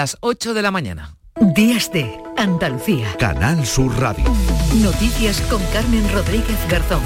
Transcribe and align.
Las 0.00 0.16
8 0.20 0.54
de 0.54 0.62
la 0.62 0.70
mañana. 0.70 1.18
Días 1.54 1.92
de 1.92 2.18
Andalucía. 2.38 3.14
Canal 3.18 3.66
Sur 3.66 3.94
Radio. 4.00 4.24
Noticias 4.76 5.42
con 5.42 5.62
Carmen 5.74 6.10
Rodríguez 6.14 6.56
Garzón. 6.70 7.02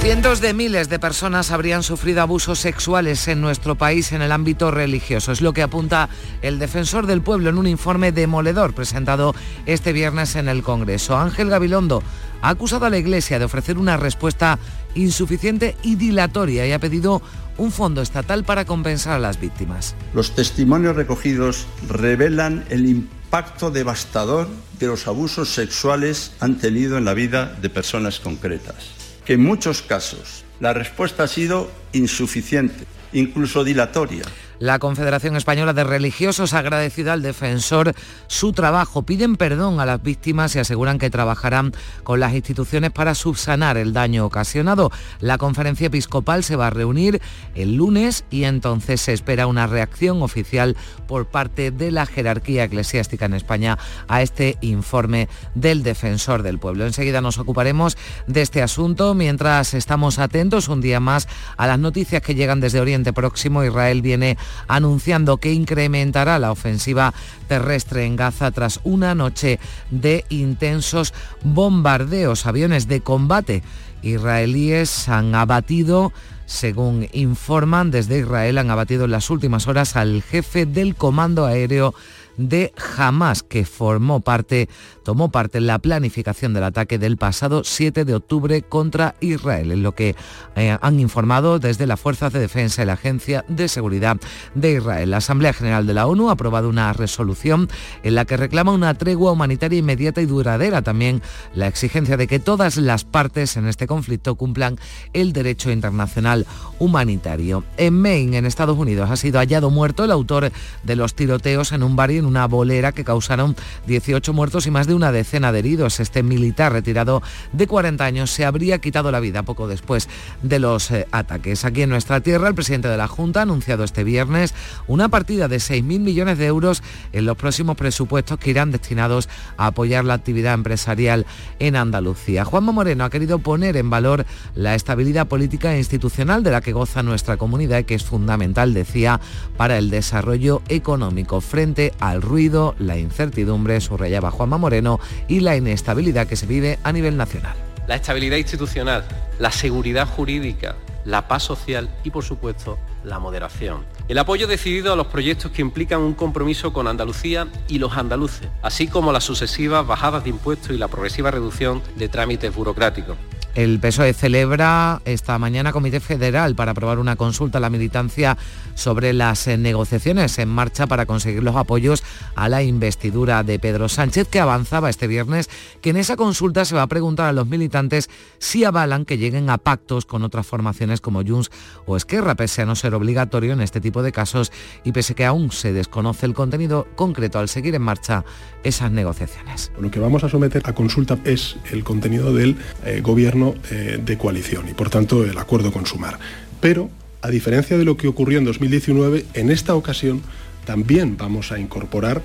Cientos 0.00 0.40
de 0.40 0.54
miles 0.54 0.88
de 0.88 0.98
personas 0.98 1.50
habrían 1.50 1.82
sufrido 1.82 2.22
abusos 2.22 2.60
sexuales 2.60 3.28
en 3.28 3.42
nuestro 3.42 3.74
país 3.74 4.12
en 4.12 4.22
el 4.22 4.32
ámbito 4.32 4.70
religioso. 4.70 5.32
Es 5.32 5.42
lo 5.42 5.52
que 5.52 5.62
apunta 5.62 6.08
el 6.40 6.58
defensor 6.58 7.06
del 7.06 7.20
pueblo 7.20 7.50
en 7.50 7.58
un 7.58 7.66
informe 7.66 8.10
demoledor 8.10 8.72
presentado 8.74 9.34
este 9.66 9.92
viernes 9.92 10.34
en 10.34 10.48
el 10.48 10.62
Congreso. 10.62 11.18
Ángel 11.18 11.50
Gabilondo 11.50 12.02
ha 12.40 12.48
acusado 12.48 12.86
a 12.86 12.90
la 12.90 12.96
Iglesia 12.96 13.38
de 13.38 13.44
ofrecer 13.44 13.76
una 13.76 13.98
respuesta 13.98 14.58
insuficiente 14.94 15.76
y 15.82 15.96
dilatoria 15.96 16.66
y 16.66 16.72
ha 16.72 16.78
pedido 16.78 17.20
un 17.56 17.72
fondo 17.72 18.02
estatal 18.02 18.44
para 18.44 18.64
compensar 18.64 19.14
a 19.14 19.18
las 19.18 19.40
víctimas. 19.40 19.94
Los 20.12 20.34
testimonios 20.34 20.96
recogidos 20.96 21.66
revelan 21.88 22.64
el 22.70 22.86
impacto 22.86 23.70
devastador 23.70 24.48
que 24.78 24.86
los 24.86 25.06
abusos 25.06 25.50
sexuales 25.50 26.32
han 26.40 26.58
tenido 26.58 26.98
en 26.98 27.04
la 27.04 27.14
vida 27.14 27.56
de 27.60 27.70
personas 27.70 28.20
concretas 28.20 29.04
que 29.24 29.34
en 29.34 29.42
muchos 29.42 29.82
casos 29.82 30.44
la 30.60 30.72
respuesta 30.72 31.24
ha 31.24 31.28
sido 31.28 31.70
insuficiente, 31.92 32.84
incluso 33.12 33.64
dilatoria. 33.64 34.24
La 34.58 34.78
Confederación 34.78 35.36
Española 35.36 35.72
de 35.72 35.84
Religiosos 35.84 36.54
ha 36.54 36.60
agradecido 36.60 37.12
al 37.12 37.22
defensor 37.22 37.94
su 38.28 38.52
trabajo. 38.52 39.02
Piden 39.02 39.36
perdón 39.36 39.80
a 39.80 39.86
las 39.86 40.02
víctimas 40.02 40.54
y 40.54 40.60
aseguran 40.60 40.98
que 40.98 41.10
trabajarán 41.10 41.72
con 42.04 42.20
las 42.20 42.34
instituciones 42.34 42.90
para 42.92 43.14
subsanar 43.14 43.76
el 43.76 43.92
daño 43.92 44.24
ocasionado. 44.24 44.90
La 45.20 45.38
conferencia 45.38 45.88
episcopal 45.88 46.44
se 46.44 46.56
va 46.56 46.68
a 46.68 46.70
reunir 46.70 47.20
el 47.54 47.74
lunes 47.74 48.24
y 48.30 48.44
entonces 48.44 49.00
se 49.00 49.12
espera 49.12 49.46
una 49.46 49.66
reacción 49.66 50.22
oficial 50.22 50.76
por 51.06 51.26
parte 51.26 51.70
de 51.70 51.90
la 51.90 52.06
jerarquía 52.06 52.64
eclesiástica 52.64 53.26
en 53.26 53.34
España 53.34 53.78
a 54.08 54.22
este 54.22 54.56
informe 54.60 55.28
del 55.54 55.82
defensor 55.82 56.42
del 56.42 56.58
pueblo. 56.58 56.86
Enseguida 56.86 57.20
nos 57.20 57.38
ocuparemos 57.38 57.96
de 58.26 58.42
este 58.42 58.62
asunto 58.62 59.14
mientras 59.14 59.74
estamos 59.74 60.18
atentos 60.18 60.68
un 60.68 60.80
día 60.80 61.00
más 61.00 61.28
a 61.56 61.66
las 61.66 61.78
noticias 61.78 62.22
que 62.22 62.34
llegan 62.34 62.60
desde 62.60 62.80
Oriente 62.80 63.12
Próximo. 63.12 63.64
Israel 63.64 64.02
viene 64.02 64.36
anunciando 64.68 65.36
que 65.38 65.52
incrementará 65.52 66.38
la 66.38 66.52
ofensiva 66.52 67.14
terrestre 67.48 68.04
en 68.04 68.16
Gaza 68.16 68.50
tras 68.50 68.80
una 68.84 69.14
noche 69.14 69.58
de 69.90 70.24
intensos 70.28 71.14
bombardeos. 71.42 72.46
Aviones 72.46 72.88
de 72.88 73.00
combate 73.00 73.62
israelíes 74.02 75.08
han 75.08 75.34
abatido 75.34 76.12
según 76.46 77.08
informan 77.12 77.90
desde 77.90 78.18
Israel, 78.18 78.58
han 78.58 78.70
abatido 78.70 79.06
en 79.06 79.12
las 79.12 79.30
últimas 79.30 79.66
horas 79.66 79.96
al 79.96 80.22
jefe 80.22 80.66
del 80.66 80.94
comando 80.94 81.46
aéreo 81.46 81.94
de 82.36 82.72
Hamas, 82.96 83.42
que 83.42 83.64
formó 83.64 84.20
parte, 84.20 84.68
tomó 85.04 85.30
parte 85.30 85.58
en 85.58 85.68
la 85.68 85.78
planificación 85.78 86.54
del 86.54 86.64
ataque 86.64 86.98
del 86.98 87.16
pasado 87.16 87.62
7 87.62 88.04
de 88.04 88.14
octubre 88.14 88.62
contra 88.62 89.14
Israel, 89.20 89.70
en 89.70 89.84
lo 89.84 89.94
que 89.94 90.16
eh, 90.56 90.76
han 90.80 90.98
informado 90.98 91.60
desde 91.60 91.86
las 91.86 92.00
Fuerzas 92.00 92.32
de 92.32 92.40
Defensa 92.40 92.82
y 92.82 92.86
la 92.86 92.94
Agencia 92.94 93.44
de 93.46 93.68
Seguridad 93.68 94.16
de 94.56 94.72
Israel. 94.72 95.10
La 95.10 95.18
Asamblea 95.18 95.52
General 95.52 95.86
de 95.86 95.94
la 95.94 96.06
ONU 96.08 96.28
ha 96.30 96.32
aprobado 96.32 96.68
una 96.68 96.92
resolución 96.92 97.68
en 98.02 98.16
la 98.16 98.24
que 98.24 98.36
reclama 98.36 98.72
una 98.72 98.94
tregua 98.94 99.30
humanitaria 99.30 99.78
inmediata 99.78 100.20
y 100.20 100.26
duradera. 100.26 100.82
También 100.82 101.22
la 101.54 101.68
exigencia 101.68 102.16
de 102.16 102.26
que 102.26 102.40
todas 102.40 102.76
las 102.78 103.04
partes 103.04 103.56
en 103.56 103.68
este 103.68 103.86
conflicto 103.86 104.34
cumplan 104.34 104.78
el 105.12 105.32
derecho 105.32 105.70
internacional 105.70 106.46
humanitario. 106.80 107.62
En 107.76 107.94
Maine, 108.00 108.38
en 108.38 108.46
Estados 108.46 108.76
Unidos, 108.76 109.08
ha 109.08 109.16
sido 109.16 109.38
hallado 109.38 109.70
muerto 109.70 110.04
el 110.04 110.10
autor 110.10 110.50
de 110.82 110.96
los 110.96 111.14
tiroteos 111.14 111.70
en 111.70 111.82
un 111.82 111.94
barrio 111.94 112.24
una 112.24 112.46
bolera 112.46 112.92
que 112.92 113.04
causaron 113.04 113.56
18 113.86 114.32
muertos 114.32 114.66
y 114.66 114.70
más 114.70 114.86
de 114.86 114.93
una 114.94 115.12
decena 115.12 115.52
de 115.52 115.58
heridos. 115.58 116.00
Este 116.00 116.22
militar 116.22 116.72
retirado 116.72 117.22
de 117.52 117.66
40 117.66 118.04
años 118.04 118.30
se 118.30 118.44
habría 118.44 118.78
quitado 118.78 119.10
la 119.10 119.20
vida 119.20 119.42
poco 119.42 119.68
después 119.68 120.08
de 120.42 120.58
los 120.58 120.90
eh, 120.90 121.06
ataques. 121.10 121.64
Aquí 121.64 121.82
en 121.82 121.90
nuestra 121.90 122.20
tierra, 122.20 122.48
el 122.48 122.54
presidente 122.54 122.88
de 122.88 122.96
la 122.96 123.08
Junta 123.08 123.40
ha 123.40 123.42
anunciado 123.42 123.84
este 123.84 124.04
viernes 124.04 124.54
una 124.86 125.08
partida 125.08 125.48
de 125.48 125.56
6.000 125.56 125.82
millones 126.00 126.38
de 126.38 126.46
euros 126.46 126.82
en 127.12 127.24
los 127.24 127.36
próximos 127.36 127.76
presupuestos 127.76 128.38
que 128.38 128.50
irán 128.50 128.70
destinados 128.70 129.28
a 129.56 129.66
apoyar 129.66 130.04
la 130.04 130.14
actividad 130.14 130.54
empresarial 130.54 131.26
en 131.58 131.76
Andalucía. 131.76 132.44
Juanma 132.44 132.72
Moreno 132.72 133.04
ha 133.04 133.10
querido 133.10 133.38
poner 133.38 133.76
en 133.76 133.90
valor 133.90 134.26
la 134.54 134.74
estabilidad 134.74 135.26
política 135.26 135.74
e 135.74 135.78
institucional 135.78 136.42
de 136.42 136.50
la 136.50 136.60
que 136.60 136.72
goza 136.72 137.02
nuestra 137.02 137.36
comunidad 137.36 137.78
y 137.78 137.84
que 137.84 137.94
es 137.94 138.04
fundamental, 138.04 138.74
decía, 138.74 139.20
para 139.56 139.78
el 139.78 139.90
desarrollo 139.90 140.62
económico 140.68 141.40
frente 141.40 141.92
a 142.00 142.14
el 142.14 142.22
ruido, 142.22 142.74
la 142.78 142.98
incertidumbre, 142.98 143.80
subrayaba 143.80 144.30
Juanma 144.30 144.58
Moreno, 144.58 144.83
y 145.28 145.40
la 145.40 145.56
inestabilidad 145.56 146.26
que 146.26 146.36
se 146.36 146.46
vive 146.46 146.78
a 146.82 146.92
nivel 146.92 147.16
nacional. 147.16 147.56
La 147.86 147.96
estabilidad 147.96 148.38
institucional, 148.38 149.04
la 149.38 149.50
seguridad 149.50 150.08
jurídica, 150.08 150.76
la 151.04 151.28
paz 151.28 151.42
social 151.42 151.88
y, 152.02 152.10
por 152.10 152.24
supuesto, 152.24 152.78
la 153.04 153.18
moderación. 153.18 153.84
El 154.08 154.18
apoyo 154.18 154.46
decidido 154.46 154.92
a 154.92 154.96
los 154.96 155.08
proyectos 155.08 155.50
que 155.50 155.62
implican 155.62 156.00
un 156.00 156.14
compromiso 156.14 156.72
con 156.72 156.88
Andalucía 156.88 157.48
y 157.68 157.78
los 157.78 157.96
andaluces, 157.96 158.48
así 158.62 158.88
como 158.88 159.12
las 159.12 159.24
sucesivas 159.24 159.86
bajadas 159.86 160.24
de 160.24 160.30
impuestos 160.30 160.70
y 160.70 160.78
la 160.78 160.88
progresiva 160.88 161.30
reducción 161.30 161.82
de 161.96 162.08
trámites 162.08 162.54
burocráticos. 162.54 163.16
El 163.54 163.78
PSOE 163.78 164.14
celebra 164.14 165.00
esta 165.04 165.38
mañana 165.38 165.72
Comité 165.72 166.00
Federal 166.00 166.56
para 166.56 166.72
aprobar 166.72 166.98
una 166.98 167.14
consulta 167.14 167.58
a 167.58 167.60
la 167.60 167.70
militancia 167.70 168.36
sobre 168.74 169.12
las 169.12 169.46
eh, 169.46 169.56
negociaciones 169.56 170.40
en 170.40 170.48
marcha 170.48 170.88
para 170.88 171.06
conseguir 171.06 171.44
los 171.44 171.54
apoyos 171.54 172.02
a 172.34 172.48
la 172.48 172.64
investidura 172.64 173.44
de 173.44 173.60
Pedro 173.60 173.88
Sánchez, 173.88 174.26
que 174.26 174.40
avanzaba 174.40 174.90
este 174.90 175.06
viernes 175.06 175.48
que 175.80 175.90
en 175.90 175.98
esa 175.98 176.16
consulta 176.16 176.64
se 176.64 176.74
va 176.74 176.82
a 176.82 176.88
preguntar 176.88 177.28
a 177.28 177.32
los 177.32 177.46
militantes 177.46 178.10
si 178.38 178.64
avalan 178.64 179.04
que 179.04 179.18
lleguen 179.18 179.48
a 179.48 179.58
pactos 179.58 180.04
con 180.04 180.24
otras 180.24 180.48
formaciones 180.48 181.00
como 181.00 181.22
Junts 181.22 181.52
o 181.86 181.96
Esquerra, 181.96 182.34
pese 182.34 182.62
a 182.62 182.66
no 182.66 182.74
ser 182.74 182.92
obligatorio 182.94 183.52
en 183.52 183.60
este 183.60 183.80
tipo 183.80 184.02
de 184.02 184.10
casos 184.10 184.50
y 184.82 184.90
pese 184.90 185.14
que 185.14 185.26
aún 185.26 185.52
se 185.52 185.72
desconoce 185.72 186.26
el 186.26 186.34
contenido 186.34 186.88
concreto 186.96 187.38
al 187.38 187.48
seguir 187.48 187.76
en 187.76 187.82
marcha 187.82 188.24
esas 188.64 188.90
negociaciones. 188.90 189.70
Lo 189.78 189.90
que 189.90 190.00
vamos 190.00 190.24
a 190.24 190.28
someter 190.28 190.62
a 190.64 190.74
consulta 190.74 191.18
es 191.24 191.56
el 191.70 191.84
contenido 191.84 192.34
del 192.34 192.56
eh, 192.84 193.00
gobierno 193.02 193.54
eh, 193.70 194.00
de 194.04 194.18
coalición 194.18 194.68
y 194.68 194.74
por 194.74 194.90
tanto 194.90 195.24
el 195.24 195.38
acuerdo 195.38 195.72
con 195.72 195.86
Sumar. 195.86 196.18
Pero, 196.60 196.90
a 197.22 197.28
diferencia 197.28 197.78
de 197.78 197.84
lo 197.84 197.96
que 197.96 198.08
ocurrió 198.08 198.38
en 198.38 198.44
2019, 198.44 199.26
en 199.34 199.50
esta 199.50 199.74
ocasión 199.74 200.22
también 200.64 201.16
vamos 201.16 201.52
a 201.52 201.58
incorporar 201.58 202.22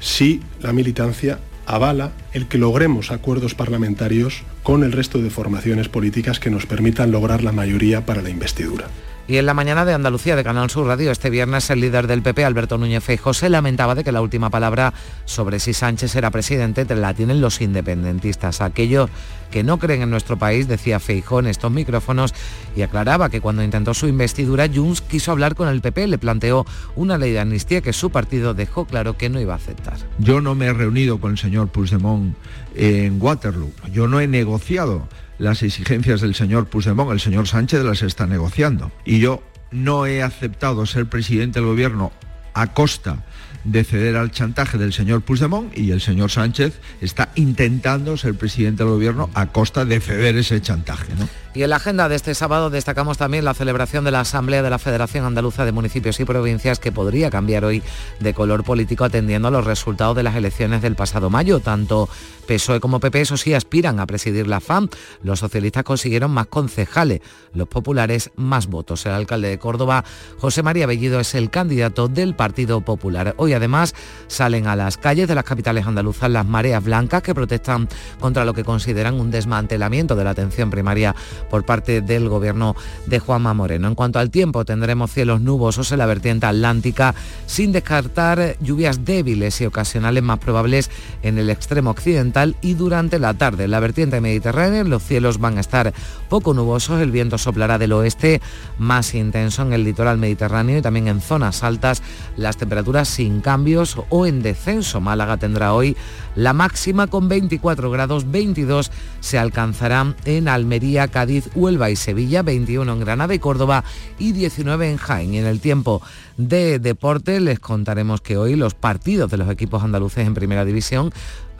si 0.00 0.40
la 0.60 0.72
militancia 0.72 1.38
avala 1.66 2.12
el 2.32 2.46
que 2.46 2.58
logremos 2.58 3.10
acuerdos 3.10 3.54
parlamentarios 3.54 4.42
con 4.62 4.84
el 4.84 4.92
resto 4.92 5.20
de 5.20 5.30
formaciones 5.30 5.88
políticas 5.88 6.40
que 6.40 6.50
nos 6.50 6.66
permitan 6.66 7.10
lograr 7.10 7.42
la 7.42 7.52
mayoría 7.52 8.06
para 8.06 8.22
la 8.22 8.30
investidura. 8.30 8.88
Y 9.28 9.38
en 9.38 9.46
la 9.46 9.54
mañana 9.54 9.84
de 9.84 9.92
Andalucía 9.92 10.36
de 10.36 10.44
Canal 10.44 10.70
Sur 10.70 10.86
Radio 10.86 11.10
este 11.10 11.30
viernes 11.30 11.68
el 11.70 11.80
líder 11.80 12.06
del 12.06 12.22
PP, 12.22 12.44
Alberto 12.44 12.78
Núñez 12.78 13.02
Feijóo, 13.02 13.34
se 13.34 13.48
lamentaba 13.48 13.96
de 13.96 14.04
que 14.04 14.12
la 14.12 14.20
última 14.20 14.50
palabra 14.50 14.94
sobre 15.24 15.58
si 15.58 15.72
Sánchez 15.72 16.14
era 16.14 16.30
presidente 16.30 16.86
la 16.94 17.12
tienen 17.12 17.40
los 17.40 17.60
independentistas. 17.60 18.60
Aquellos 18.60 19.10
que 19.50 19.64
no 19.64 19.78
creen 19.78 20.02
en 20.02 20.10
nuestro 20.10 20.38
país, 20.38 20.68
decía 20.68 21.00
Feijóo 21.00 21.40
en 21.40 21.48
estos 21.48 21.72
micrófonos 21.72 22.34
y 22.76 22.82
aclaraba 22.82 23.28
que 23.28 23.40
cuando 23.40 23.64
intentó 23.64 23.94
su 23.94 24.06
investidura, 24.06 24.68
Junts 24.72 25.00
quiso 25.00 25.32
hablar 25.32 25.56
con 25.56 25.66
el 25.66 25.80
PP, 25.80 26.06
le 26.06 26.18
planteó 26.18 26.64
una 26.94 27.18
ley 27.18 27.32
de 27.32 27.40
amnistía 27.40 27.80
que 27.80 27.92
su 27.92 28.10
partido 28.10 28.54
dejó 28.54 28.84
claro 28.84 29.16
que 29.16 29.28
no 29.28 29.40
iba 29.40 29.54
a 29.54 29.56
aceptar. 29.56 29.96
Yo 30.20 30.40
no 30.40 30.54
me 30.54 30.66
he 30.66 30.72
reunido 30.72 31.18
con 31.18 31.32
el 31.32 31.38
señor 31.38 31.66
Puigdemont 31.66 32.36
en 32.76 33.20
Waterloo, 33.20 33.72
yo 33.92 34.06
no 34.06 34.20
he 34.20 34.28
negociado 34.28 35.08
las 35.38 35.62
exigencias 35.62 36.20
del 36.20 36.34
señor 36.34 36.66
Puigdemont, 36.66 37.12
el 37.12 37.20
señor 37.20 37.46
Sánchez 37.46 37.82
las 37.84 38.02
está 38.02 38.26
negociando. 38.26 38.90
Y 39.04 39.20
yo 39.20 39.42
no 39.70 40.06
he 40.06 40.22
aceptado 40.22 40.86
ser 40.86 41.06
presidente 41.06 41.60
del 41.60 41.68
gobierno 41.68 42.12
a 42.54 42.72
costa 42.72 43.24
de 43.66 43.84
ceder 43.84 44.16
al 44.16 44.30
chantaje 44.30 44.78
del 44.78 44.92
señor 44.92 45.22
Puigdemont 45.22 45.76
y 45.76 45.90
el 45.90 46.00
señor 46.00 46.30
Sánchez 46.30 46.80
está 47.00 47.30
intentando 47.34 48.16
ser 48.16 48.34
presidente 48.34 48.84
del 48.84 48.92
gobierno 48.92 49.28
a 49.34 49.46
costa 49.46 49.84
de 49.84 50.00
ceder 50.00 50.36
ese 50.36 50.60
chantaje. 50.62 51.12
Y 51.56 51.62
en 51.62 51.70
la 51.70 51.76
agenda 51.76 52.08
de 52.10 52.16
este 52.16 52.34
sábado 52.34 52.68
destacamos 52.68 53.16
también 53.16 53.44
la 53.46 53.54
celebración 53.54 54.04
de 54.04 54.10
la 54.10 54.20
Asamblea 54.20 54.62
de 54.62 54.68
la 54.68 54.78
Federación 54.78 55.24
Andaluza 55.24 55.64
de 55.64 55.72
Municipios 55.72 56.20
y 56.20 56.26
Provincias 56.26 56.78
que 56.78 56.92
podría 56.92 57.30
cambiar 57.30 57.64
hoy 57.64 57.82
de 58.20 58.34
color 58.34 58.62
político 58.62 59.04
atendiendo 59.04 59.48
a 59.48 59.50
los 59.50 59.64
resultados 59.64 60.14
de 60.14 60.22
las 60.22 60.36
elecciones 60.36 60.82
del 60.82 60.96
pasado 60.96 61.30
mayo. 61.30 61.60
Tanto 61.60 62.10
PSOE 62.46 62.78
como 62.78 63.00
PP, 63.00 63.22
eso 63.22 63.38
sí, 63.38 63.54
aspiran 63.54 64.00
a 64.00 64.06
presidir 64.06 64.46
la 64.46 64.60
FAM. 64.60 64.90
Los 65.22 65.38
socialistas 65.38 65.82
consiguieron 65.82 66.30
más 66.30 66.46
concejales, 66.46 67.22
los 67.54 67.68
populares 67.68 68.30
más 68.36 68.66
votos. 68.66 69.06
El 69.06 69.12
alcalde 69.12 69.48
de 69.48 69.58
Córdoba, 69.58 70.04
José 70.38 70.62
María 70.62 70.86
Bellido, 70.86 71.20
es 71.20 71.34
el 71.34 71.48
candidato 71.48 72.08
del 72.08 72.36
Partido 72.36 72.82
Popular. 72.82 73.34
Hoy 73.38 73.54
además 73.56 73.94
salen 74.28 74.66
a 74.66 74.76
las 74.76 74.96
calles 74.96 75.28
de 75.28 75.34
las 75.34 75.44
capitales 75.44 75.86
andaluzas 75.86 76.30
las 76.30 76.46
mareas 76.46 76.82
blancas 76.82 77.22
que 77.22 77.34
protestan 77.34 77.88
contra 78.20 78.44
lo 78.44 78.54
que 78.54 78.64
consideran 78.64 79.20
un 79.20 79.30
desmantelamiento 79.30 80.16
de 80.16 80.24
la 80.24 80.30
atención 80.30 80.70
primaria 80.70 81.14
por 81.50 81.64
parte 81.64 82.00
del 82.00 82.28
gobierno 82.28 82.76
de 83.06 83.18
Juanma 83.18 83.54
Moreno. 83.54 83.88
En 83.88 83.94
cuanto 83.94 84.18
al 84.18 84.30
tiempo, 84.30 84.64
tendremos 84.64 85.12
cielos 85.12 85.40
nubosos 85.40 85.92
en 85.92 85.98
la 85.98 86.06
vertiente 86.06 86.46
atlántica 86.46 87.14
sin 87.46 87.72
descartar 87.72 88.56
lluvias 88.60 89.04
débiles 89.04 89.60
y 89.60 89.66
ocasionales 89.66 90.22
más 90.22 90.38
probables 90.38 90.90
en 91.22 91.38
el 91.38 91.50
extremo 91.50 91.90
occidental 91.90 92.56
y 92.60 92.74
durante 92.74 93.18
la 93.18 93.34
tarde. 93.34 93.64
En 93.64 93.70
la 93.70 93.80
vertiente 93.80 94.20
mediterránea 94.20 94.84
los 94.84 95.02
cielos 95.02 95.38
van 95.38 95.58
a 95.58 95.60
estar 95.60 95.92
poco 96.28 96.54
nubosos, 96.54 97.00
el 97.00 97.10
viento 97.10 97.38
soplará 97.38 97.78
del 97.78 97.92
oeste 97.92 98.40
más 98.78 99.14
intenso 99.14 99.62
en 99.62 99.72
el 99.72 99.84
litoral 99.84 100.18
mediterráneo 100.18 100.78
y 100.78 100.82
también 100.82 101.08
en 101.08 101.20
zonas 101.20 101.62
altas 101.62 102.02
las 102.36 102.56
temperaturas 102.56 103.08
sin 103.08 103.40
cambios 103.46 103.96
o 104.08 104.26
en 104.26 104.42
descenso. 104.42 105.00
Málaga 105.00 105.36
tendrá 105.36 105.72
hoy 105.72 105.96
la 106.34 106.52
máxima 106.52 107.06
con 107.06 107.28
24 107.28 107.92
grados, 107.92 108.28
22 108.28 108.90
se 109.20 109.38
alcanzará 109.38 110.16
en 110.24 110.48
Almería, 110.48 111.06
Cádiz, 111.06 111.48
Huelva 111.54 111.88
y 111.90 111.94
Sevilla, 111.94 112.42
21 112.42 112.92
en 112.92 112.98
Granada 112.98 113.34
y 113.36 113.38
Córdoba 113.38 113.84
y 114.18 114.32
19 114.32 114.90
en 114.90 114.96
Jaén. 114.96 115.34
Y 115.34 115.38
en 115.38 115.46
el 115.46 115.60
tiempo 115.60 116.02
de 116.36 116.80
deporte 116.80 117.38
les 117.38 117.60
contaremos 117.60 118.20
que 118.20 118.36
hoy 118.36 118.56
los 118.56 118.74
partidos 118.74 119.30
de 119.30 119.36
los 119.36 119.48
equipos 119.48 119.84
andaluces 119.84 120.26
en 120.26 120.34
primera 120.34 120.64
división 120.64 121.12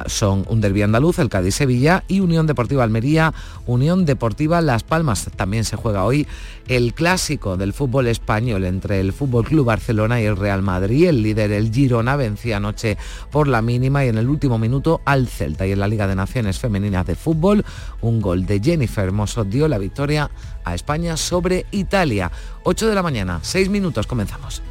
son 0.06 0.44
un 0.48 0.60
derbi 0.60 0.82
andaluz, 0.82 1.18
el 1.18 1.28
Cádiz-Sevilla 1.28 2.04
y 2.08 2.20
Unión 2.20 2.46
Deportiva 2.46 2.84
Almería, 2.84 3.32
Unión 3.66 4.04
Deportiva 4.04 4.60
Las 4.60 4.82
Palmas. 4.82 5.28
También 5.36 5.64
se 5.64 5.76
juega 5.76 6.04
hoy 6.04 6.26
el 6.68 6.94
clásico 6.94 7.56
del 7.56 7.72
fútbol 7.72 8.08
español 8.08 8.64
entre 8.64 9.00
el 9.00 9.12
Fútbol 9.12 9.44
Club 9.44 9.66
Barcelona 9.66 10.20
y 10.20 10.24
el 10.24 10.36
Real 10.36 10.62
Madrid. 10.62 11.08
El 11.08 11.22
líder, 11.22 11.52
el 11.52 11.72
Girona, 11.72 12.16
vencía 12.16 12.58
anoche 12.58 12.98
por 13.30 13.48
la 13.48 13.62
mínima 13.62 14.04
y 14.04 14.08
en 14.08 14.18
el 14.18 14.28
último 14.28 14.58
minuto 14.58 15.00
al 15.04 15.28
Celta. 15.28 15.66
Y 15.66 15.72
en 15.72 15.80
la 15.80 15.88
Liga 15.88 16.06
de 16.06 16.14
Naciones 16.14 16.58
Femeninas 16.58 17.06
de 17.06 17.14
Fútbol, 17.14 17.64
un 18.00 18.20
gol 18.20 18.46
de 18.46 18.60
Jennifer 18.60 19.04
Hermoso 19.04 19.44
dio 19.44 19.68
la 19.68 19.78
victoria 19.78 20.30
a 20.64 20.74
España 20.74 21.16
sobre 21.16 21.66
Italia. 21.70 22.30
8 22.64 22.88
de 22.88 22.94
la 22.94 23.02
mañana, 23.02 23.38
6 23.42 23.68
minutos, 23.68 24.06
comenzamos. 24.06 24.62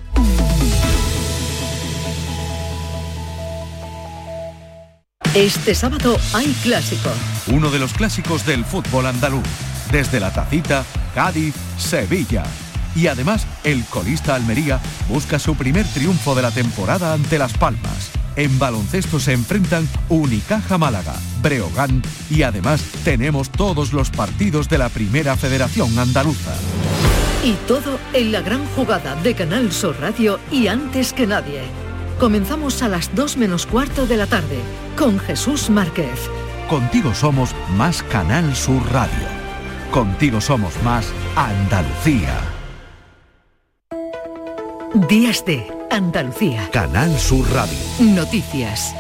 Este 5.36 5.76
sábado 5.76 6.16
hay 6.34 6.54
clásico. 6.64 7.10
Uno 7.48 7.70
de 7.70 7.78
los 7.78 7.92
clásicos 7.92 8.46
del 8.46 8.64
fútbol 8.64 9.06
andaluz. 9.06 9.44
Desde 9.92 10.22
la 10.22 10.32
tacita, 10.32 10.86
Cádiz, 11.14 11.54
Sevilla. 11.78 12.44
Y 12.96 13.08
además, 13.08 13.46
el 13.66 13.84
colista 13.84 14.36
Almería 14.36 14.80
busca 15.10 15.38
su 15.38 15.56
primer 15.56 15.86
triunfo 15.88 16.36
de 16.36 16.42
la 16.42 16.52
temporada 16.52 17.12
ante 17.12 17.38
Las 17.38 17.52
Palmas. 17.58 18.12
En 18.38 18.58
baloncesto 18.58 19.20
se 19.20 19.34
enfrentan 19.34 19.90
Unicaja 20.08 20.78
Málaga, 20.78 21.16
Breogán 21.42 22.02
y 22.30 22.44
además 22.44 22.82
tenemos 23.04 23.50
todos 23.50 23.92
los 23.92 24.12
partidos 24.12 24.70
de 24.70 24.78
la 24.78 24.88
Primera 24.88 25.36
Federación 25.36 26.00
Andaluza. 26.00 26.54
Y 27.44 27.56
todo 27.68 28.00
en 28.14 28.32
la 28.32 28.40
gran 28.40 28.66
jugada 28.68 29.16
de 29.16 29.36
Canal 29.36 29.74
Sur 29.74 30.00
Radio 30.00 30.40
y 30.50 30.68
antes 30.68 31.12
que 31.12 31.28
nadie. 31.28 31.85
Comenzamos 32.20 32.82
a 32.82 32.88
las 32.88 33.14
2 33.14 33.38
menos 33.38 33.66
cuarto 33.66 34.08
de 34.08 34.18
la 34.18 34.26
tarde 34.26 34.60
con 34.98 35.20
Jesús 35.20 35.70
Márquez. 35.70 36.30
Contigo 36.70 37.14
somos 37.14 37.54
más 37.76 38.02
Canal 38.04 38.56
Sur 38.56 38.82
Radio. 38.92 39.28
Contigo 39.92 40.40
somos 40.40 40.74
más 40.84 41.12
Andalucía. 41.36 42.40
Días 45.10 45.44
de 45.46 45.68
Andalucía. 45.92 46.70
Canal 46.72 47.12
Sur 47.20 47.46
Radio. 47.52 47.78
Noticias. 48.00 48.96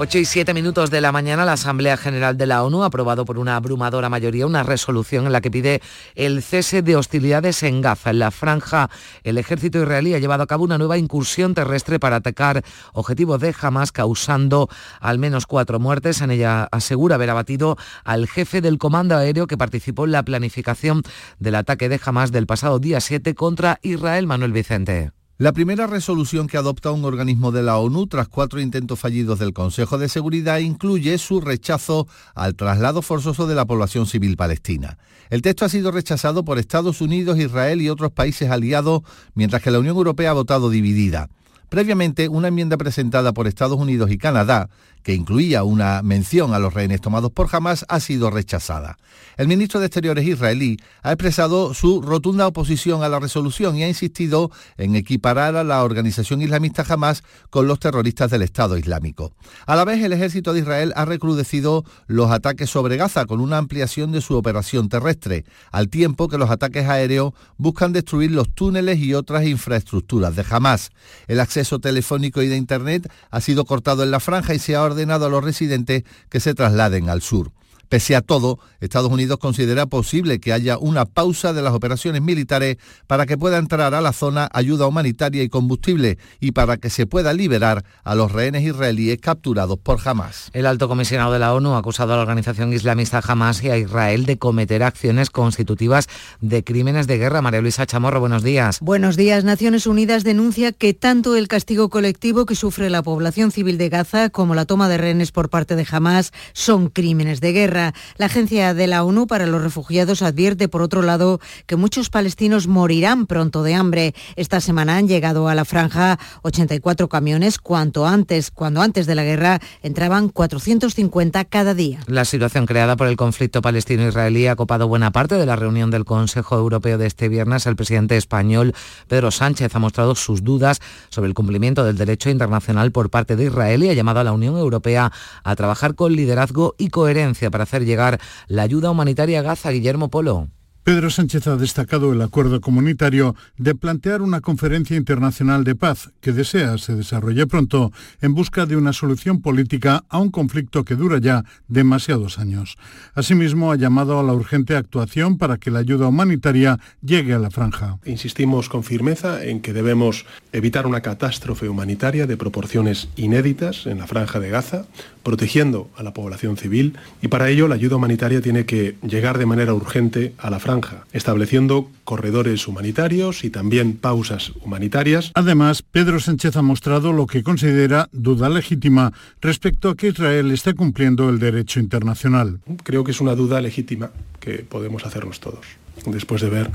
8 0.00 0.18
y 0.18 0.24
7 0.26 0.54
minutos 0.54 0.92
de 0.92 1.00
la 1.00 1.10
mañana, 1.10 1.44
la 1.44 1.54
Asamblea 1.54 1.96
General 1.96 2.38
de 2.38 2.46
la 2.46 2.62
ONU 2.62 2.84
ha 2.84 2.86
aprobado 2.86 3.24
por 3.24 3.36
una 3.36 3.56
abrumadora 3.56 4.08
mayoría 4.08 4.46
una 4.46 4.62
resolución 4.62 5.26
en 5.26 5.32
la 5.32 5.40
que 5.40 5.50
pide 5.50 5.82
el 6.14 6.40
cese 6.44 6.82
de 6.82 6.94
hostilidades 6.94 7.64
en 7.64 7.80
Gaza. 7.80 8.10
En 8.10 8.20
la 8.20 8.30
franja, 8.30 8.90
el 9.24 9.38
ejército 9.38 9.82
israelí 9.82 10.14
ha 10.14 10.20
llevado 10.20 10.44
a 10.44 10.46
cabo 10.46 10.62
una 10.62 10.78
nueva 10.78 10.98
incursión 10.98 11.52
terrestre 11.52 11.98
para 11.98 12.14
atacar 12.14 12.62
objetivos 12.92 13.40
de 13.40 13.52
Hamas, 13.60 13.90
causando 13.90 14.68
al 15.00 15.18
menos 15.18 15.46
cuatro 15.46 15.80
muertes. 15.80 16.20
En 16.20 16.30
ella 16.30 16.68
asegura 16.70 17.16
haber 17.16 17.30
abatido 17.30 17.76
al 18.04 18.28
jefe 18.28 18.60
del 18.60 18.78
comando 18.78 19.16
aéreo 19.16 19.48
que 19.48 19.58
participó 19.58 20.04
en 20.04 20.12
la 20.12 20.22
planificación 20.22 21.02
del 21.40 21.56
ataque 21.56 21.88
de 21.88 22.00
Hamas 22.04 22.30
del 22.30 22.46
pasado 22.46 22.78
día 22.78 23.00
7 23.00 23.34
contra 23.34 23.80
Israel, 23.82 24.28
Manuel 24.28 24.52
Vicente. 24.52 25.17
La 25.40 25.52
primera 25.52 25.86
resolución 25.86 26.48
que 26.48 26.56
adopta 26.56 26.90
un 26.90 27.04
organismo 27.04 27.52
de 27.52 27.62
la 27.62 27.78
ONU 27.78 28.08
tras 28.08 28.26
cuatro 28.26 28.60
intentos 28.60 28.98
fallidos 28.98 29.38
del 29.38 29.52
Consejo 29.52 29.96
de 29.96 30.08
Seguridad 30.08 30.58
incluye 30.58 31.16
su 31.16 31.40
rechazo 31.40 32.08
al 32.34 32.56
traslado 32.56 33.02
forzoso 33.02 33.46
de 33.46 33.54
la 33.54 33.64
población 33.64 34.06
civil 34.06 34.36
palestina. 34.36 34.98
El 35.30 35.42
texto 35.42 35.64
ha 35.64 35.68
sido 35.68 35.92
rechazado 35.92 36.44
por 36.44 36.58
Estados 36.58 37.00
Unidos, 37.00 37.38
Israel 37.38 37.80
y 37.80 37.88
otros 37.88 38.10
países 38.10 38.50
aliados, 38.50 39.02
mientras 39.34 39.62
que 39.62 39.70
la 39.70 39.78
Unión 39.78 39.96
Europea 39.96 40.30
ha 40.30 40.34
votado 40.34 40.70
dividida. 40.70 41.28
Previamente, 41.68 42.28
una 42.28 42.48
enmienda 42.48 42.76
presentada 42.76 43.32
por 43.32 43.46
Estados 43.46 43.78
Unidos 43.78 44.10
y 44.10 44.18
Canadá 44.18 44.70
que 45.08 45.14
incluía 45.14 45.64
una 45.64 46.02
mención 46.02 46.52
a 46.52 46.58
los 46.58 46.74
rehenes 46.74 47.00
tomados 47.00 47.32
por 47.32 47.48
Hamas, 47.50 47.86
ha 47.88 47.98
sido 47.98 48.28
rechazada. 48.28 48.98
El 49.38 49.48
ministro 49.48 49.80
de 49.80 49.86
Exteriores 49.86 50.26
israelí 50.26 50.76
ha 51.02 51.12
expresado 51.12 51.72
su 51.72 52.02
rotunda 52.02 52.46
oposición 52.46 53.02
a 53.02 53.08
la 53.08 53.18
resolución 53.18 53.74
y 53.78 53.84
ha 53.84 53.88
insistido 53.88 54.50
en 54.76 54.96
equiparar 54.96 55.56
a 55.56 55.64
la 55.64 55.82
organización 55.82 56.42
islamista 56.42 56.84
Hamas 56.86 57.22
con 57.48 57.66
los 57.66 57.78
terroristas 57.78 58.30
del 58.30 58.42
Estado 58.42 58.76
Islámico. 58.76 59.32
A 59.64 59.76
la 59.76 59.86
vez, 59.86 60.04
el 60.04 60.12
ejército 60.12 60.52
de 60.52 60.60
Israel 60.60 60.92
ha 60.94 61.06
recrudecido 61.06 61.86
los 62.06 62.30
ataques 62.30 62.68
sobre 62.68 62.98
Gaza 62.98 63.24
con 63.24 63.40
una 63.40 63.56
ampliación 63.56 64.12
de 64.12 64.20
su 64.20 64.36
operación 64.36 64.90
terrestre, 64.90 65.46
al 65.72 65.88
tiempo 65.88 66.28
que 66.28 66.36
los 66.36 66.50
ataques 66.50 66.86
aéreos 66.86 67.32
buscan 67.56 67.94
destruir 67.94 68.32
los 68.32 68.54
túneles 68.54 68.98
y 68.98 69.14
otras 69.14 69.46
infraestructuras 69.46 70.36
de 70.36 70.44
Hamas. 70.50 70.90
El 71.28 71.40
acceso 71.40 71.78
telefónico 71.78 72.42
y 72.42 72.48
de 72.48 72.58
Internet 72.58 73.10
ha 73.30 73.40
sido 73.40 73.64
cortado 73.64 74.02
en 74.02 74.10
la 74.10 74.20
franja 74.20 74.52
y 74.52 74.58
se 74.58 74.76
ha 74.76 74.82
ordenado 74.82 74.97
ordenado 74.98 75.26
a 75.26 75.28
los 75.28 75.44
residentes 75.44 76.02
que 76.28 76.40
se 76.40 76.54
trasladen 76.54 77.08
al 77.08 77.22
sur. 77.22 77.52
Pese 77.88 78.16
a 78.16 78.20
todo, 78.20 78.58
Estados 78.80 79.10
Unidos 79.10 79.38
considera 79.38 79.86
posible 79.86 80.40
que 80.40 80.52
haya 80.52 80.76
una 80.78 81.06
pausa 81.06 81.52
de 81.52 81.62
las 81.62 81.72
operaciones 81.72 82.20
militares 82.20 82.76
para 83.06 83.24
que 83.24 83.38
pueda 83.38 83.56
entrar 83.56 83.94
a 83.94 84.00
la 84.00 84.12
zona 84.12 84.48
ayuda 84.52 84.86
humanitaria 84.86 85.42
y 85.42 85.48
combustible 85.48 86.18
y 86.38 86.52
para 86.52 86.76
que 86.76 86.90
se 86.90 87.06
pueda 87.06 87.32
liberar 87.32 87.84
a 88.04 88.14
los 88.14 88.32
rehenes 88.32 88.62
israelíes 88.64 89.18
capturados 89.20 89.78
por 89.78 89.98
Hamas. 90.04 90.50
El 90.52 90.66
alto 90.66 90.86
comisionado 90.86 91.32
de 91.32 91.38
la 91.38 91.54
ONU 91.54 91.74
ha 91.74 91.78
acusado 91.78 92.12
a 92.12 92.16
la 92.16 92.22
organización 92.22 92.72
islamista 92.72 93.22
Hamas 93.26 93.62
y 93.64 93.70
a 93.70 93.78
Israel 93.78 94.26
de 94.26 94.36
cometer 94.36 94.82
acciones 94.82 95.30
constitutivas 95.30 96.08
de 96.40 96.62
crímenes 96.64 97.06
de 97.06 97.16
guerra. 97.16 97.40
María 97.40 97.62
Luisa 97.62 97.86
Chamorro, 97.86 98.20
buenos 98.20 98.42
días. 98.42 98.80
Buenos 98.80 99.16
días. 99.16 99.44
Naciones 99.44 99.86
Unidas 99.86 100.24
denuncia 100.24 100.72
que 100.72 100.92
tanto 100.92 101.36
el 101.36 101.48
castigo 101.48 101.88
colectivo 101.88 102.44
que 102.44 102.54
sufre 102.54 102.90
la 102.90 103.02
población 103.02 103.50
civil 103.50 103.78
de 103.78 103.88
Gaza 103.88 104.28
como 104.28 104.54
la 104.54 104.66
toma 104.66 104.88
de 104.88 104.98
rehenes 104.98 105.32
por 105.32 105.48
parte 105.48 105.74
de 105.74 105.86
Hamas 105.90 106.32
son 106.52 106.88
crímenes 106.88 107.40
de 107.40 107.52
guerra. 107.52 107.77
La 108.16 108.26
Agencia 108.26 108.74
de 108.74 108.86
la 108.86 109.04
ONU 109.04 109.26
para 109.26 109.46
los 109.46 109.62
Refugiados 109.62 110.22
advierte, 110.22 110.68
por 110.68 110.82
otro 110.82 111.02
lado, 111.02 111.40
que 111.66 111.76
muchos 111.76 112.10
palestinos 112.10 112.66
morirán 112.66 113.26
pronto 113.26 113.62
de 113.62 113.74
hambre. 113.74 114.14
Esta 114.36 114.60
semana 114.60 114.96
han 114.96 115.08
llegado 115.08 115.48
a 115.48 115.54
la 115.54 115.64
franja 115.64 116.18
84 116.42 117.08
camiones, 117.08 117.58
cuanto 117.58 118.06
antes, 118.06 118.50
cuando 118.50 118.82
antes 118.82 119.06
de 119.06 119.14
la 119.14 119.24
guerra 119.24 119.60
entraban 119.82 120.28
450 120.28 121.44
cada 121.44 121.74
día. 121.74 122.00
La 122.06 122.24
situación 122.24 122.66
creada 122.66 122.96
por 122.96 123.06
el 123.06 123.16
conflicto 123.16 123.62
palestino-israelí 123.62 124.46
ha 124.46 124.56
copado 124.56 124.88
buena 124.88 125.10
parte 125.10 125.36
de 125.36 125.46
la 125.46 125.56
reunión 125.56 125.90
del 125.90 126.04
Consejo 126.04 126.56
Europeo 126.56 126.98
de 126.98 127.06
este 127.06 127.28
viernes. 127.28 127.66
El 127.66 127.76
presidente 127.76 128.16
español 128.16 128.74
Pedro 129.06 129.30
Sánchez 129.30 129.74
ha 129.74 129.78
mostrado 129.78 130.14
sus 130.14 130.42
dudas 130.42 130.80
sobre 131.08 131.28
el 131.28 131.34
cumplimiento 131.34 131.84
del 131.84 131.96
derecho 131.96 132.30
internacional 132.30 132.92
por 132.92 133.10
parte 133.10 133.36
de 133.36 133.44
Israel 133.44 133.84
y 133.84 133.90
ha 133.90 133.94
llamado 133.94 134.20
a 134.20 134.24
la 134.24 134.32
Unión 134.32 134.56
Europea 134.56 135.12
a 135.44 135.56
trabajar 135.56 135.94
con 135.94 136.12
liderazgo 136.12 136.74
y 136.78 136.88
coherencia 136.88 137.50
para 137.50 137.66
hacer 137.68 137.84
llegar 137.84 138.18
la 138.46 138.62
ayuda 138.62 138.90
humanitaria 138.90 139.40
a 139.40 139.42
Gaza. 139.42 139.70
Guillermo 139.70 140.08
Polo. 140.08 140.48
Pedro 140.88 141.10
Sánchez 141.10 141.46
ha 141.48 141.56
destacado 141.56 142.14
el 142.14 142.22
acuerdo 142.22 142.62
comunitario 142.62 143.36
de 143.58 143.74
plantear 143.74 144.22
una 144.22 144.40
conferencia 144.40 144.96
internacional 144.96 145.62
de 145.62 145.74
paz 145.74 146.08
que 146.22 146.32
desea 146.32 146.78
se 146.78 146.96
desarrolle 146.96 147.46
pronto 147.46 147.92
en 148.22 148.32
busca 148.32 148.64
de 148.64 148.74
una 148.74 148.94
solución 148.94 149.42
política 149.42 150.04
a 150.08 150.18
un 150.18 150.30
conflicto 150.30 150.84
que 150.84 150.94
dura 150.94 151.18
ya 151.18 151.44
demasiados 151.66 152.38
años. 152.38 152.78
Asimismo, 153.12 153.70
ha 153.70 153.76
llamado 153.76 154.18
a 154.18 154.22
la 154.22 154.32
urgente 154.32 154.76
actuación 154.76 155.36
para 155.36 155.58
que 155.58 155.70
la 155.70 155.80
ayuda 155.80 156.08
humanitaria 156.08 156.78
llegue 157.02 157.34
a 157.34 157.38
la 157.38 157.50
franja. 157.50 157.98
Insistimos 158.06 158.70
con 158.70 158.82
firmeza 158.82 159.44
en 159.44 159.60
que 159.60 159.74
debemos 159.74 160.24
evitar 160.52 160.86
una 160.86 161.02
catástrofe 161.02 161.68
humanitaria 161.68 162.26
de 162.26 162.38
proporciones 162.38 163.10
inéditas 163.14 163.84
en 163.84 163.98
la 163.98 164.06
franja 164.06 164.40
de 164.40 164.48
Gaza, 164.48 164.86
protegiendo 165.28 165.90
a 165.94 166.02
la 166.02 166.14
población 166.14 166.56
civil 166.56 166.96
y 167.20 167.28
para 167.28 167.50
ello 167.50 167.68
la 167.68 167.74
ayuda 167.74 167.96
humanitaria 167.96 168.40
tiene 168.40 168.64
que 168.64 168.96
llegar 169.06 169.36
de 169.36 169.44
manera 169.44 169.74
urgente 169.74 170.32
a 170.38 170.48
la 170.48 170.58
franja 170.58 171.04
estableciendo 171.12 171.90
corredores 172.04 172.66
humanitarios 172.66 173.44
y 173.44 173.50
también 173.50 173.98
pausas 173.98 174.52
humanitarias. 174.64 175.30
Además, 175.34 175.82
Pedro 175.82 176.18
Sánchez 176.18 176.56
ha 176.56 176.62
mostrado 176.62 177.12
lo 177.12 177.26
que 177.26 177.42
considera 177.42 178.08
duda 178.10 178.48
legítima 178.48 179.12
respecto 179.42 179.90
a 179.90 179.96
que 179.96 180.08
Israel 180.08 180.50
esté 180.50 180.72
cumpliendo 180.72 181.28
el 181.28 181.38
derecho 181.38 181.78
internacional. 181.78 182.60
Creo 182.82 183.04
que 183.04 183.10
es 183.10 183.20
una 183.20 183.34
duda 183.34 183.60
legítima 183.60 184.10
que 184.40 184.60
podemos 184.60 185.04
hacernos 185.04 185.40
todos, 185.40 185.66
después 186.06 186.40
de 186.40 186.48
ver 186.48 186.70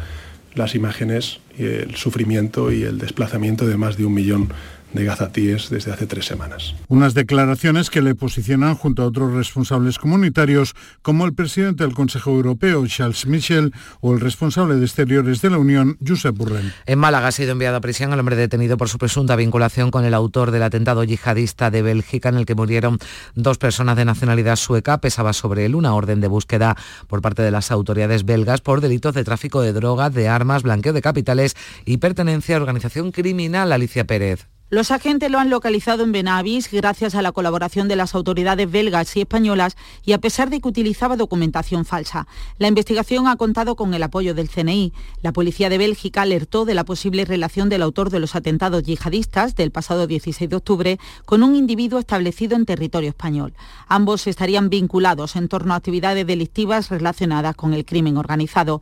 las 0.53 0.75
imágenes 0.75 1.39
y 1.57 1.63
el 1.63 1.95
sufrimiento 1.95 2.71
y 2.71 2.83
el 2.83 2.99
desplazamiento 2.99 3.65
de 3.65 3.77
más 3.77 3.97
de 3.97 4.05
un 4.05 4.13
millón 4.13 4.49
de 4.93 5.03
gazatíes 5.03 5.69
desde 5.69 5.91
hace 5.91 6.07
tres 6.07 6.25
semanas. 6.25 6.75
Unas 6.87 7.13
declaraciones 7.13 7.89
que 7.89 8.01
le 8.01 8.15
posicionan 8.15 8.75
junto 8.75 9.03
a 9.03 9.07
otros 9.07 9.33
responsables 9.33 9.99
comunitarios 9.99 10.75
como 11.01 11.25
el 11.25 11.33
presidente 11.33 11.83
del 11.83 11.93
Consejo 11.93 12.31
Europeo, 12.31 12.85
Charles 12.87 13.25
Michel, 13.25 13.73
o 14.01 14.13
el 14.13 14.19
responsable 14.19 14.75
de 14.75 14.85
Exteriores 14.85 15.41
de 15.41 15.49
la 15.49 15.57
Unión, 15.57 15.97
Josep 16.05 16.35
Burrell. 16.37 16.73
En 16.85 16.99
Málaga 16.99 17.27
ha 17.27 17.31
sido 17.31 17.51
enviado 17.51 17.77
a 17.77 17.81
prisión 17.81 18.13
el 18.13 18.19
hombre 18.19 18.35
detenido 18.35 18.77
por 18.77 18.89
su 18.89 18.97
presunta 18.97 19.35
vinculación 19.35 19.91
con 19.91 20.05
el 20.05 20.13
autor 20.13 20.51
del 20.51 20.63
atentado 20.63 21.03
yihadista 21.03 21.71
de 21.71 21.81
Bélgica 21.81 22.29
en 22.29 22.37
el 22.37 22.45
que 22.45 22.55
murieron 22.55 22.99
dos 23.35 23.57
personas 23.57 23.97
de 23.97 24.05
nacionalidad 24.05 24.55
sueca. 24.55 24.99
Pesaba 24.99 25.33
sobre 25.33 25.65
él 25.65 25.75
una 25.75 25.93
orden 25.93 26.21
de 26.21 26.27
búsqueda 26.27 26.77
por 27.07 27.21
parte 27.21 27.41
de 27.41 27.51
las 27.51 27.71
autoridades 27.71 28.25
belgas 28.25 28.61
por 28.61 28.81
delitos 28.81 29.13
de 29.13 29.23
tráfico 29.23 29.61
de 29.61 29.73
drogas, 29.73 30.13
de 30.13 30.27
armas, 30.27 30.63
blanqueo 30.63 30.93
de 30.93 31.01
capitales 31.01 31.55
y 31.85 31.97
pertenencia 31.97 32.55
a 32.55 32.59
organización 32.59 33.11
criminal. 33.11 33.71
Alicia 33.71 34.05
Pérez. 34.05 34.52
Los 34.69 34.89
agentes 34.89 35.29
lo 35.29 35.37
han 35.37 35.51
localizado 35.51 36.03
en 36.03 36.11
Benavis 36.11 36.71
gracias 36.71 37.13
a 37.13 37.21
la 37.21 37.31
colaboración 37.31 37.87
de 37.87 37.95
las 37.95 38.15
autoridades 38.15 38.71
belgas 38.71 39.15
y 39.15 39.21
españolas 39.21 39.77
y 40.03 40.13
a 40.13 40.17
pesar 40.17 40.49
de 40.49 40.59
que 40.61 40.67
utilizaba 40.67 41.15
documentación 41.15 41.85
falsa. 41.85 42.27
La 42.57 42.69
investigación 42.69 43.27
ha 43.27 43.35
contado 43.35 43.75
con 43.75 43.93
el 43.93 44.01
apoyo 44.01 44.33
del 44.33 44.49
CNI. 44.49 44.91
La 45.21 45.31
policía 45.31 45.69
de 45.69 45.77
Bélgica 45.77 46.23
alertó 46.23 46.65
de 46.65 46.73
la 46.73 46.85
posible 46.85 47.23
relación 47.23 47.69
del 47.69 47.83
autor 47.83 48.09
de 48.09 48.19
los 48.19 48.35
atentados 48.35 48.81
yihadistas 48.81 49.55
del 49.55 49.69
pasado 49.69 50.07
16 50.07 50.49
de 50.49 50.55
octubre 50.55 50.99
con 51.25 51.43
un 51.43 51.55
individuo 51.55 51.99
establecido 51.99 52.55
en 52.55 52.65
territorio 52.65 53.09
español. 53.09 53.53
Ambos 53.87 54.25
estarían 54.25 54.69
vinculados 54.69 55.35
en 55.35 55.49
torno 55.49 55.75
a 55.75 55.77
actividades 55.77 56.25
delictivas 56.25 56.89
relacionadas 56.89 57.55
con 57.55 57.75
el 57.75 57.85
crimen 57.85 58.17
organizado. 58.17 58.81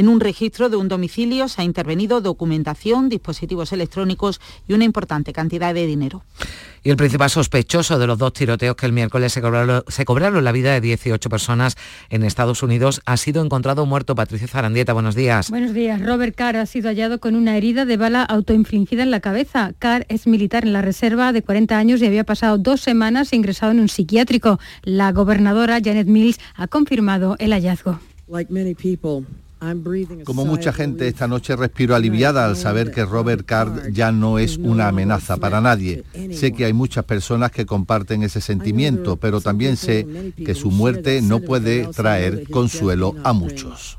En 0.00 0.08
un 0.08 0.18
registro 0.18 0.70
de 0.70 0.78
un 0.78 0.88
domicilio 0.88 1.46
se 1.46 1.60
ha 1.60 1.64
intervenido 1.66 2.22
documentación, 2.22 3.10
dispositivos 3.10 3.70
electrónicos 3.74 4.40
y 4.66 4.72
una 4.72 4.84
importante 4.84 5.34
cantidad 5.34 5.74
de 5.74 5.84
dinero. 5.84 6.24
Y 6.82 6.88
el 6.88 6.96
principal 6.96 7.28
sospechoso 7.28 7.98
de 7.98 8.06
los 8.06 8.16
dos 8.16 8.32
tiroteos 8.32 8.76
que 8.76 8.86
el 8.86 8.94
miércoles 8.94 9.30
se 9.30 9.42
cobraron, 9.42 9.84
se 9.88 10.06
cobraron 10.06 10.42
la 10.42 10.52
vida 10.52 10.72
de 10.72 10.80
18 10.80 11.28
personas 11.28 11.76
en 12.08 12.22
Estados 12.22 12.62
Unidos 12.62 13.02
ha 13.04 13.18
sido 13.18 13.44
encontrado 13.44 13.84
muerto. 13.84 14.14
Patricia 14.14 14.48
Zarandieta, 14.48 14.94
buenos 14.94 15.14
días. 15.14 15.50
Buenos 15.50 15.74
días. 15.74 16.00
Robert 16.00 16.34
Carr 16.34 16.56
ha 16.56 16.64
sido 16.64 16.88
hallado 16.88 17.20
con 17.20 17.36
una 17.36 17.58
herida 17.58 17.84
de 17.84 17.98
bala 17.98 18.22
autoinfligida 18.22 19.02
en 19.02 19.10
la 19.10 19.20
cabeza. 19.20 19.74
Carr 19.78 20.06
es 20.08 20.26
militar 20.26 20.64
en 20.64 20.72
la 20.72 20.80
reserva 20.80 21.34
de 21.34 21.42
40 21.42 21.76
años 21.76 22.00
y 22.00 22.06
había 22.06 22.24
pasado 22.24 22.56
dos 22.56 22.80
semanas 22.80 23.34
ingresado 23.34 23.72
en 23.72 23.80
un 23.80 23.90
psiquiátrico. 23.90 24.58
La 24.82 25.12
gobernadora 25.12 25.78
Janet 25.84 26.06
Mills 26.06 26.40
ha 26.54 26.68
confirmado 26.68 27.36
el 27.38 27.52
hallazgo. 27.52 28.00
Como 30.24 30.44
mucha 30.44 30.72
gente, 30.72 31.06
esta 31.06 31.28
noche 31.28 31.54
respiro 31.54 31.94
aliviada 31.94 32.46
al 32.46 32.56
saber 32.56 32.90
que 32.90 33.04
Robert 33.04 33.44
Card 33.44 33.92
ya 33.92 34.10
no 34.10 34.38
es 34.38 34.56
una 34.56 34.88
amenaza 34.88 35.36
para 35.36 35.60
nadie. 35.60 36.04
Sé 36.32 36.52
que 36.52 36.64
hay 36.64 36.72
muchas 36.72 37.04
personas 37.04 37.50
que 37.50 37.66
comparten 37.66 38.22
ese 38.22 38.40
sentimiento, 38.40 39.16
pero 39.16 39.40
también 39.40 39.76
sé 39.76 40.32
que 40.36 40.54
su 40.54 40.70
muerte 40.70 41.20
no 41.22 41.40
puede 41.40 41.86
traer 41.88 42.48
consuelo 42.50 43.14
a 43.22 43.32
muchos. 43.32 43.98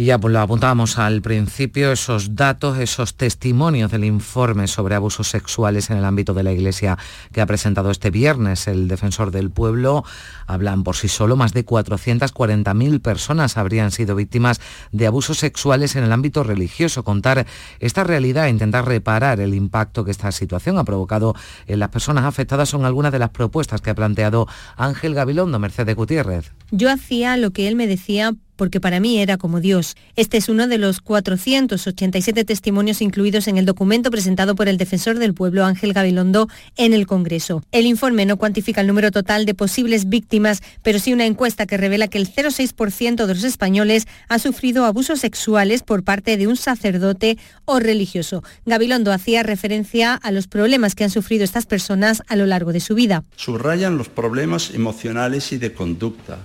Y 0.00 0.04
ya 0.04 0.18
pues 0.18 0.32
lo 0.32 0.38
apuntábamos 0.38 0.96
al 0.96 1.22
principio, 1.22 1.90
esos 1.90 2.36
datos, 2.36 2.78
esos 2.78 3.16
testimonios 3.16 3.90
del 3.90 4.04
informe 4.04 4.68
sobre 4.68 4.94
abusos 4.94 5.26
sexuales 5.26 5.90
en 5.90 5.96
el 5.96 6.04
ámbito 6.04 6.34
de 6.34 6.44
la 6.44 6.52
Iglesia 6.52 6.96
que 7.32 7.40
ha 7.40 7.46
presentado 7.46 7.90
este 7.90 8.12
viernes 8.12 8.68
el 8.68 8.86
defensor 8.86 9.32
del 9.32 9.50
pueblo, 9.50 10.04
hablan 10.46 10.84
por 10.84 10.94
sí 10.94 11.08
solo, 11.08 11.34
más 11.34 11.52
de 11.52 11.66
440.000 11.66 13.02
personas 13.02 13.56
habrían 13.56 13.90
sido 13.90 14.14
víctimas 14.14 14.60
de 14.92 15.08
abusos 15.08 15.38
sexuales 15.38 15.96
en 15.96 16.04
el 16.04 16.12
ámbito 16.12 16.44
religioso. 16.44 17.02
Contar 17.02 17.44
esta 17.80 18.04
realidad 18.04 18.46
e 18.46 18.50
intentar 18.50 18.86
reparar 18.86 19.40
el 19.40 19.52
impacto 19.52 20.04
que 20.04 20.12
esta 20.12 20.30
situación 20.30 20.78
ha 20.78 20.84
provocado 20.84 21.34
en 21.66 21.80
las 21.80 21.88
personas 21.88 22.24
afectadas 22.24 22.68
son 22.68 22.84
algunas 22.84 23.10
de 23.10 23.18
las 23.18 23.30
propuestas 23.30 23.80
que 23.80 23.90
ha 23.90 23.96
planteado 23.96 24.46
Ángel 24.76 25.14
Gabilondo, 25.14 25.58
Mercedes 25.58 25.96
Gutiérrez. 25.96 26.52
Yo 26.70 26.88
hacía 26.88 27.36
lo 27.36 27.50
que 27.50 27.66
él 27.66 27.74
me 27.74 27.88
decía 27.88 28.36
porque 28.58 28.80
para 28.80 29.00
mí 29.00 29.18
era 29.20 29.38
como 29.38 29.60
Dios. 29.60 29.96
Este 30.16 30.36
es 30.36 30.50
uno 30.50 30.66
de 30.66 30.76
los 30.76 31.00
487 31.00 32.44
testimonios 32.44 33.00
incluidos 33.00 33.48
en 33.48 33.56
el 33.56 33.64
documento 33.64 34.10
presentado 34.10 34.54
por 34.54 34.68
el 34.68 34.76
defensor 34.76 35.18
del 35.18 35.32
pueblo 35.32 35.64
Ángel 35.64 35.94
Gabilondo 35.94 36.48
en 36.76 36.92
el 36.92 37.06
Congreso. 37.06 37.62
El 37.72 37.86
informe 37.86 38.26
no 38.26 38.36
cuantifica 38.36 38.82
el 38.82 38.88
número 38.88 39.10
total 39.10 39.46
de 39.46 39.54
posibles 39.54 40.08
víctimas, 40.08 40.60
pero 40.82 40.98
sí 40.98 41.14
una 41.14 41.24
encuesta 41.24 41.66
que 41.66 41.78
revela 41.78 42.08
que 42.08 42.18
el 42.18 42.30
0,6% 42.30 43.24
de 43.24 43.34
los 43.34 43.44
españoles 43.44 44.06
ha 44.28 44.38
sufrido 44.38 44.84
abusos 44.84 45.20
sexuales 45.20 45.82
por 45.82 46.02
parte 46.02 46.36
de 46.36 46.48
un 46.48 46.56
sacerdote 46.56 47.38
o 47.64 47.78
religioso. 47.78 48.42
Gabilondo 48.66 49.12
hacía 49.12 49.44
referencia 49.44 50.14
a 50.14 50.32
los 50.32 50.48
problemas 50.48 50.96
que 50.96 51.04
han 51.04 51.10
sufrido 51.10 51.44
estas 51.44 51.66
personas 51.66 52.22
a 52.26 52.34
lo 52.34 52.44
largo 52.44 52.72
de 52.72 52.80
su 52.80 52.96
vida. 52.96 53.22
Subrayan 53.36 53.96
los 53.96 54.08
problemas 54.08 54.74
emocionales 54.74 55.52
y 55.52 55.58
de 55.58 55.72
conducta 55.72 56.40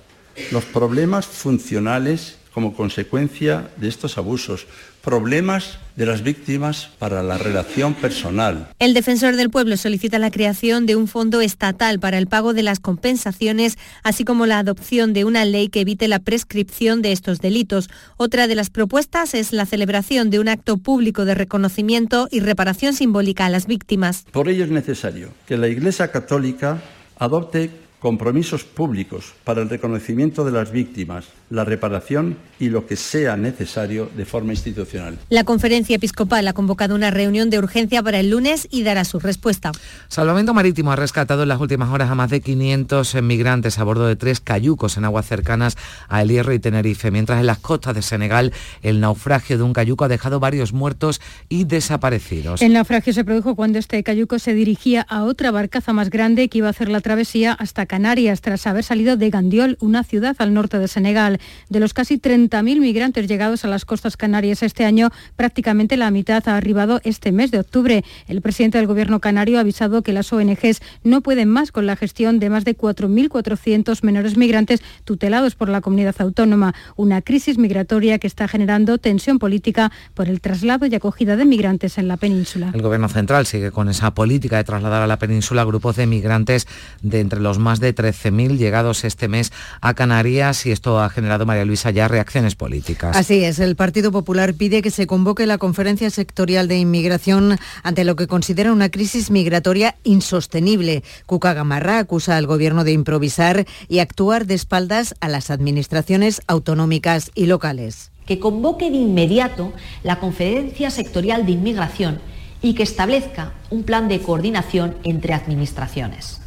los 0.51 0.65
problemas 0.65 1.25
funcionales 1.25 2.37
como 2.53 2.75
consecuencia 2.75 3.71
de 3.77 3.87
estos 3.87 4.17
abusos, 4.17 4.67
problemas 5.03 5.79
de 5.95 6.05
las 6.05 6.21
víctimas 6.21 6.89
para 6.99 7.23
la 7.23 7.37
relación 7.37 7.95
personal. 7.95 8.69
El 8.79 8.93
defensor 8.93 9.35
del 9.35 9.49
pueblo 9.49 9.75
solicita 9.75 10.19
la 10.19 10.31
creación 10.31 10.85
de 10.85 10.95
un 10.95 11.07
fondo 11.07 11.41
estatal 11.41 11.99
para 11.99 12.17
el 12.17 12.27
pago 12.27 12.53
de 12.53 12.63
las 12.63 12.79
compensaciones, 12.79 13.77
así 14.03 14.23
como 14.23 14.45
la 14.45 14.59
adopción 14.59 15.13
de 15.13 15.25
una 15.25 15.45
ley 15.45 15.67
que 15.67 15.81
evite 15.81 16.07
la 16.07 16.19
prescripción 16.19 17.01
de 17.01 17.11
estos 17.11 17.41
delitos. 17.41 17.89
Otra 18.17 18.47
de 18.47 18.55
las 18.55 18.69
propuestas 18.69 19.33
es 19.33 19.51
la 19.51 19.65
celebración 19.65 20.29
de 20.29 20.39
un 20.39 20.47
acto 20.47 20.77
público 20.77 21.25
de 21.25 21.35
reconocimiento 21.35 22.27
y 22.31 22.39
reparación 22.39 22.93
simbólica 22.93 23.47
a 23.47 23.49
las 23.49 23.65
víctimas. 23.65 24.25
Por 24.31 24.47
ello 24.47 24.63
es 24.63 24.71
necesario 24.71 25.29
que 25.47 25.57
la 25.57 25.67
Iglesia 25.67 26.11
Católica 26.11 26.81
adopte 27.17 27.82
compromisos 28.03 28.65
públicos 28.65 29.31
para 29.45 29.61
el 29.61 29.69
reconocimiento 29.69 30.43
de 30.43 30.51
las 30.51 30.73
víctimas, 30.73 31.27
la 31.49 31.63
reparación 31.63 32.35
y 32.59 32.67
lo 32.67 32.85
que 32.85 32.97
sea 32.97 33.37
necesario 33.37 34.09
de 34.17 34.25
forma 34.25 34.51
institucional. 34.51 35.17
La 35.29 35.45
conferencia 35.45 35.95
episcopal 35.95 36.45
ha 36.49 36.51
convocado 36.51 36.95
una 36.95 37.11
reunión 37.11 37.49
de 37.49 37.59
urgencia 37.59 38.03
para 38.03 38.19
el 38.19 38.29
lunes 38.29 38.67
y 38.69 38.83
dará 38.83 39.05
su 39.05 39.21
respuesta. 39.21 39.71
Salvamento 40.09 40.53
Marítimo 40.53 40.91
ha 40.91 40.97
rescatado 40.97 41.43
en 41.43 41.49
las 41.49 41.61
últimas 41.61 41.91
horas 41.91 42.11
a 42.11 42.15
más 42.15 42.29
de 42.29 42.41
500 42.41 43.21
migrantes 43.23 43.79
a 43.79 43.85
bordo 43.85 44.05
de 44.05 44.17
tres 44.17 44.41
cayucos 44.41 44.97
en 44.97 45.05
aguas 45.05 45.25
cercanas 45.25 45.77
a 46.09 46.21
El 46.23 46.27
Hierro 46.27 46.51
y 46.51 46.59
Tenerife, 46.59 47.09
mientras 47.09 47.39
en 47.39 47.45
las 47.45 47.59
costas 47.59 47.95
de 47.95 48.01
Senegal 48.01 48.51
el 48.81 48.99
naufragio 48.99 49.57
de 49.57 49.63
un 49.63 49.71
cayuco 49.71 50.03
ha 50.03 50.09
dejado 50.09 50.41
varios 50.41 50.73
muertos 50.73 51.21
y 51.47 51.63
desaparecidos. 51.63 52.61
El 52.61 52.73
naufragio 52.73 53.13
se 53.13 53.23
produjo 53.23 53.55
cuando 53.55 53.79
este 53.79 54.03
cayuco 54.03 54.39
se 54.39 54.53
dirigía 54.53 55.05
a 55.07 55.23
otra 55.23 55.51
barcaza 55.51 55.93
más 55.93 56.09
grande 56.09 56.49
que 56.49 56.57
iba 56.57 56.67
a 56.67 56.71
hacer 56.71 56.89
la 56.89 56.99
travesía 56.99 57.53
hasta 57.53 57.85
Canarias 57.93 58.41
tras 58.41 58.65
haber 58.65 58.83
salido 58.83 59.17
de 59.17 59.29
Gandiol, 59.29 59.77
una 59.79 60.03
ciudad 60.03 60.35
al 60.39 60.51
norte 60.51 60.79
de 60.79 60.87
Senegal. 60.87 61.39
De 61.69 61.79
los 61.79 61.93
casi 61.93 62.17
30.000 62.17 62.79
migrantes 62.79 63.27
llegados 63.27 63.65
a 63.65 63.67
las 63.67 63.85
costas 63.85 64.17
canarias 64.17 64.63
este 64.63 64.83
año, 64.83 65.11
prácticamente 65.35 65.95
la 65.95 66.09
mitad 66.09 66.41
ha 66.47 66.57
arribado 66.57 67.01
este 67.03 67.31
mes 67.31 67.51
de 67.51 67.59
octubre. 67.59 68.03
El 68.27 68.41
presidente 68.41 68.79
del 68.79 68.87
gobierno 68.87 69.19
canario 69.19 69.59
ha 69.59 69.61
avisado 69.61 70.01
que 70.01 70.11
las 70.11 70.33
ONGs 70.33 70.81
no 71.03 71.21
pueden 71.21 71.49
más 71.49 71.71
con 71.71 71.85
la 71.85 71.95
gestión 71.95 72.39
de 72.39 72.49
más 72.49 72.65
de 72.65 72.75
4.400 72.75 74.01
menores 74.01 74.37
migrantes 74.37 74.81
tutelados 75.03 75.53
por 75.53 75.69
la 75.69 75.81
comunidad 75.81 76.15
autónoma, 76.17 76.73
una 76.95 77.21
crisis 77.21 77.59
migratoria 77.59 78.17
que 78.17 78.25
está 78.25 78.47
generando 78.47 78.97
tensión 78.97 79.37
política 79.37 79.91
por 80.15 80.29
el 80.29 80.41
traslado 80.41 80.87
y 80.87 80.95
acogida 80.95 81.35
de 81.35 81.45
migrantes 81.45 81.99
en 81.99 82.07
la 82.07 82.17
península. 82.17 82.71
El 82.73 82.81
gobierno 82.81 83.07
central 83.07 83.45
sigue 83.45 83.69
con 83.69 83.87
esa 83.87 84.15
política 84.15 84.57
de 84.57 84.63
trasladar 84.63 85.03
a 85.03 85.07
la 85.07 85.19
península 85.19 85.63
grupos 85.63 85.95
de 85.95 86.07
migrantes 86.07 86.67
de 87.03 87.19
entre 87.19 87.39
los 87.39 87.59
más 87.59 87.82
de 87.83 87.93
13.000 87.93 88.57
llegados 88.57 89.03
este 89.03 89.27
mes 89.27 89.51
a 89.81 89.93
Canarias 89.93 90.65
y 90.65 90.71
esto 90.71 90.99
ha 90.99 91.09
generado, 91.09 91.45
María 91.45 91.65
Luisa, 91.65 91.91
ya 91.91 92.07
reacciones 92.07 92.55
políticas. 92.55 93.15
Así 93.15 93.43
es, 93.43 93.59
el 93.59 93.75
Partido 93.75 94.11
Popular 94.11 94.55
pide 94.55 94.81
que 94.81 94.89
se 94.89 95.05
convoque 95.05 95.45
la 95.45 95.59
conferencia 95.59 96.09
sectorial 96.09 96.67
de 96.67 96.77
inmigración 96.77 97.59
ante 97.83 98.03
lo 98.03 98.15
que 98.15 98.27
considera 98.27 98.71
una 98.71 98.89
crisis 98.89 99.29
migratoria 99.29 99.95
insostenible. 100.03 101.03
Cuca 101.25 101.53
Gamarra 101.53 101.99
acusa 101.99 102.37
al 102.37 102.47
gobierno 102.47 102.83
de 102.83 102.93
improvisar 102.93 103.65
y 103.87 103.99
actuar 103.99 104.47
de 104.47 104.55
espaldas 104.55 105.13
a 105.19 105.27
las 105.27 105.51
administraciones 105.51 106.41
autonómicas 106.47 107.31
y 107.35 107.45
locales. 107.45 108.11
Que 108.25 108.39
convoque 108.39 108.89
de 108.89 108.97
inmediato 108.97 109.73
la 110.01 110.19
conferencia 110.19 110.89
sectorial 110.89 111.45
de 111.45 111.51
inmigración 111.51 112.19
y 112.61 112.73
que 112.73 112.83
establezca 112.83 113.51
un 113.69 113.83
plan 113.83 114.07
de 114.07 114.21
coordinación 114.21 114.95
entre 115.03 115.33
administraciones 115.33 116.42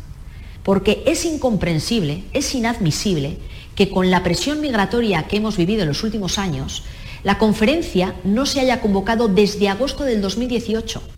porque 0.66 1.04
es 1.06 1.24
incomprensible, 1.24 2.24
es 2.32 2.52
inadmisible 2.52 3.38
que 3.76 3.88
con 3.88 4.10
la 4.10 4.24
presión 4.24 4.60
migratoria 4.60 5.28
que 5.28 5.36
hemos 5.36 5.56
vivido 5.56 5.82
en 5.82 5.88
los 5.88 6.02
últimos 6.02 6.38
años, 6.38 6.82
la 7.22 7.38
conferencia 7.38 8.16
no 8.24 8.46
se 8.46 8.58
haya 8.58 8.80
convocado 8.80 9.28
desde 9.28 9.68
agosto 9.68 10.02
del 10.02 10.20
2018. 10.20 11.15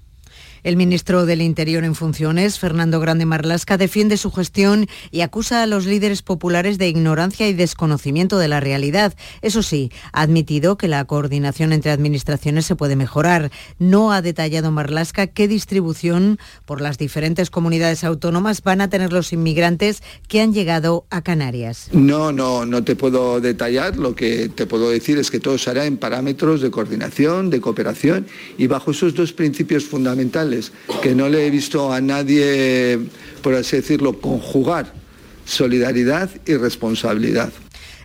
El 0.65 0.77
ministro 0.77 1.25
del 1.25 1.41
Interior 1.41 1.85
en 1.85 1.95
funciones, 1.95 2.59
Fernando 2.59 2.99
Grande 2.99 3.27
Marlasca, 3.27 3.77
defiende 3.77 4.17
su 4.17 4.33
gestión 4.33 4.87
y 5.13 5.21
acusa 5.21 5.63
a 5.63 5.67
los 5.67 5.87
líderes 5.87 6.23
populares 6.23 6.79
de 6.79 6.89
ignorancia 6.89 7.49
y 7.49 7.53
desconocimiento 7.53 8.39
de 8.39 8.49
la 8.49 8.59
realidad. 8.59 9.15
Eso 9.41 9.63
sí, 9.63 9.93
ha 10.13 10.23
admitido 10.23 10.77
que 10.77 10.89
la 10.89 11.05
coordinación 11.05 11.73
entre 11.73 11.93
administraciones 11.93 12.67
se 12.67 12.75
puede 12.75 12.97
mejorar. 12.97 13.53
No 13.79 14.13
ha 14.13 14.21
detallado 14.21 14.73
Marlasca 14.73 15.29
qué 15.29 15.47
distribución 15.47 16.39
por 16.67 16.81
las 16.81 16.99
diferentes 16.99 17.51
comunidades 17.51 18.03
autónomas 18.03 18.63
van 18.63 18.81
a 18.81 18.91
tener 18.91 19.13
los 19.13 19.33
inmigrantes 19.33 20.03
que 20.27 20.41
han 20.41 20.53
llegado 20.53 21.07
a 21.11 21.23
Canarias. 21.23 21.89
No, 21.93 22.33
no, 22.33 22.67
no 22.67 22.83
te 22.83 22.97
puedo 22.97 23.41
detallar. 23.41 23.97
Lo 23.97 24.17
que 24.17 24.49
te 24.49 24.67
puedo 24.67 24.91
decir 24.91 25.19
es 25.19 25.31
que 25.31 25.39
todo 25.39 25.57
se 25.57 25.71
hará 25.71 25.87
en 25.87 25.99
parámetros 25.99 26.61
de 26.61 26.71
coordinación, 26.71 27.49
de 27.51 27.61
cooperación 27.61 28.27
y 28.57 28.67
bajo 28.67 28.91
esos 28.91 29.15
dos 29.15 29.33
principios 29.33 29.85
fundamentales 29.85 30.48
que 31.03 31.15
no 31.15 31.29
le 31.29 31.47
he 31.47 31.51
visto 31.51 31.93
a 31.93 32.01
nadie, 32.01 32.99
por 33.43 33.55
así 33.55 33.77
decirlo, 33.77 34.21
conjugar 34.21 34.93
solidaridad 35.49 36.31
y 36.47 36.55
responsabilidad. 36.57 37.51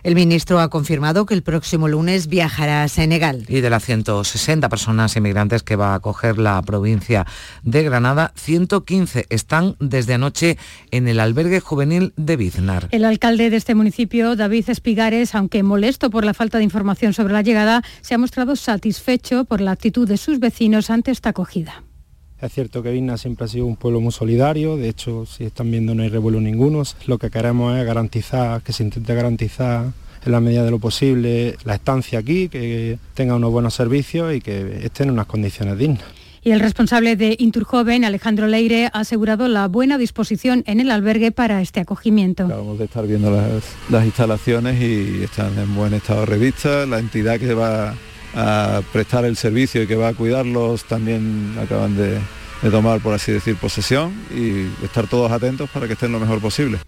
El 0.02 0.14
ministro 0.14 0.60
ha 0.60 0.68
confirmado 0.68 1.24
que 1.24 1.32
el 1.32 1.42
próximo 1.42 1.88
lunes 1.88 2.26
viajará 2.26 2.82
a 2.82 2.88
Senegal. 2.88 3.46
Y 3.48 3.62
de 3.62 3.70
las 3.70 3.84
160 3.84 4.68
personas 4.68 5.16
inmigrantes 5.16 5.62
que 5.62 5.76
va 5.76 5.92
a 5.92 5.94
acoger 5.94 6.36
la 6.36 6.60
provincia 6.60 7.26
de 7.62 7.82
Granada, 7.84 8.32
115 8.36 9.24
están 9.30 9.76
desde 9.80 10.12
anoche 10.12 10.58
en 10.90 11.08
el 11.08 11.20
albergue 11.20 11.60
juvenil 11.60 12.12
de 12.18 12.36
Biznar. 12.36 12.88
El 12.90 13.06
alcalde 13.06 13.48
de 13.48 13.56
este 13.56 13.74
municipio, 13.74 14.36
David 14.36 14.68
Espigares, 14.68 15.34
aunque 15.34 15.62
molesto 15.62 16.10
por 16.10 16.26
la 16.26 16.34
falta 16.34 16.58
de 16.58 16.64
información 16.64 17.14
sobre 17.14 17.32
la 17.32 17.40
llegada, 17.40 17.82
se 18.02 18.14
ha 18.14 18.18
mostrado 18.18 18.56
satisfecho 18.56 19.46
por 19.46 19.62
la 19.62 19.70
actitud 19.70 20.06
de 20.06 20.18
sus 20.18 20.38
vecinos 20.38 20.90
ante 20.90 21.12
esta 21.12 21.30
acogida. 21.30 21.83
Es 22.44 22.52
cierto 22.52 22.82
que 22.82 22.90
Vigna 22.90 23.16
siempre 23.16 23.46
ha 23.46 23.48
sido 23.48 23.64
un 23.64 23.76
pueblo 23.76 24.02
muy 24.02 24.12
solidario, 24.12 24.76
de 24.76 24.90
hecho, 24.90 25.24
si 25.24 25.44
están 25.44 25.70
viendo 25.70 25.94
no 25.94 26.02
hay 26.02 26.10
revuelo 26.10 26.42
ninguno. 26.42 26.82
Lo 27.06 27.16
que 27.16 27.30
queremos 27.30 27.74
es 27.74 27.86
garantizar, 27.86 28.60
que 28.60 28.74
se 28.74 28.82
intente 28.82 29.14
garantizar 29.14 29.92
en 30.26 30.32
la 30.32 30.40
medida 30.40 30.62
de 30.62 30.70
lo 30.70 30.78
posible 30.78 31.56
la 31.64 31.74
estancia 31.74 32.18
aquí, 32.18 32.50
que 32.50 32.98
tenga 33.14 33.34
unos 33.34 33.50
buenos 33.50 33.72
servicios 33.72 34.34
y 34.34 34.42
que 34.42 34.84
estén 34.84 35.08
en 35.08 35.14
unas 35.14 35.24
condiciones 35.24 35.78
dignas. 35.78 36.04
Y 36.42 36.50
el 36.50 36.60
responsable 36.60 37.16
de 37.16 37.34
Inturjoven, 37.38 38.04
Alejandro 38.04 38.46
Leire, 38.46 38.90
ha 38.92 39.00
asegurado 39.00 39.48
la 39.48 39.66
buena 39.66 39.96
disposición 39.96 40.64
en 40.66 40.80
el 40.80 40.90
albergue 40.90 41.32
para 41.32 41.62
este 41.62 41.80
acogimiento. 41.80 42.44
Acabamos 42.44 42.78
de 42.78 42.84
estar 42.84 43.06
viendo 43.06 43.30
las, 43.30 43.64
las 43.88 44.04
instalaciones 44.04 44.78
y 44.82 45.22
están 45.22 45.58
en 45.58 45.74
buen 45.74 45.94
estado 45.94 46.20
de 46.20 46.26
revista. 46.26 46.84
La 46.84 46.98
entidad 46.98 47.40
que 47.40 47.54
va 47.54 47.94
a 48.34 48.82
prestar 48.92 49.24
el 49.24 49.36
servicio 49.36 49.82
y 49.82 49.86
que 49.86 49.96
va 49.96 50.08
a 50.08 50.14
cuidarlos 50.14 50.84
también 50.84 51.56
acaban 51.60 51.96
de, 51.96 52.18
tomar, 52.70 53.00
por 53.00 53.12
así 53.14 53.30
decir, 53.30 53.56
posesión 53.56 54.12
y 54.34 54.84
estar 54.84 55.06
todos 55.06 55.30
atentos 55.30 55.68
para 55.70 55.86
que 55.86 55.92
estén 55.92 56.12
lo 56.12 56.20
mejor 56.20 56.40
posible. 56.40 56.78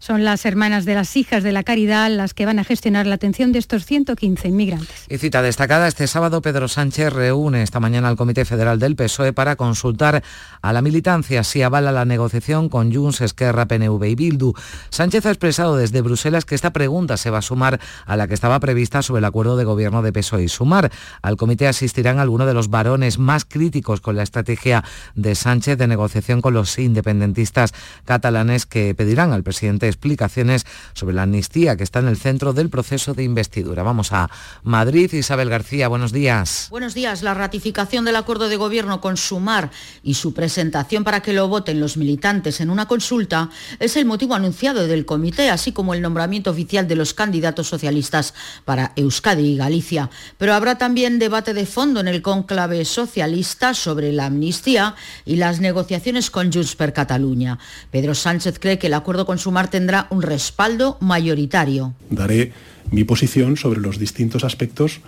Son 0.00 0.24
las 0.24 0.46
hermanas 0.46 0.86
de 0.86 0.94
las 0.94 1.14
hijas 1.14 1.42
de 1.42 1.52
la 1.52 1.62
caridad 1.62 2.10
las 2.10 2.32
que 2.32 2.46
van 2.46 2.58
a 2.58 2.64
gestionar 2.64 3.06
la 3.06 3.16
atención 3.16 3.52
de 3.52 3.58
estos 3.58 3.84
115 3.84 4.48
inmigrantes. 4.48 5.04
Y 5.10 5.18
cita 5.18 5.42
destacada, 5.42 5.86
este 5.88 6.06
sábado 6.06 6.40
Pedro 6.40 6.68
Sánchez 6.68 7.12
reúne 7.12 7.62
esta 7.62 7.80
mañana 7.80 8.08
al 8.08 8.16
Comité 8.16 8.46
Federal 8.46 8.78
del 8.78 8.96
PSOE 8.96 9.34
para 9.34 9.56
consultar 9.56 10.22
a 10.62 10.72
la 10.72 10.80
militancia 10.80 11.44
si 11.44 11.60
avala 11.60 11.92
la 11.92 12.06
negociación 12.06 12.70
con 12.70 12.94
Junts, 12.94 13.20
Esquerra, 13.20 13.68
PNV 13.68 14.02
y 14.06 14.14
Bildu. 14.14 14.54
Sánchez 14.88 15.26
ha 15.26 15.30
expresado 15.32 15.76
desde 15.76 16.00
Bruselas 16.00 16.46
que 16.46 16.54
esta 16.54 16.72
pregunta 16.72 17.18
se 17.18 17.28
va 17.28 17.38
a 17.38 17.42
sumar 17.42 17.78
a 18.06 18.16
la 18.16 18.26
que 18.26 18.32
estaba 18.32 18.58
prevista 18.58 19.02
sobre 19.02 19.18
el 19.18 19.26
acuerdo 19.26 19.58
de 19.58 19.64
gobierno 19.64 20.00
de 20.00 20.14
PSOE 20.14 20.44
y 20.44 20.48
Sumar. 20.48 20.90
Al 21.20 21.36
comité 21.36 21.68
asistirán 21.68 22.18
algunos 22.18 22.46
de 22.46 22.54
los 22.54 22.70
varones 22.70 23.18
más 23.18 23.44
críticos 23.44 24.00
con 24.00 24.16
la 24.16 24.22
estrategia 24.22 24.82
de 25.14 25.34
Sánchez 25.34 25.76
de 25.76 25.86
negociación 25.86 26.40
con 26.40 26.54
los 26.54 26.78
independentistas 26.78 27.74
catalanes 28.06 28.64
que 28.64 28.94
pedirán 28.94 29.32
al 29.32 29.42
presidente 29.42 29.89
explicaciones 29.90 30.64
sobre 30.94 31.14
la 31.14 31.24
amnistía 31.24 31.76
que 31.76 31.84
está 31.84 31.98
en 31.98 32.08
el 32.08 32.16
centro 32.16 32.52
del 32.52 32.70
proceso 32.70 33.12
de 33.12 33.24
investidura. 33.24 33.82
Vamos 33.82 34.12
a 34.12 34.30
Madrid. 34.62 35.12
Isabel 35.12 35.50
García, 35.50 35.88
buenos 35.88 36.12
días. 36.12 36.68
Buenos 36.70 36.94
días. 36.94 37.22
La 37.22 37.34
ratificación 37.34 38.04
del 38.04 38.16
acuerdo 38.16 38.48
de 38.48 38.56
gobierno 38.56 39.00
con 39.00 39.16
Sumar 39.16 39.70
y 40.02 40.14
su 40.14 40.32
presentación 40.32 41.04
para 41.04 41.20
que 41.20 41.32
lo 41.32 41.48
voten 41.48 41.80
los 41.80 41.96
militantes 41.96 42.60
en 42.60 42.70
una 42.70 42.86
consulta 42.86 43.50
es 43.78 43.96
el 43.96 44.06
motivo 44.06 44.34
anunciado 44.34 44.86
del 44.86 45.04
comité, 45.04 45.50
así 45.50 45.72
como 45.72 45.94
el 45.94 46.02
nombramiento 46.02 46.50
oficial 46.50 46.88
de 46.88 46.96
los 46.96 47.14
candidatos 47.14 47.68
socialistas 47.68 48.34
para 48.64 48.92
Euskadi 48.96 49.52
y 49.52 49.56
Galicia. 49.56 50.10
Pero 50.38 50.54
habrá 50.54 50.78
también 50.78 51.18
debate 51.18 51.54
de 51.54 51.66
fondo 51.66 52.00
en 52.00 52.08
el 52.08 52.22
conclave 52.22 52.84
socialista 52.84 53.74
sobre 53.74 54.12
la 54.12 54.26
amnistía 54.26 54.94
y 55.24 55.36
las 55.36 55.60
negociaciones 55.60 56.30
con 56.30 56.52
Junts 56.52 56.76
per 56.76 56.92
Cataluña. 56.92 57.58
Pedro 57.90 58.14
Sánchez 58.14 58.58
cree 58.58 58.78
que 58.78 58.86
el 58.86 58.94
acuerdo 58.94 59.26
con 59.26 59.38
Sumar 59.38 59.68
tendrá 59.80 60.06
un 60.10 60.20
respaldo 60.20 60.98
mayoritario. 61.00 61.94
Daré 62.10 62.52
mi 62.90 63.04
posición 63.04 63.56
sobre 63.56 63.80
los 63.80 63.98
distintos 63.98 64.44
aspectos 64.44 65.00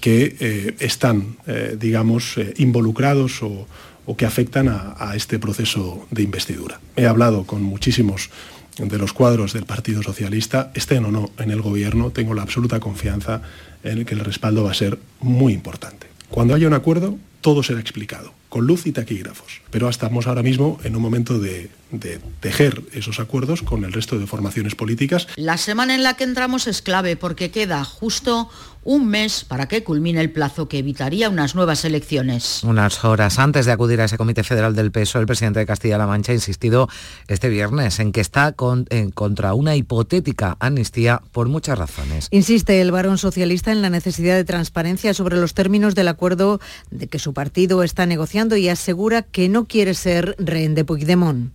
que 0.00 0.36
eh, 0.38 0.76
están, 0.78 1.38
eh, 1.48 1.76
digamos, 1.76 2.38
eh, 2.38 2.54
involucrados 2.58 3.42
o, 3.42 3.66
que 4.16 4.26
afectan 4.26 4.68
a 4.68 5.14
este 5.16 5.38
proceso 5.38 6.06
de 6.10 6.22
investidura. 6.22 6.80
He 6.96 7.06
hablado 7.06 7.44
con 7.44 7.62
muchísimos 7.62 8.30
de 8.76 8.98
los 8.98 9.12
cuadros 9.14 9.54
del 9.54 9.64
Partido 9.64 10.02
Socialista, 10.02 10.70
estén 10.74 11.06
o 11.06 11.10
no 11.10 11.30
en 11.38 11.50
el 11.50 11.62
gobierno, 11.62 12.10
tengo 12.10 12.34
la 12.34 12.42
absoluta 12.42 12.78
confianza 12.78 13.40
en 13.82 14.04
que 14.04 14.14
el 14.14 14.20
respaldo 14.20 14.64
va 14.64 14.72
a 14.72 14.74
ser 14.74 14.98
muy 15.20 15.54
importante. 15.54 16.08
Cuando 16.28 16.54
haya 16.54 16.66
un 16.66 16.74
acuerdo, 16.74 17.16
todo 17.40 17.62
será 17.62 17.80
explicado, 17.80 18.34
con 18.52 18.66
luz 18.66 18.86
y 18.86 18.92
taquígrafos. 18.92 19.62
Pero 19.70 19.88
estamos 19.88 20.26
ahora 20.26 20.42
mismo 20.42 20.78
en 20.84 20.94
un 20.94 21.00
momento 21.00 21.38
de, 21.38 21.70
de, 21.90 22.20
tejer 22.40 22.82
esos 22.92 23.18
acuerdos 23.18 23.62
con 23.62 23.82
el 23.82 23.94
resto 23.94 24.18
de 24.18 24.26
formaciones 24.26 24.74
políticas. 24.74 25.26
La 25.36 25.56
semana 25.56 25.94
en 25.94 26.02
la 26.02 26.18
que 26.18 26.24
entramos 26.24 26.66
es 26.66 26.82
clave 26.82 27.16
porque 27.16 27.50
queda 27.50 27.82
justo 27.82 28.50
un 28.84 29.08
mes 29.08 29.44
para 29.44 29.68
que 29.68 29.84
culmine 29.84 30.20
el 30.20 30.30
plazo 30.30 30.68
que 30.68 30.78
evitaría 30.78 31.28
unas 31.30 31.54
nuevas 31.54 31.84
elecciones. 31.84 32.62
Unas 32.64 33.04
horas 33.04 33.38
antes 33.38 33.66
de 33.66 33.72
acudir 33.72 34.00
a 34.00 34.04
ese 34.04 34.18
Comité 34.18 34.42
Federal 34.42 34.74
del 34.74 34.90
PSOE, 34.90 35.20
el 35.20 35.26
presidente 35.26 35.60
de 35.60 35.66
Castilla-La 35.66 36.06
Mancha 36.06 36.32
ha 36.32 36.34
insistido 36.34 36.88
este 37.28 37.48
viernes 37.48 37.98
en 38.00 38.12
que 38.12 38.20
está 38.20 38.52
con, 38.52 38.86
en 38.90 39.10
contra 39.10 39.54
una 39.54 39.76
hipotética 39.76 40.56
amnistía 40.60 41.22
por 41.32 41.48
muchas 41.48 41.78
razones. 41.78 42.28
Insiste 42.30 42.80
el 42.80 42.90
varón 42.90 43.18
socialista 43.18 43.72
en 43.72 43.82
la 43.82 43.90
necesidad 43.90 44.36
de 44.36 44.44
transparencia 44.44 45.14
sobre 45.14 45.36
los 45.36 45.54
términos 45.54 45.94
del 45.94 46.08
acuerdo 46.08 46.60
de 46.90 47.06
que 47.06 47.18
su 47.18 47.32
partido 47.32 47.82
está 47.82 48.06
negociando 48.06 48.56
y 48.56 48.68
asegura 48.68 49.22
que 49.22 49.48
no 49.48 49.64
quiere 49.64 49.94
ser 49.94 50.34
rehén 50.38 50.74
de 50.74 50.84
Puigdemont. 50.84 51.52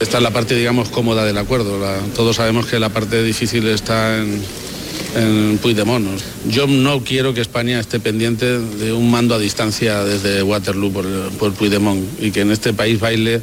Esta 0.00 0.16
es 0.18 0.22
la 0.22 0.32
parte, 0.32 0.56
digamos, 0.56 0.88
cómoda 0.88 1.24
del 1.24 1.38
acuerdo. 1.38 1.78
La, 1.78 1.98
todos 2.16 2.36
sabemos 2.36 2.66
que 2.66 2.78
la 2.78 2.88
parte 2.88 3.22
difícil 3.22 3.66
está 3.68 4.18
en, 4.18 4.42
en 5.14 5.58
Puigdemont. 5.58 6.06
Yo 6.48 6.66
no 6.66 7.00
quiero 7.00 7.34
que 7.34 7.40
España 7.40 7.78
esté 7.78 8.00
pendiente 8.00 8.58
de 8.58 8.92
un 8.92 9.10
mando 9.10 9.34
a 9.34 9.38
distancia 9.38 10.04
desde 10.04 10.42
Waterloo 10.42 10.92
por, 10.92 11.06
por 11.38 11.52
Puigdemont 11.54 12.04
y 12.20 12.30
que 12.30 12.40
en 12.40 12.50
este 12.50 12.72
país 12.72 13.00
baile, 13.00 13.40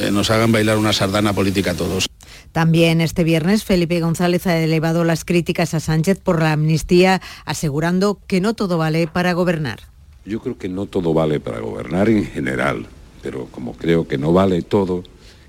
eh, 0.00 0.10
nos 0.10 0.30
hagan 0.30 0.52
bailar 0.52 0.78
una 0.78 0.92
sardana 0.92 1.32
política 1.32 1.72
a 1.72 1.74
todos. 1.74 2.06
También 2.52 3.00
este 3.00 3.24
viernes 3.24 3.64
Felipe 3.64 4.00
González 4.00 4.46
ha 4.46 4.56
elevado 4.56 5.02
las 5.02 5.24
críticas 5.24 5.74
a 5.74 5.80
Sánchez 5.80 6.20
por 6.20 6.40
la 6.40 6.52
amnistía, 6.52 7.20
asegurando 7.44 8.20
que 8.26 8.40
no 8.40 8.54
todo 8.54 8.78
vale 8.78 9.08
para 9.08 9.32
gobernar. 9.32 9.80
Yo 10.24 10.40
creo 10.40 10.56
que 10.56 10.68
no 10.68 10.86
todo 10.86 11.12
vale 11.12 11.40
para 11.40 11.58
gobernar 11.60 12.08
en 12.08 12.24
general, 12.24 12.86
pero 13.22 13.46
como 13.46 13.74
creo 13.74 14.06
que 14.06 14.18
no 14.18 14.32
vale 14.32 14.62
todo, 14.62 15.02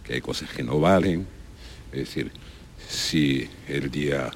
que 0.04 0.16
hay 0.16 0.22
cosas 0.22 0.50
que 0.50 0.64
no 0.64 0.80
valen. 0.80 1.28
Es 1.92 2.00
decir, 2.00 2.32
si 2.90 3.48
el 3.68 3.92
día 3.92 4.32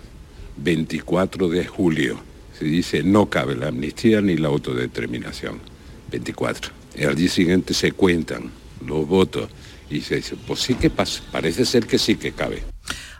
24 0.63 1.49
de 1.49 1.65
julio 1.65 2.19
se 2.57 2.65
dice 2.65 3.03
no 3.03 3.29
cabe 3.29 3.55
la 3.55 3.69
amnistía 3.69 4.21
ni 4.21 4.35
la 4.35 4.49
autodeterminación, 4.49 5.59
24. 6.11 6.71
Y 6.97 7.03
al 7.05 7.15
día 7.15 7.29
siguiente 7.29 7.73
se 7.73 7.93
cuentan 7.93 8.51
los 8.85 9.07
votos 9.07 9.49
y 9.89 10.01
se 10.01 10.17
dice, 10.17 10.35
pues 10.45 10.59
sí 10.59 10.75
que 10.75 10.89
pasa, 10.89 11.23
parece 11.31 11.65
ser 11.65 11.87
que 11.87 11.97
sí 11.97 12.15
que 12.15 12.33
cabe. 12.33 12.63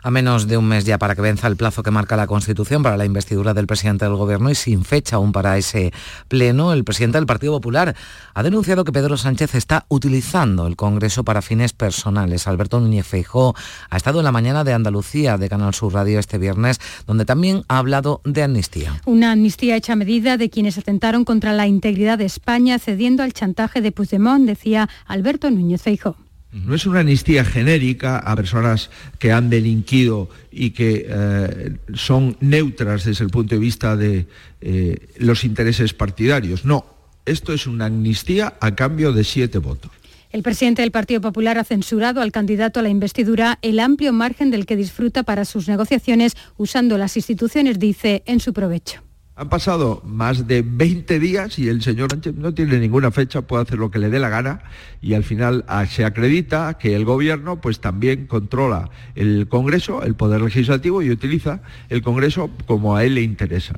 A 0.02 0.10
menos 0.10 0.46
de 0.46 0.56
un 0.56 0.66
mes 0.66 0.84
ya 0.84 0.98
para 0.98 1.14
que 1.14 1.20
venza 1.20 1.46
el 1.46 1.56
plazo 1.56 1.82
que 1.82 1.90
marca 1.90 2.16
la 2.16 2.26
Constitución 2.26 2.82
para 2.82 2.96
la 2.96 3.04
investidura 3.04 3.54
del 3.54 3.66
presidente 3.66 4.04
del 4.06 4.14
Gobierno 4.14 4.50
y 4.50 4.54
sin 4.54 4.84
fecha 4.84 5.16
aún 5.16 5.32
para 5.32 5.58
ese 5.58 5.92
pleno, 6.28 6.72
el 6.72 6.84
presidente 6.84 7.18
del 7.18 7.26
Partido 7.26 7.52
Popular 7.52 7.94
ha 8.34 8.42
denunciado 8.42 8.84
que 8.84 8.92
Pedro 8.92 9.16
Sánchez 9.16 9.54
está 9.54 9.84
utilizando 9.88 10.66
el 10.66 10.76
Congreso 10.76 11.24
para 11.24 11.42
fines 11.42 11.72
personales. 11.72 12.46
Alberto 12.46 12.80
Núñez 12.80 13.06
Feijó 13.06 13.54
ha 13.90 13.96
estado 13.96 14.20
en 14.20 14.24
la 14.24 14.32
mañana 14.32 14.64
de 14.64 14.72
Andalucía 14.72 15.36
de 15.36 15.48
Canal 15.48 15.74
Sur 15.74 15.92
Radio 15.92 16.18
este 16.18 16.38
viernes, 16.38 16.80
donde 17.06 17.24
también 17.24 17.64
ha 17.68 17.78
hablado 17.78 18.22
de 18.24 18.42
amnistía. 18.42 19.00
Una 19.04 19.32
amnistía 19.32 19.76
hecha 19.76 19.92
a 19.92 19.96
medida 19.96 20.36
de 20.36 20.48
quienes 20.50 20.78
atentaron 20.78 21.24
contra 21.24 21.52
la 21.52 21.66
integridad 21.66 22.18
de 22.18 22.24
España 22.24 22.78
cediendo 22.78 23.22
al 23.22 23.32
chantaje 23.32 23.80
de 23.80 23.92
Puigdemont, 23.92 24.46
decía 24.46 24.88
Alberto 25.06 25.50
Núñez 25.50 25.82
Feijó. 25.82 26.16
No 26.52 26.74
es 26.74 26.84
una 26.84 27.00
amnistía 27.00 27.44
genérica 27.44 28.18
a 28.18 28.34
personas 28.34 28.90
que 29.20 29.30
han 29.30 29.50
delinquido 29.50 30.28
y 30.50 30.70
que 30.70 31.06
eh, 31.08 31.76
son 31.94 32.36
neutras 32.40 33.04
desde 33.04 33.24
el 33.24 33.30
punto 33.30 33.54
de 33.54 33.60
vista 33.60 33.96
de 33.96 34.26
eh, 34.60 35.08
los 35.18 35.44
intereses 35.44 35.94
partidarios. 35.94 36.64
No, 36.64 36.84
esto 37.24 37.52
es 37.52 37.68
una 37.68 37.86
amnistía 37.86 38.54
a 38.60 38.74
cambio 38.74 39.12
de 39.12 39.22
siete 39.22 39.58
votos. 39.58 39.92
El 40.32 40.42
presidente 40.42 40.82
del 40.82 40.92
Partido 40.92 41.20
Popular 41.20 41.58
ha 41.58 41.64
censurado 41.64 42.20
al 42.20 42.32
candidato 42.32 42.80
a 42.80 42.82
la 42.82 42.88
investidura 42.88 43.58
el 43.62 43.80
amplio 43.80 44.12
margen 44.12 44.50
del 44.50 44.66
que 44.66 44.76
disfruta 44.76 45.22
para 45.22 45.44
sus 45.44 45.68
negociaciones 45.68 46.36
usando 46.56 46.98
las 46.98 47.16
instituciones, 47.16 47.78
dice, 47.78 48.22
en 48.26 48.38
su 48.40 48.52
provecho. 48.52 49.02
Han 49.40 49.48
pasado 49.48 50.02
más 50.04 50.46
de 50.46 50.60
20 50.60 51.18
días 51.18 51.58
y 51.58 51.70
el 51.70 51.80
señor 51.80 52.10
Sánchez 52.10 52.34
no 52.34 52.52
tiene 52.52 52.78
ninguna 52.78 53.10
fecha, 53.10 53.40
puede 53.40 53.62
hacer 53.62 53.78
lo 53.78 53.90
que 53.90 53.98
le 53.98 54.10
dé 54.10 54.18
la 54.18 54.28
gana 54.28 54.60
y 55.00 55.14
al 55.14 55.24
final 55.24 55.64
ah, 55.66 55.86
se 55.86 56.04
acredita 56.04 56.74
que 56.74 56.94
el 56.94 57.06
gobierno 57.06 57.58
pues 57.58 57.80
también 57.80 58.26
controla 58.26 58.90
el 59.14 59.48
Congreso, 59.48 60.02
el 60.02 60.14
Poder 60.14 60.42
Legislativo 60.42 61.00
y 61.00 61.10
utiliza 61.10 61.62
el 61.88 62.02
Congreso 62.02 62.50
como 62.66 62.96
a 62.96 63.04
él 63.04 63.14
le 63.14 63.22
interesa. 63.22 63.72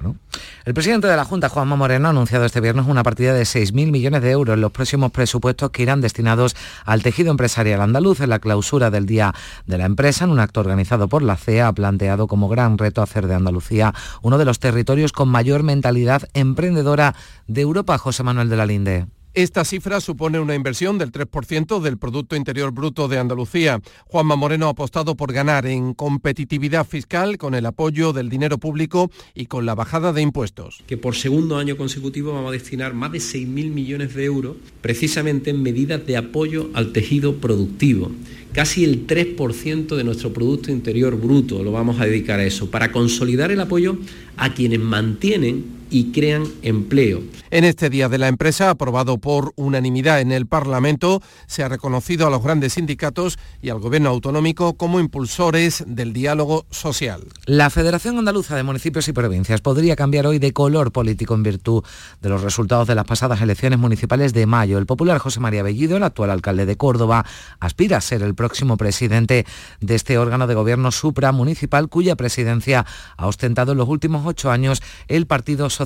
El 0.65 0.75
presidente 0.75 1.07
de 1.07 1.17
la 1.17 1.25
Junta, 1.25 1.49
Juanma 1.49 1.77
Moreno, 1.77 2.09
ha 2.09 2.11
anunciado 2.11 2.45
este 2.45 2.61
viernes 2.61 2.87
una 2.87 3.05
partida 3.05 3.33
de 3.33 3.43
6.000 3.43 3.93
millones 3.93 4.23
de 4.23 4.33
euros 4.33 4.55
en 4.55 4.63
los 4.63 4.73
próximos 4.73 5.13
presupuestos 5.13 5.71
que 5.71 5.83
irán 5.85 6.01
destinados 6.01 6.57
al 6.85 7.05
tejido 7.05 7.31
empresarial 7.31 7.83
andaluz. 7.83 8.21
En 8.21 8.31
la 8.31 8.41
clausura 8.41 8.91
del 8.91 9.07
Día 9.07 9.33
de 9.67 9.79
la 9.79 9.85
Empresa, 9.85 10.25
en 10.25 10.31
un 10.31 10.41
acto 10.41 10.59
organizado 10.59 11.07
por 11.07 11.23
la 11.23 11.37
CEA, 11.37 11.69
ha 11.69 11.73
planteado 11.73 12.27
como 12.27 12.49
gran 12.49 12.79
reto 12.79 13.01
hacer 13.01 13.29
de 13.29 13.35
Andalucía 13.35 13.95
uno 14.23 14.39
de 14.39 14.45
los 14.45 14.59
territorios 14.59 15.13
con 15.13 15.29
mayor 15.29 15.52
mentalidad 15.61 16.29
emprendedora 16.33 17.15
de 17.47 17.61
Europa, 17.61 17.99
José 17.99 18.23
Manuel 18.23 18.49
de 18.49 18.57
la 18.57 18.67
Linde. 18.67 19.07
Esta 19.35 19.65
cifra 19.65 20.03
supone 20.03 20.39
una 20.41 20.55
inversión 20.55 20.99
del 20.99 21.11
3% 21.11 21.81
del 21.81 21.97
Producto 21.97 22.37
Interior 22.37 22.71
Bruto 22.71 23.09
de 23.09 23.19
Andalucía. 23.19 23.81
Juanma 24.05 24.37
Moreno 24.37 24.67
ha 24.67 24.73
apostado 24.73 25.17
por 25.17 25.33
ganar 25.33 25.65
en 25.65 25.95
competitividad 25.95 26.87
fiscal 26.87 27.39
con 27.39 27.55
el 27.55 27.65
apoyo 27.65 28.13
del 28.13 28.29
dinero 28.29 28.59
público 28.59 29.11
y 29.35 29.47
con 29.47 29.65
la 29.65 29.75
bajada 29.75 30.13
de 30.13 30.21
impuestos. 30.21 30.83
Que 30.87 30.99
por 30.99 31.17
segundo 31.17 31.57
año 31.57 31.79
consecutivo 31.79 32.35
vamos 32.35 32.51
a 32.51 32.53
destinar 32.53 32.93
más 32.93 33.11
de 33.13 33.21
6.000 33.21 33.47
millones 33.71 34.15
de 34.15 34.23
euros 34.23 34.57
precisamente 34.83 35.49
en 35.49 35.63
medidas 35.63 36.05
de 36.05 36.19
apoyo 36.19 36.69
al 36.75 36.93
tejido 36.93 37.37
productivo. 37.37 38.13
Casi 38.53 38.85
el 38.85 39.07
3% 39.07 39.97
de 39.97 40.05
nuestro 40.05 40.35
Producto 40.35 40.71
Interior 40.71 41.17
Bruto 41.17 41.63
lo 41.63 41.73
vamos 41.73 41.99
a 42.03 42.05
dedicar 42.05 42.39
a 42.39 42.45
eso, 42.45 42.71
para 42.71 42.93
consolidar 42.93 43.51
el 43.51 43.63
apoyo 43.63 43.97
a 44.37 44.53
quienes 44.53 44.81
mantienen 44.81 45.82
y 45.93 46.11
crean 46.11 46.45
empleo. 46.63 47.21
En 47.51 47.65
este 47.65 47.91
Día 47.91 48.09
de 48.09 48.17
la 48.17 48.29
Empresa, 48.29 48.71
aprobado 48.71 49.19
por 49.19 49.53
unanimidad 49.57 50.23
en 50.23 50.33
el 50.33 50.47
Parlamento, 50.47 51.23
se 51.47 51.63
ha 51.63 51.69
reconocido 51.69 52.27
a 52.27 52.31
los 52.31 52.43
grandes 52.43 52.73
sindicatos 52.73 53.39
y 53.61 53.69
al 53.69 53.79
Gobierno 53.79 54.09
autonómico 54.09 54.73
como 54.75 55.01
impulsores 55.01 55.85
del 55.87 56.15
diálogo 56.15 56.65
social. 56.71 57.25
La 57.45 57.69
Federación 57.69 58.19
Andaluza 58.19 58.57
de 58.57 58.63
Municipios 58.63 59.07
y 59.09 59.13
Provincias 59.13 59.61
podría 59.61 59.95
cambiar 59.95 60.27
hoy 60.27 60.39
de 60.39 60.55
color 60.55 60.93
político 60.93 61.35
en 61.35 61.43
virtud 61.43 61.85
de 62.23 62.29
los 62.31 62.41
resultados 62.41 62.89
de 62.89 62.95
las 62.95 63.05
pasadas 63.05 63.43
elecciones 63.43 63.79
municipales 63.79 64.33
de 64.33 64.47
mayo. 64.47 64.79
El 64.79 64.87
popular 64.87 65.19
José 65.19 65.41
María 65.41 65.63
Bellido, 65.63 65.99
el 65.99 66.05
actual 66.05 66.31
alcalde 66.31 66.65
de 66.65 66.77
Córdoba, 66.77 67.27
aspira 67.61 67.99
a 67.99 68.01
ser 68.01 68.23
el 68.23 68.35
próximo 68.35 68.79
presidente 68.79 69.45
de 69.81 69.95
este 69.95 70.17
órgano 70.17 70.47
de 70.47 70.55
gobierno 70.55 70.91
supramunicipal 70.91 71.91
cuya 71.91 72.17
presidencia 72.17 72.87
ha 73.19 73.27
ostentado 73.27 73.73
en 73.73 73.79
los 73.79 73.89
últimos 73.91 74.25
ocho 74.25 74.51
años 74.51 74.83
el 75.07 75.27
Partido 75.27 75.69
Socialista 75.69 75.82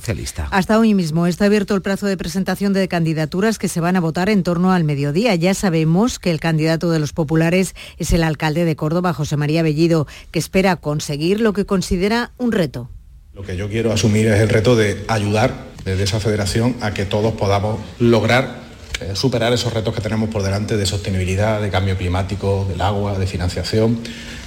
hasta 0.51 0.79
hoy 0.79 0.95
mismo 0.95 1.27
está 1.27 1.47
abierto 1.47 1.75
el 1.75 1.83
plazo 1.83 2.07
de 2.07 2.17
presentación 2.17 2.73
de 2.73 2.89
candidaturas 2.89 3.59
que 3.59 3.69
se 3.69 3.81
van 3.81 3.97
a 3.97 4.01
votar 4.01 4.29
en 4.29 4.43
torno 4.43 4.73
al 4.73 4.85
mediodía. 4.85 5.35
Ya 5.35 5.55
sabemos 5.55 6.19
que 6.19 6.31
el 6.31 6.41
candidato 6.41 6.91
de 6.91 6.99
los 6.99 7.13
populares 7.13 7.75
es 7.99 8.13
el 8.13 8.23
alcalde 8.23 8.65
de 8.65 8.77
Córdoba, 8.77 9.13
José 9.13 9.37
María 9.37 9.63
Bellido, 9.63 10.07
que 10.31 10.39
espera 10.39 10.77
conseguir 10.77 11.41
lo 11.41 11.53
que 11.53 11.65
considera 11.65 12.33
un 12.37 12.53
reto. 12.53 12.91
Lo 13.33 13.43
que 13.43 13.57
yo 13.57 13.69
quiero 13.69 13.93
asumir 13.93 14.27
es 14.27 14.41
el 14.41 14.49
reto 14.49 14.77
de 14.77 15.05
ayudar 15.09 15.53
desde 15.85 16.05
esa 16.05 16.21
federación 16.21 16.77
a 16.81 16.93
que 16.93 17.05
todos 17.05 17.35
podamos 17.35 17.81
lograr 17.99 18.67
eh, 19.01 19.15
superar 19.15 19.53
esos 19.53 19.73
retos 19.73 19.95
que 19.95 20.01
tenemos 20.01 20.31
por 20.31 20.43
delante 20.43 20.77
de 20.77 20.87
sostenibilidad, 20.87 21.61
de 21.61 21.71
cambio 21.71 21.97
climático, 21.97 22.67
del 22.69 22.81
agua, 22.81 23.19
de 23.19 23.27
financiación, 23.27 24.01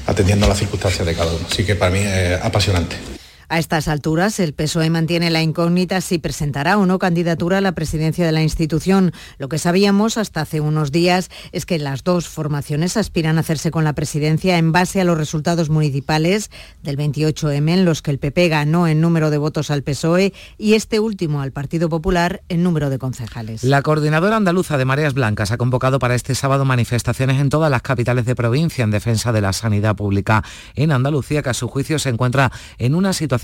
atendiendo 0.08 0.46
a 0.46 0.50
las 0.50 0.58
circunstancias 0.58 1.06
de 1.06 1.14
cada 1.14 1.32
uno. 1.32 1.46
Así 1.50 1.64
que 1.64 1.76
para 1.76 1.92
mí 1.92 2.00
es 2.00 2.42
apasionante. 2.42 3.19
A 3.52 3.58
estas 3.58 3.88
alturas, 3.88 4.40
el 4.40 4.54
PSOE 4.54 4.92
mantiene 4.92 5.32
la 5.32 5.42
incógnita 5.42 6.02
si 6.02 6.20
presentará 6.20 6.78
o 6.78 6.86
no 6.86 7.00
candidatura 7.00 7.58
a 7.58 7.62
la 7.62 7.72
presidencia 7.72 8.24
de 8.24 8.32
la 8.32 8.44
institución. 8.44 9.12
Lo 9.40 9.50
que 9.50 9.58
sabíamos 9.58 10.20
hasta 10.20 10.42
hace 10.42 10.62
unos 10.62 10.92
días 10.92 11.32
es 11.52 11.66
que 11.66 11.80
las 11.80 12.04
dos 12.04 12.28
formaciones 12.28 12.96
aspiran 12.96 13.38
a 13.38 13.40
hacerse 13.40 13.72
con 13.72 13.84
la 13.84 13.94
presidencia 13.94 14.60
en 14.60 14.72
base 14.72 15.02
a 15.02 15.04
los 15.04 15.18
resultados 15.18 15.72
municipales 15.72 16.52
del 16.84 16.96
28M, 16.98 17.74
en 17.74 17.86
los 17.86 18.04
que 18.04 18.12
el 18.12 18.20
PP 18.20 18.50
ganó 18.50 18.88
en 18.88 19.02
número 19.02 19.32
de 19.32 19.40
votos 19.40 19.72
al 19.72 19.82
PSOE 19.82 20.32
y 20.60 20.76
este 20.76 21.00
último 21.00 21.42
al 21.42 21.52
Partido 21.52 21.90
Popular 21.90 22.44
en 22.50 22.62
número 22.62 22.92
de 22.92 23.00
concejales. 23.00 23.64
La 23.64 23.82
coordinadora 23.82 24.36
andaluza 24.36 24.78
de 24.78 24.86
Mareas 24.86 25.16
Blancas 25.16 25.50
ha 25.50 25.58
convocado 25.58 25.98
para 25.98 26.14
este 26.14 26.36
sábado 26.36 26.66
manifestaciones 26.66 27.42
en 27.42 27.50
todas 27.50 27.72
las 27.72 27.82
capitales 27.82 28.26
de 28.26 28.36
provincia 28.36 28.84
en 28.84 28.92
defensa 28.92 29.32
de 29.32 29.42
la 29.42 29.54
sanidad 29.54 29.96
pública 29.96 30.44
en 30.76 30.92
Andalucía, 30.92 31.42
que 31.42 31.50
a 31.50 31.56
su 31.56 31.68
juicio 31.68 31.98
se 31.98 32.10
encuentra 32.10 32.52
en 32.78 32.94
una 32.94 33.12
situación 33.12 33.39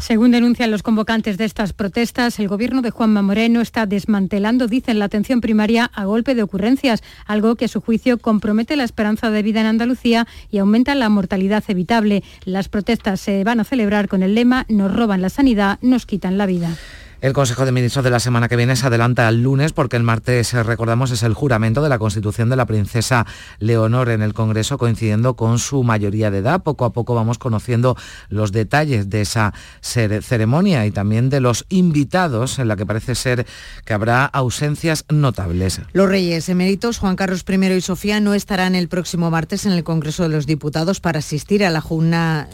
Según 0.00 0.30
denuncian 0.30 0.70
los 0.70 0.82
convocantes 0.82 1.36
de 1.36 1.44
estas 1.44 1.72
protestas, 1.72 2.38
el 2.38 2.48
gobierno 2.48 2.82
de 2.82 2.90
Juanma 2.90 3.22
Moreno 3.22 3.60
está 3.60 3.86
desmantelando, 3.86 4.66
dicen, 4.66 4.98
la 4.98 5.06
atención 5.06 5.40
primaria 5.40 5.90
a 5.94 6.04
golpe 6.04 6.34
de 6.34 6.42
ocurrencias, 6.42 7.02
algo 7.26 7.56
que 7.56 7.66
a 7.66 7.68
su 7.68 7.80
juicio 7.80 8.18
compromete 8.18 8.76
la 8.76 8.84
esperanza 8.84 9.30
de 9.30 9.42
vida 9.42 9.60
en 9.60 9.66
Andalucía 9.66 10.26
y 10.50 10.58
aumenta 10.58 10.94
la 10.94 11.08
mortalidad 11.08 11.64
evitable. 11.68 12.22
Las 12.44 12.68
protestas 12.68 13.20
se 13.20 13.44
van 13.44 13.60
a 13.60 13.64
celebrar 13.64 14.08
con 14.08 14.22
el 14.22 14.34
lema 14.34 14.66
Nos 14.68 14.94
roban 14.94 15.22
la 15.22 15.28
sanidad, 15.28 15.78
nos 15.82 16.06
quitan 16.06 16.38
la 16.38 16.46
vida. 16.46 16.76
El 17.20 17.34
Consejo 17.34 17.66
de 17.66 17.72
Ministros 17.72 18.02
de 18.02 18.08
la 18.08 18.18
semana 18.18 18.48
que 18.48 18.56
viene 18.56 18.76
se 18.76 18.86
adelanta 18.86 19.28
al 19.28 19.42
lunes 19.42 19.74
porque 19.74 19.98
el 19.98 20.02
martes, 20.02 20.54
eh, 20.54 20.62
recordamos, 20.62 21.10
es 21.10 21.22
el 21.22 21.34
juramento 21.34 21.82
de 21.82 21.90
la 21.90 21.98
Constitución 21.98 22.48
de 22.48 22.56
la 22.56 22.64
princesa 22.64 23.26
Leonor 23.58 24.08
en 24.08 24.22
el 24.22 24.32
Congreso, 24.32 24.78
coincidiendo 24.78 25.36
con 25.36 25.58
su 25.58 25.82
mayoría 25.82 26.30
de 26.30 26.38
edad. 26.38 26.62
Poco 26.62 26.86
a 26.86 26.94
poco 26.94 27.14
vamos 27.14 27.36
conociendo 27.36 27.94
los 28.30 28.52
detalles 28.52 29.10
de 29.10 29.20
esa 29.20 29.52
ceremonia 29.82 30.86
y 30.86 30.92
también 30.92 31.28
de 31.28 31.40
los 31.40 31.66
invitados, 31.68 32.58
en 32.58 32.68
la 32.68 32.76
que 32.76 32.86
parece 32.86 33.14
ser 33.14 33.46
que 33.84 33.92
habrá 33.92 34.24
ausencias 34.24 35.04
notables. 35.10 35.82
Los 35.92 36.08
reyes 36.08 36.48
eméritos 36.48 36.96
Juan 36.96 37.16
Carlos 37.16 37.44
I 37.46 37.66
y 37.66 37.80
Sofía 37.82 38.20
no 38.20 38.32
estarán 38.32 38.74
el 38.74 38.88
próximo 38.88 39.30
martes 39.30 39.66
en 39.66 39.72
el 39.72 39.84
Congreso 39.84 40.22
de 40.22 40.30
los 40.30 40.46
Diputados 40.46 41.00
para 41.00 41.18
asistir 41.18 41.66
a 41.66 41.70
la, 41.70 41.82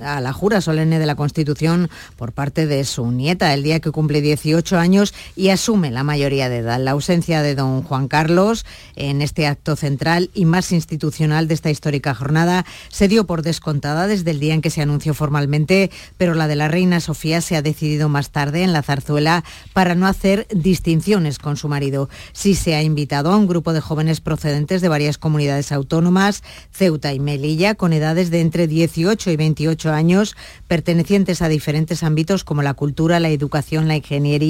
a 0.02 0.20
la 0.20 0.32
jura 0.32 0.60
solemne 0.60 0.98
de 0.98 1.06
la 1.06 1.14
Constitución 1.14 1.88
por 2.16 2.32
parte 2.32 2.66
de 2.66 2.84
su 2.84 3.12
nieta, 3.12 3.54
el 3.54 3.62
día 3.62 3.78
que 3.78 3.92
cumple 3.92 4.20
18 4.20 4.55
años 4.78 5.14
y 5.36 5.50
asume 5.50 5.90
la 5.90 6.02
mayoría 6.02 6.48
de 6.48 6.58
edad. 6.58 6.80
La 6.80 6.92
ausencia 6.92 7.42
de 7.42 7.54
don 7.54 7.82
Juan 7.82 8.08
Carlos 8.08 8.64
en 8.96 9.20
este 9.20 9.46
acto 9.46 9.76
central 9.76 10.30
y 10.34 10.46
más 10.46 10.72
institucional 10.72 11.46
de 11.46 11.54
esta 11.54 11.70
histórica 11.70 12.14
jornada 12.14 12.64
se 12.88 13.06
dio 13.06 13.26
por 13.26 13.42
descontada 13.42 14.06
desde 14.06 14.30
el 14.30 14.40
día 14.40 14.54
en 14.54 14.62
que 14.62 14.70
se 14.70 14.80
anunció 14.80 15.12
formalmente, 15.12 15.90
pero 16.16 16.34
la 16.34 16.48
de 16.48 16.56
la 16.56 16.68
reina 16.68 17.00
Sofía 17.00 17.40
se 17.42 17.56
ha 17.56 17.62
decidido 17.62 18.08
más 18.08 18.30
tarde 18.30 18.62
en 18.62 18.72
la 18.72 18.82
zarzuela 18.82 19.44
para 19.74 19.94
no 19.94 20.06
hacer 20.06 20.46
distinciones 20.50 21.38
con 21.38 21.56
su 21.56 21.68
marido. 21.68 22.08
Sí 22.32 22.54
se 22.54 22.74
ha 22.74 22.82
invitado 22.82 23.30
a 23.30 23.36
un 23.36 23.46
grupo 23.46 23.74
de 23.74 23.80
jóvenes 23.80 24.20
procedentes 24.20 24.80
de 24.80 24.88
varias 24.88 25.18
comunidades 25.18 25.70
autónomas, 25.70 26.42
Ceuta 26.72 27.12
y 27.12 27.20
Melilla, 27.20 27.74
con 27.74 27.92
edades 27.92 28.30
de 28.30 28.40
entre 28.40 28.66
18 28.66 29.30
y 29.30 29.36
28 29.36 29.92
años, 29.92 30.34
pertenecientes 30.66 31.42
a 31.42 31.48
diferentes 31.48 32.02
ámbitos 32.02 32.42
como 32.42 32.62
la 32.62 32.74
cultura, 32.74 33.20
la 33.20 33.28
educación, 33.28 33.88
la 33.88 33.96
ingeniería, 33.96 34.45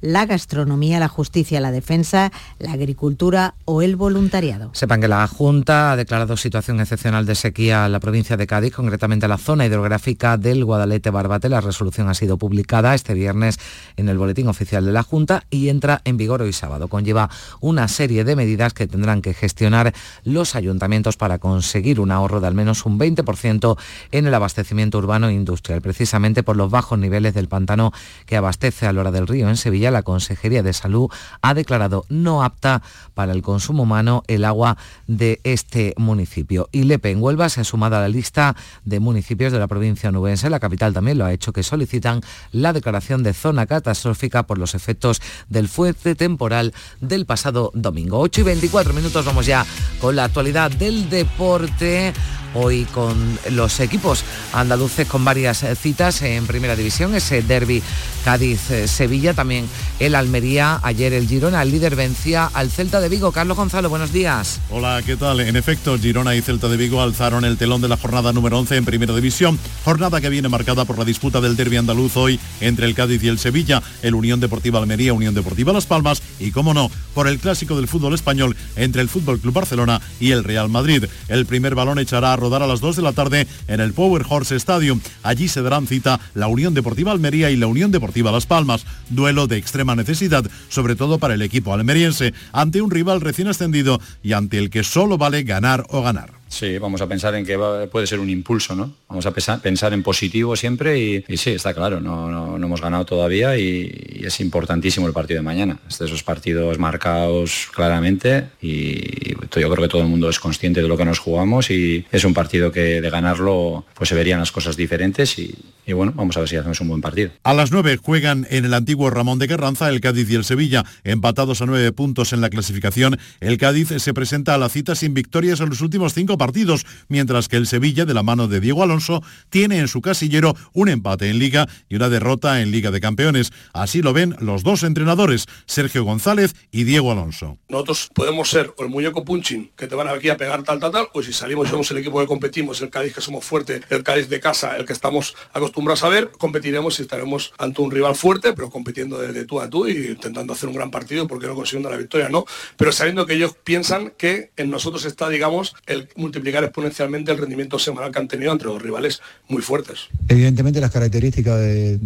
la 0.00 0.26
gastronomía, 0.26 0.98
la 0.98 1.08
justicia, 1.08 1.60
la 1.60 1.70
defensa, 1.70 2.32
la 2.58 2.72
agricultura 2.72 3.54
o 3.64 3.82
el 3.82 3.96
voluntariado. 3.96 4.70
Sepan 4.72 5.00
que 5.00 5.08
la 5.08 5.26
Junta 5.26 5.92
ha 5.92 5.96
declarado 5.96 6.36
situación 6.36 6.80
excepcional 6.80 7.26
de 7.26 7.34
sequía 7.34 7.86
en 7.86 7.92
la 7.92 8.00
provincia 8.00 8.36
de 8.36 8.46
Cádiz, 8.46 8.74
concretamente 8.74 9.28
la 9.28 9.38
zona 9.38 9.66
hidrográfica 9.66 10.36
del 10.36 10.64
Guadalete 10.64 11.10
Barbate. 11.10 11.48
La 11.48 11.60
resolución 11.60 12.08
ha 12.08 12.14
sido 12.14 12.38
publicada 12.38 12.94
este 12.94 13.14
viernes 13.14 13.58
en 13.96 14.08
el 14.08 14.18
Boletín 14.18 14.48
Oficial 14.48 14.84
de 14.84 14.92
la 14.92 15.02
Junta 15.02 15.44
y 15.50 15.68
entra 15.68 16.00
en 16.04 16.16
vigor 16.16 16.42
hoy 16.42 16.52
sábado. 16.52 16.88
Conlleva 16.88 17.28
una 17.60 17.88
serie 17.88 18.24
de 18.24 18.36
medidas 18.36 18.72
que 18.72 18.86
tendrán 18.86 19.22
que 19.22 19.34
gestionar 19.34 19.92
los 20.24 20.54
ayuntamientos 20.54 21.16
para 21.16 21.38
conseguir 21.38 22.00
un 22.00 22.10
ahorro 22.10 22.40
de 22.40 22.46
al 22.46 22.54
menos 22.54 22.86
un 22.86 22.98
20% 22.98 23.76
en 24.12 24.26
el 24.26 24.34
abastecimiento 24.34 24.98
urbano 24.98 25.28
e 25.28 25.34
industrial, 25.34 25.82
precisamente 25.82 26.42
por 26.42 26.56
los 26.56 26.70
bajos 26.70 26.98
niveles 26.98 27.34
del 27.34 27.48
pantano 27.48 27.92
que 28.24 28.36
abastece 28.36 28.86
a 28.86 28.92
la 28.92 29.02
hora 29.02 29.10
del 29.10 29.25
Río, 29.26 29.48
en 29.48 29.56
Sevilla, 29.56 29.90
la 29.90 30.02
Consejería 30.02 30.62
de 30.62 30.72
Salud 30.72 31.10
ha 31.42 31.54
declarado 31.54 32.04
no 32.08 32.42
apta 32.42 32.82
para 33.14 33.32
el 33.32 33.42
consumo 33.42 33.84
humano 33.84 34.22
el 34.26 34.44
agua 34.44 34.76
de 35.06 35.40
este 35.44 35.94
municipio. 35.96 36.68
Y 36.72 36.84
Lepe, 36.84 37.10
en 37.10 37.22
Huelva, 37.22 37.48
se 37.48 37.60
ha 37.60 37.64
sumado 37.64 37.96
a 37.96 38.00
la 38.00 38.08
lista 38.08 38.56
de 38.84 39.00
municipios 39.00 39.52
de 39.52 39.58
la 39.58 39.66
provincia 39.66 40.12
nubense. 40.12 40.50
La 40.50 40.60
capital 40.60 40.92
también 40.92 41.18
lo 41.18 41.24
ha 41.24 41.32
hecho, 41.32 41.52
que 41.52 41.62
solicitan 41.62 42.20
la 42.52 42.72
declaración 42.72 43.22
de 43.22 43.32
zona 43.32 43.66
catastrófica 43.66 44.44
por 44.44 44.58
los 44.58 44.74
efectos 44.74 45.20
del 45.48 45.68
fuerte 45.68 46.14
temporal 46.14 46.74
del 47.00 47.26
pasado 47.26 47.70
domingo. 47.74 48.18
8 48.20 48.40
y 48.40 48.44
24 48.44 48.92
minutos, 48.92 49.24
vamos 49.24 49.46
ya 49.46 49.66
con 50.00 50.16
la 50.16 50.24
actualidad 50.24 50.70
del 50.70 51.08
deporte 51.08 52.12
hoy 52.56 52.84
con 52.86 53.38
los 53.50 53.80
equipos 53.80 54.24
andaluces 54.52 55.06
con 55.06 55.24
varias 55.24 55.62
eh, 55.62 55.74
citas 55.76 56.22
en 56.22 56.46
primera 56.46 56.74
división, 56.74 57.14
ese 57.14 57.42
derby 57.42 57.82
Cádiz-Sevilla, 58.24 59.34
también 59.34 59.68
el 60.00 60.14
Almería, 60.14 60.80
ayer 60.82 61.12
el 61.12 61.28
Girona, 61.28 61.62
el 61.62 61.70
líder 61.70 61.94
vencía 61.94 62.50
al 62.52 62.70
Celta 62.70 63.00
de 63.00 63.08
Vigo. 63.08 63.30
Carlos 63.30 63.56
Gonzalo, 63.56 63.88
buenos 63.88 64.12
días. 64.12 64.60
Hola, 64.70 65.00
¿qué 65.04 65.16
tal? 65.16 65.40
En 65.40 65.56
efecto, 65.56 65.98
Girona 65.98 66.34
y 66.34 66.42
Celta 66.42 66.68
de 66.68 66.76
Vigo 66.76 67.00
alzaron 67.02 67.44
el 67.44 67.56
telón 67.56 67.80
de 67.80 67.88
la 67.88 67.96
jornada 67.96 68.32
número 68.32 68.58
11 68.58 68.76
en 68.76 68.84
primera 68.84 69.14
división, 69.14 69.58
jornada 69.84 70.20
que 70.20 70.28
viene 70.28 70.48
marcada 70.48 70.84
por 70.84 70.98
la 70.98 71.04
disputa 71.04 71.40
del 71.40 71.56
derby 71.56 71.76
andaluz 71.76 72.16
hoy 72.16 72.40
entre 72.60 72.86
el 72.86 72.94
Cádiz 72.94 73.22
y 73.22 73.28
el 73.28 73.38
Sevilla, 73.38 73.82
el 74.02 74.14
Unión 74.14 74.40
Deportiva 74.40 74.78
Almería, 74.80 75.12
Unión 75.12 75.34
Deportiva 75.34 75.72
Las 75.72 75.86
Palmas 75.86 76.22
y, 76.38 76.50
como 76.50 76.74
no, 76.74 76.90
por 77.14 77.28
el 77.28 77.38
clásico 77.38 77.76
del 77.76 77.88
fútbol 77.88 78.14
español 78.14 78.56
entre 78.76 79.02
el 79.02 79.08
Fútbol 79.08 79.38
Club 79.38 79.54
Barcelona 79.54 80.00
y 80.20 80.32
el 80.32 80.44
Real 80.44 80.68
Madrid. 80.68 81.04
El 81.28 81.46
primer 81.46 81.74
balón 81.74 81.98
echará 81.98 82.32
a 82.32 82.36
rodar 82.46 82.62
a 82.62 82.68
las 82.68 82.80
2 82.80 82.94
de 82.94 83.02
la 83.02 83.12
tarde 83.12 83.48
en 83.66 83.80
el 83.80 83.92
Power 83.92 84.24
Horse 84.28 84.54
Stadium. 84.54 85.00
Allí 85.24 85.48
se 85.48 85.62
darán 85.62 85.88
cita 85.88 86.20
la 86.34 86.46
Unión 86.46 86.74
Deportiva 86.74 87.10
Almería 87.10 87.50
y 87.50 87.56
la 87.56 87.66
Unión 87.66 87.90
Deportiva 87.90 88.30
Las 88.30 88.46
Palmas. 88.46 88.86
Duelo 89.10 89.48
de 89.48 89.56
extrema 89.56 89.96
necesidad, 89.96 90.44
sobre 90.68 90.94
todo 90.94 91.18
para 91.18 91.34
el 91.34 91.42
equipo 91.42 91.74
almeriense, 91.74 92.34
ante 92.52 92.82
un 92.82 92.92
rival 92.92 93.20
recién 93.20 93.48
ascendido 93.48 94.00
y 94.22 94.32
ante 94.32 94.58
el 94.58 94.70
que 94.70 94.84
solo 94.84 95.18
vale 95.18 95.42
ganar 95.42 95.86
o 95.88 96.02
ganar. 96.02 96.30
Sí, 96.48 96.78
vamos 96.78 97.00
a 97.00 97.06
pensar 97.06 97.34
en 97.34 97.44
que 97.44 97.58
puede 97.90 98.06
ser 98.06 98.20
un 98.20 98.30
impulso, 98.30 98.74
¿no? 98.74 98.94
Vamos 99.08 99.26
a 99.26 99.32
pensar, 99.32 99.92
en 99.92 100.02
positivo 100.02 100.56
siempre 100.56 100.98
y, 100.98 101.36
sí, 101.36 101.50
está 101.50 101.74
claro, 101.74 102.00
no, 102.00 102.56
hemos 102.56 102.80
ganado 102.80 103.04
todavía 103.04 103.56
y, 103.58 104.22
es 104.26 104.40
importantísimo 104.40 105.06
el 105.06 105.12
partido 105.12 105.38
de 105.38 105.42
mañana. 105.42 105.78
Es 105.88 105.98
de 105.98 106.06
esos 106.06 106.22
partidos 106.22 106.78
marcados 106.78 107.68
claramente 107.72 108.48
y 108.60 109.34
yo 109.34 109.70
creo 109.70 109.76
que 109.76 109.88
todo 109.88 110.02
el 110.02 110.08
mundo 110.08 110.28
es 110.28 110.40
consciente 110.40 110.82
de 110.82 110.88
lo 110.88 110.96
que 110.96 111.04
nos 111.04 111.18
jugamos 111.20 111.70
y 111.70 112.04
es 112.10 112.24
un 112.24 112.34
partido 112.34 112.72
que 112.72 113.00
de 113.00 113.10
ganarlo 113.10 113.84
pues 113.94 114.08
se 114.08 114.14
verían 114.14 114.40
las 114.40 114.50
cosas 114.50 114.76
diferentes 114.76 115.38
y, 115.38 115.54
bueno, 115.92 116.12
vamos 116.16 116.36
a 116.36 116.40
ver 116.40 116.48
si 116.48 116.56
hacemos 116.56 116.80
un 116.80 116.88
buen 116.88 117.00
partido. 117.00 117.30
A 117.44 117.54
las 117.54 117.70
9 117.70 117.98
juegan 118.02 118.46
en 118.50 118.64
el 118.64 118.74
antiguo 118.74 119.10
Ramón 119.10 119.38
de 119.38 119.48
Carranza 119.48 119.88
el 119.88 120.00
Cádiz 120.00 120.28
y 120.30 120.34
el 120.34 120.44
Sevilla, 120.44 120.84
empatados 121.04 121.62
a 121.62 121.66
nueve 121.66 121.92
puntos 121.92 122.32
en 122.32 122.40
la 122.40 122.50
clasificación. 122.50 123.18
El 123.40 123.58
Cádiz 123.58 123.92
se 123.98 124.14
presenta 124.14 124.54
a 124.54 124.58
la 124.58 124.68
cita 124.68 124.94
sin 124.94 125.14
victorias 125.14 125.60
en 125.60 125.68
los 125.68 125.80
últimos 125.80 126.14
cinco 126.14 126.35
partidos, 126.36 126.86
mientras 127.08 127.48
que 127.48 127.56
el 127.56 127.66
Sevilla, 127.66 128.04
de 128.04 128.14
la 128.14 128.22
mano 128.22 128.48
de 128.48 128.60
Diego 128.60 128.82
Alonso, 128.82 129.22
tiene 129.50 129.78
en 129.78 129.88
su 129.88 130.00
casillero 130.00 130.54
un 130.72 130.88
empate 130.88 131.30
en 131.30 131.38
Liga 131.38 131.68
y 131.88 131.96
una 131.96 132.08
derrota 132.08 132.60
en 132.60 132.70
Liga 132.70 132.90
de 132.90 133.00
Campeones. 133.00 133.52
Así 133.72 134.02
lo 134.02 134.12
ven 134.12 134.36
los 134.40 134.62
dos 134.62 134.82
entrenadores, 134.82 135.46
Sergio 135.66 136.04
González 136.04 136.54
y 136.70 136.84
Diego 136.84 137.12
Alonso. 137.12 137.58
Nosotros 137.68 138.10
podemos 138.14 138.48
ser 138.50 138.74
el 138.78 138.88
muñeco 138.88 139.24
punching, 139.24 139.72
que 139.76 139.86
te 139.86 139.94
van 139.94 140.08
aquí 140.08 140.28
a 140.28 140.36
pegar 140.36 140.62
tal, 140.62 140.78
tal, 140.78 140.92
tal, 140.92 141.08
o 141.12 141.22
si 141.22 141.32
salimos 141.32 141.68
y 141.68 141.70
somos 141.70 141.90
el 141.90 141.98
equipo 141.98 142.20
que 142.20 142.26
competimos, 142.26 142.80
el 142.80 142.90
Cádiz 142.90 143.14
que 143.14 143.20
somos 143.20 143.44
fuerte, 143.44 143.80
el 143.90 144.02
Cádiz 144.02 144.28
de 144.28 144.40
casa, 144.40 144.76
el 144.76 144.84
que 144.84 144.92
estamos 144.92 145.34
acostumbrados 145.52 146.04
a 146.04 146.08
ver, 146.08 146.30
competiremos 146.30 146.98
y 146.98 147.02
estaremos 147.02 147.52
ante 147.58 147.82
un 147.82 147.90
rival 147.90 148.14
fuerte, 148.14 148.52
pero 148.52 148.70
compitiendo 148.70 149.18
de, 149.18 149.44
tú 149.44 149.60
a 149.60 149.68
tú 149.68 149.86
y 149.86 150.08
intentando 150.08 150.52
hacer 150.52 150.68
un 150.68 150.74
gran 150.74 150.90
partido 150.90 151.26
porque 151.26 151.46
no 151.46 151.54
consiguiendo 151.54 151.90
la 151.90 151.96
victoria, 151.96 152.28
no, 152.28 152.44
pero 152.76 152.92
sabiendo 152.92 153.26
que 153.26 153.34
ellos 153.34 153.56
piensan 153.64 154.12
que 154.16 154.50
en 154.56 154.70
nosotros 154.70 155.04
está, 155.04 155.28
digamos, 155.28 155.74
el 155.86 156.08
multiplicar 156.26 156.64
exponencialmente 156.64 157.32
el 157.32 157.38
rendimiento 157.38 157.78
semanal 157.78 158.10
que 158.12 158.18
han 158.18 158.28
tenido 158.28 158.52
entre 158.52 158.68
los 158.68 158.82
rivales 158.82 159.20
muy 159.48 159.62
fuertes. 159.62 160.08
Evidentemente 160.28 160.80
las 160.80 160.90
características 160.90 161.58
de, 161.60 161.98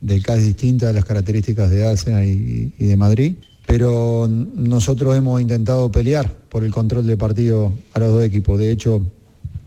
del 0.00 0.22
CAS 0.22 0.42
distintas 0.42 0.90
a 0.90 0.92
las 0.92 1.04
características 1.04 1.70
de 1.70 1.86
Arsenal 1.86 2.24
y, 2.24 2.72
de 2.78 2.96
Madrid, 2.96 3.34
pero 3.66 4.28
nosotros 4.28 5.16
hemos 5.16 5.40
intentado 5.40 5.90
pelear 5.90 6.32
por 6.48 6.64
el 6.64 6.72
control 6.72 7.06
del 7.06 7.18
partido 7.18 7.72
a 7.92 7.98
los 7.98 8.12
dos 8.12 8.24
equipos. 8.24 8.58
De 8.58 8.70
hecho, 8.70 9.02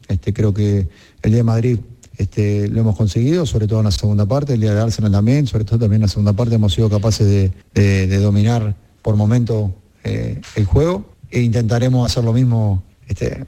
este, 0.08 0.34
creo 0.34 0.54
que 0.54 0.88
el 1.22 1.32
día 1.32 1.38
de 1.38 1.44
Madrid 1.44 1.80
este, 2.18 2.68
lo 2.68 2.82
hemos 2.82 2.96
conseguido, 2.96 3.46
sobre 3.46 3.68
todo 3.68 3.80
en 3.80 3.86
la 3.86 3.92
segunda 3.92 4.26
parte, 4.26 4.54
el 4.54 4.62
día 4.62 4.74
de 4.74 4.82
Arsenal 4.82 5.12
también, 5.12 5.48
sobre 5.48 5.66
todo 5.66 5.80
también 5.80 5.98
en 5.98 6.04
la 6.04 6.08
segunda 6.08 6.34
parte 6.34 6.56
hemos 6.56 6.74
sido 6.74 6.90
capaces 6.90 7.52
de, 7.74 8.20
dominar 8.20 8.76
por 9.02 9.16
momento 9.16 9.74
eh, 10.04 10.40
el 10.56 10.66
juego 10.66 11.06
e 11.32 11.42
intentaremos 11.42 12.06
hacer 12.06 12.24
lo 12.24 12.34
mismo 12.34 12.84
este, 13.08 13.46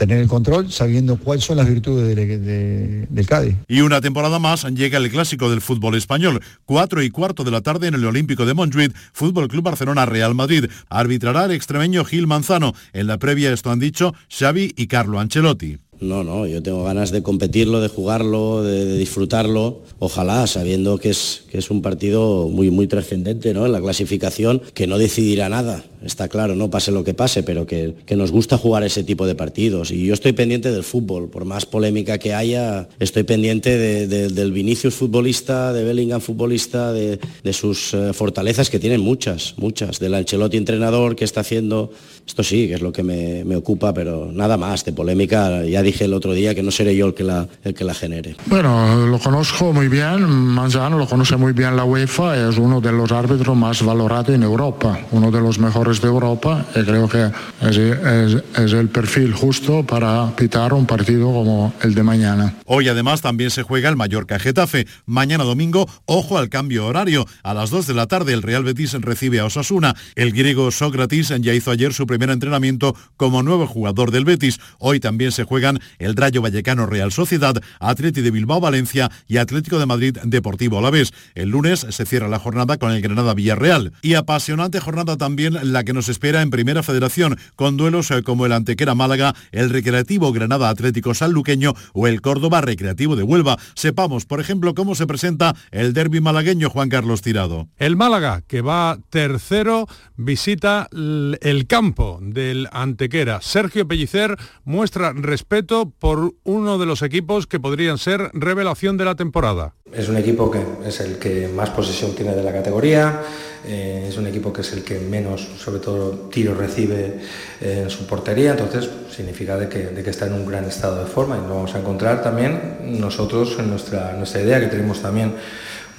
tener 0.00 0.16
el 0.18 0.28
control 0.28 0.72
sabiendo 0.72 1.18
cuáles 1.18 1.44
son 1.44 1.58
las 1.58 1.68
virtudes 1.68 2.16
del 2.16 3.26
Cádiz. 3.26 3.54
Y 3.68 3.82
una 3.82 4.00
temporada 4.00 4.38
más 4.38 4.64
llega 4.64 4.96
el 4.96 5.10
clásico 5.10 5.50
del 5.50 5.60
fútbol 5.60 5.94
español. 5.94 6.40
Cuatro 6.64 7.02
y 7.02 7.10
cuarto 7.10 7.44
de 7.44 7.50
la 7.50 7.60
tarde 7.60 7.88
en 7.88 7.94
el 7.94 8.06
Olímpico 8.06 8.46
de 8.46 8.54
Montjuic, 8.54 8.94
Fútbol 9.12 9.48
Club 9.48 9.62
Barcelona 9.62 10.06
Real 10.06 10.34
Madrid. 10.34 10.70
Arbitrará 10.88 11.44
el 11.44 11.50
extremeño 11.50 12.06
Gil 12.06 12.26
Manzano. 12.26 12.72
En 12.94 13.08
la 13.08 13.18
previa 13.18 13.52
esto 13.52 13.70
han 13.70 13.78
dicho 13.78 14.14
Xavi 14.30 14.72
y 14.74 14.86
Carlo 14.86 15.20
Ancelotti. 15.20 15.76
No, 16.00 16.24
no, 16.24 16.46
yo 16.46 16.62
tengo 16.62 16.82
ganas 16.84 17.10
de 17.10 17.22
competirlo, 17.22 17.82
de 17.82 17.88
jugarlo, 17.88 18.62
de, 18.62 18.96
disfrutarlo. 18.96 19.82
Ojalá, 19.98 20.46
sabiendo 20.46 20.96
que 20.96 21.10
es, 21.10 21.44
que 21.50 21.58
es 21.58 21.70
un 21.70 21.82
partido 21.82 22.48
muy, 22.48 22.70
muy 22.70 22.86
trascendente 22.86 23.52
¿no? 23.52 23.66
en 23.66 23.72
la 23.72 23.82
clasificación, 23.82 24.62
que 24.72 24.86
no 24.86 24.96
decidirá 24.96 25.50
nada 25.50 25.84
está 26.04 26.28
claro, 26.28 26.54
no 26.54 26.70
pase 26.70 26.92
lo 26.92 27.04
que 27.04 27.14
pase, 27.14 27.42
pero 27.42 27.66
que, 27.66 27.94
nos 28.16 28.32
gusta 28.32 28.58
jugar 28.58 28.82
ese 28.82 29.02
tipo 29.02 29.26
de 29.26 29.34
partidos. 29.34 29.90
Y 29.90 30.04
yo 30.04 30.14
estoy 30.14 30.32
pendiente 30.32 30.70
del 30.70 30.84
fútbol, 30.84 31.30
por 31.30 31.44
más 31.44 31.64
polémica 31.64 32.18
que 32.18 32.34
haya, 32.34 32.88
estoy 32.98 33.22
pendiente 33.22 33.78
del 33.78 34.52
Vinicius 34.52 34.94
futbolista, 34.94 35.72
de 35.72 35.84
Bellingham 35.84 36.20
futbolista, 36.20 36.92
de, 36.92 37.18
sus 37.52 37.94
eh, 37.94 38.12
fortalezas 38.12 38.70
que 38.70 38.78
tienen 38.78 39.00
muchas, 39.00 39.54
muchas, 39.56 39.98
del 39.98 40.14
Ancelotti 40.14 40.56
entrenador 40.56 41.16
que 41.16 41.24
está 41.24 41.40
haciendo, 41.40 41.90
esto 42.26 42.44
sí, 42.44 42.68
que 42.68 42.74
es 42.74 42.80
lo 42.80 42.92
que 42.92 43.02
me, 43.02 43.56
ocupa, 43.56 43.92
pero 43.92 44.30
nada 44.32 44.56
más, 44.56 44.84
de 44.84 44.92
polémica, 44.92 45.64
ya 45.64 45.82
dije 45.82 46.04
el 46.04 46.14
otro 46.14 46.32
día 46.32 46.54
que 46.54 46.62
no 46.62 46.70
seré 46.70 46.94
yo 46.94 47.06
el 47.06 47.14
que 47.14 47.24
la, 47.24 47.48
el 47.64 47.74
que 47.74 47.84
la 47.84 47.94
genere. 47.94 48.36
Bueno, 48.46 49.06
lo 49.06 49.18
conozco 49.18 49.72
muy 49.72 49.88
bien, 49.88 50.24
Manzano 50.24 50.98
lo 50.98 51.06
conoce 51.06 51.36
muy 51.36 51.52
bien 51.52 51.76
la 51.76 51.84
UEFA, 51.84 52.48
es 52.48 52.58
uno 52.58 52.80
de 52.80 52.92
los 52.92 53.10
árbitros 53.12 53.56
más 53.56 53.82
valorados 53.84 54.30
en 54.30 54.42
Europa, 54.42 55.00
uno 55.12 55.30
de 55.30 55.40
los 55.40 55.58
mejores 55.58 55.89
de 55.98 56.06
Europa 56.06 56.64
y 56.76 56.84
creo 56.84 57.08
que 57.08 57.30
es, 57.62 58.72
el 58.72 58.88
perfil 58.88 59.34
justo 59.34 59.84
para 59.84 60.30
pitar 60.36 60.72
un 60.72 60.86
partido 60.86 61.32
como 61.32 61.74
el 61.82 61.94
de 61.94 62.04
mañana. 62.04 62.54
Hoy 62.66 62.88
además 62.88 63.20
también 63.20 63.50
se 63.50 63.64
juega 63.64 63.88
el 63.88 63.96
Mallorca 63.96 64.38
Getafe. 64.38 64.86
Mañana 65.06 65.42
domingo, 65.42 65.88
ojo 66.06 66.38
al 66.38 66.48
cambio 66.48 66.86
horario. 66.86 67.26
A 67.42 67.54
las 67.54 67.70
2 67.70 67.88
de 67.88 67.94
la 67.94 68.06
tarde 68.06 68.32
el 68.32 68.42
Real 68.42 68.62
Betis 68.62 68.92
recibe 69.00 69.40
a 69.40 69.46
Osasuna. 69.46 69.96
El 70.14 70.30
griego 70.30 70.70
Sócrates 70.70 71.32
ya 71.40 71.54
hizo 71.54 71.72
ayer 71.72 71.92
su 71.92 72.06
primer 72.06 72.30
entrenamiento 72.30 72.94
como 73.16 73.42
nuevo 73.42 73.66
jugador 73.66 74.12
del 74.12 74.24
Betis. 74.24 74.60
Hoy 74.78 75.00
también 75.00 75.32
se 75.32 75.42
juegan 75.42 75.80
el 75.98 76.14
Rayo 76.14 76.42
Vallecano 76.42 76.86
Real 76.86 77.10
Sociedad, 77.10 77.60
Atleti 77.80 78.20
de 78.20 78.30
Bilbao 78.30 78.60
Valencia 78.60 79.10
y 79.26 79.38
Atlético 79.38 79.80
de 79.80 79.86
Madrid 79.86 80.18
Deportivo 80.22 80.78
Alavés. 80.78 81.12
El 81.34 81.48
lunes 81.48 81.86
se 81.88 82.06
cierra 82.06 82.28
la 82.28 82.38
jornada 82.38 82.76
con 82.76 82.92
el 82.92 83.02
Granada 83.02 83.34
Villarreal. 83.34 83.92
Y 84.02 84.14
apasionante 84.14 84.78
jornada 84.78 85.16
también 85.16 85.58
la 85.72 85.79
que 85.84 85.92
nos 85.92 86.08
espera 86.08 86.42
en 86.42 86.50
Primera 86.50 86.82
Federación, 86.82 87.38
con 87.56 87.76
duelos 87.76 88.10
eh, 88.10 88.22
como 88.22 88.46
el 88.46 88.52
Antequera 88.52 88.94
Málaga, 88.94 89.34
el 89.52 89.70
Recreativo 89.70 90.32
Granada 90.32 90.68
Atlético 90.68 91.14
Sanluqueño 91.14 91.74
o 91.92 92.06
el 92.06 92.20
Córdoba 92.20 92.60
Recreativo 92.60 93.16
de 93.16 93.22
Huelva. 93.22 93.58
Sepamos, 93.74 94.26
por 94.26 94.40
ejemplo, 94.40 94.74
cómo 94.74 94.94
se 94.94 95.06
presenta 95.06 95.54
el 95.70 95.92
derby 95.92 96.20
malagueño 96.20 96.70
Juan 96.70 96.88
Carlos 96.88 97.22
Tirado. 97.22 97.68
El 97.76 97.96
Málaga, 97.96 98.42
que 98.46 98.60
va 98.60 98.98
tercero, 99.10 99.86
visita 100.16 100.88
el 100.92 101.66
campo 101.66 102.18
del 102.22 102.68
Antequera. 102.72 103.40
Sergio 103.40 103.86
Pellicer 103.86 104.36
muestra 104.64 105.12
respeto 105.12 105.90
por 105.98 106.34
uno 106.44 106.78
de 106.78 106.86
los 106.86 107.02
equipos 107.02 107.46
que 107.46 107.60
podrían 107.60 107.98
ser 107.98 108.30
revelación 108.32 108.96
de 108.96 109.04
la 109.04 109.14
temporada. 109.14 109.74
Es 109.92 110.08
un 110.08 110.16
equipo 110.16 110.48
que 110.50 110.62
es 110.86 111.00
el 111.00 111.18
que 111.18 111.48
más 111.48 111.70
posesión 111.70 112.14
tiene 112.14 112.32
de 112.34 112.44
la 112.44 112.52
categoría, 112.52 113.22
eh, 113.66 114.06
es 114.08 114.16
un 114.16 114.26
equipo 114.28 114.52
que 114.52 114.60
es 114.60 114.72
el 114.72 114.84
que 114.84 115.00
menos, 115.00 115.46
sobre 115.58 115.80
todo, 115.80 116.12
tiros 116.30 116.56
recibe 116.56 117.18
eh, 117.60 117.80
en 117.82 117.90
su 117.90 118.06
portería, 118.06 118.52
entonces 118.52 118.88
significa 119.14 119.56
de 119.56 119.68
que, 119.68 119.88
de 119.88 120.02
que, 120.04 120.10
está 120.10 120.26
en 120.26 120.34
un 120.34 120.46
gran 120.46 120.64
estado 120.64 121.04
de 121.04 121.10
forma 121.10 121.36
y 121.36 121.40
lo 121.40 121.56
vamos 121.56 121.74
a 121.74 121.80
encontrar 121.80 122.22
también 122.22 122.78
nosotros 123.00 123.56
en 123.58 123.68
nuestra, 123.68 124.12
nuestra 124.12 124.40
idea, 124.40 124.60
que 124.60 124.68
tenemos 124.68 125.02
también 125.02 125.34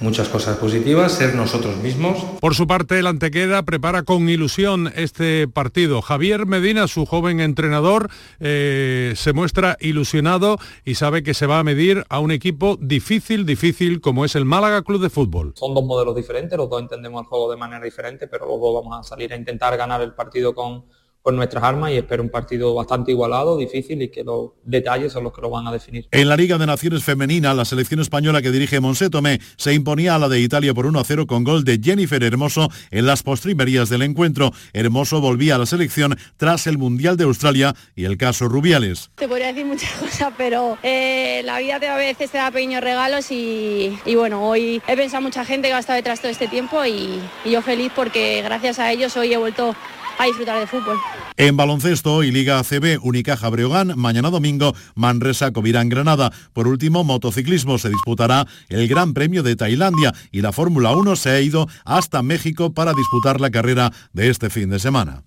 muchas 0.02 0.28
cosas 0.28 0.58
positivas, 0.58 1.12
ser 1.12 1.34
nosotros 1.34 1.76
mismos. 1.76 2.18
Por 2.40 2.54
su 2.54 2.66
parte, 2.66 2.98
el 2.98 3.06
Antequera 3.06 3.62
prepara 3.62 4.02
con 4.02 4.28
ilusión 4.28 4.92
este 4.96 5.48
partido. 5.48 6.02
Javier 6.02 6.46
Medina, 6.46 6.88
su 6.88 7.06
joven 7.06 7.40
entrenador, 7.40 8.10
eh, 8.40 9.12
se 9.16 9.32
muestra 9.32 9.76
ilusionado 9.80 10.58
y 10.84 10.96
sabe 10.96 11.22
que 11.22 11.34
se 11.34 11.46
va 11.46 11.58
a 11.58 11.64
medir 11.64 12.04
a 12.08 12.18
un 12.18 12.30
equipo 12.30 12.76
difícil, 12.80 13.46
difícil 13.46 14.00
como 14.00 14.24
es 14.24 14.34
el 14.34 14.44
Málaga 14.44 14.82
Club 14.82 15.00
de 15.00 15.10
Fútbol. 15.10 15.52
Son 15.56 15.74
dos 15.74 15.84
modelos 15.84 16.16
diferentes, 16.16 16.58
los 16.58 16.68
dos 16.68 16.82
entendemos 16.82 17.22
el 17.22 17.26
juego 17.28 17.50
de 17.50 17.56
manera 17.56 17.84
diferente, 17.84 18.26
pero 18.26 18.46
los 18.46 18.60
dos 18.60 18.82
vamos 18.82 18.98
a 18.98 19.02
salir 19.08 19.32
a 19.32 19.36
intentar 19.36 19.76
ganar 19.76 20.02
el 20.02 20.12
partido 20.12 20.54
con 20.54 20.84
con 21.22 21.36
nuestras 21.36 21.62
armas 21.62 21.92
y 21.92 21.96
espero 21.96 22.22
un 22.22 22.28
partido 22.28 22.74
bastante 22.74 23.12
igualado, 23.12 23.56
difícil 23.56 24.02
y 24.02 24.08
que 24.08 24.24
los 24.24 24.50
detalles 24.64 25.12
son 25.12 25.24
los 25.24 25.32
que 25.32 25.40
lo 25.40 25.50
van 25.50 25.66
a 25.68 25.72
definir. 25.72 26.08
En 26.10 26.28
la 26.28 26.36
Liga 26.36 26.58
de 26.58 26.66
Naciones 26.66 27.04
Femenina, 27.04 27.54
la 27.54 27.64
selección 27.64 28.00
española 28.00 28.42
que 28.42 28.50
dirige 28.50 28.80
Monse 28.80 29.08
Tomé 29.08 29.40
se 29.56 29.72
imponía 29.72 30.16
a 30.16 30.18
la 30.18 30.28
de 30.28 30.40
Italia 30.40 30.74
por 30.74 30.86
1-0 30.86 31.26
con 31.26 31.44
gol 31.44 31.64
de 31.64 31.80
Jennifer 31.82 32.22
Hermoso 32.22 32.68
en 32.90 33.06
las 33.06 33.22
postrimerías 33.22 33.88
del 33.88 34.02
encuentro. 34.02 34.52
Hermoso 34.72 35.20
volvía 35.20 35.54
a 35.54 35.58
la 35.58 35.66
selección 35.66 36.16
tras 36.36 36.66
el 36.66 36.76
Mundial 36.76 37.16
de 37.16 37.24
Australia 37.24 37.74
y 37.94 38.04
el 38.04 38.16
caso 38.16 38.48
Rubiales. 38.48 39.10
Te 39.14 39.28
podría 39.28 39.48
decir 39.48 39.64
muchas 39.64 39.92
cosas, 40.00 40.32
pero 40.36 40.76
eh, 40.82 41.42
la 41.44 41.60
vida 41.60 41.78
te 41.78 41.86
a 41.86 41.96
veces 41.96 42.30
te 42.30 42.38
da 42.38 42.50
pequeños 42.50 42.82
regalos 42.82 43.30
y, 43.30 43.96
bueno, 44.16 44.48
hoy 44.48 44.82
he 44.88 44.96
pensado 44.96 45.22
mucha 45.22 45.44
gente 45.44 45.68
que 45.68 45.74
ha 45.74 45.78
estado 45.78 45.96
detrás 45.96 46.20
todo 46.20 46.32
este 46.32 46.48
tiempo 46.48 46.84
y, 46.84 47.20
y 47.44 47.50
yo 47.50 47.62
feliz 47.62 47.92
porque 47.94 48.42
gracias 48.42 48.80
a 48.80 48.90
ellos 48.90 49.16
hoy 49.16 49.32
he 49.32 49.36
vuelto 49.36 49.76
a 50.18 50.24
disfrutar 50.26 50.60
de 50.60 50.66
fútbol. 50.66 50.98
En 51.36 51.56
baloncesto 51.56 52.22
y 52.22 52.30
Liga 52.30 52.58
ACB, 52.58 52.98
Unicaja 53.02 53.48
Breogán, 53.48 53.94
mañana 53.96 54.30
domingo, 54.30 54.74
Manresa 54.94 55.52
Covirán 55.52 55.88
Granada. 55.88 56.32
Por 56.52 56.68
último, 56.68 57.04
motociclismo 57.04 57.78
se 57.78 57.88
disputará 57.88 58.46
el 58.68 58.88
Gran 58.88 59.14
Premio 59.14 59.42
de 59.42 59.56
Tailandia 59.56 60.12
y 60.30 60.40
la 60.40 60.52
Fórmula 60.52 60.92
1 60.92 61.16
se 61.16 61.30
ha 61.30 61.40
ido 61.40 61.68
hasta 61.84 62.22
México 62.22 62.72
para 62.72 62.92
disputar 62.92 63.40
la 63.40 63.50
carrera 63.50 63.92
de 64.12 64.30
este 64.30 64.50
fin 64.50 64.70
de 64.70 64.78
semana. 64.78 65.24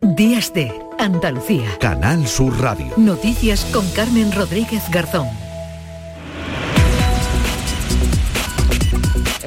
Días 0.00 0.52
de 0.52 0.72
Andalucía. 0.98 1.78
Canal 1.80 2.26
Sur 2.26 2.60
Radio. 2.60 2.92
Noticias 2.98 3.64
con 3.72 3.88
Carmen 3.90 4.30
Rodríguez 4.30 4.82
Garzón. 4.90 5.45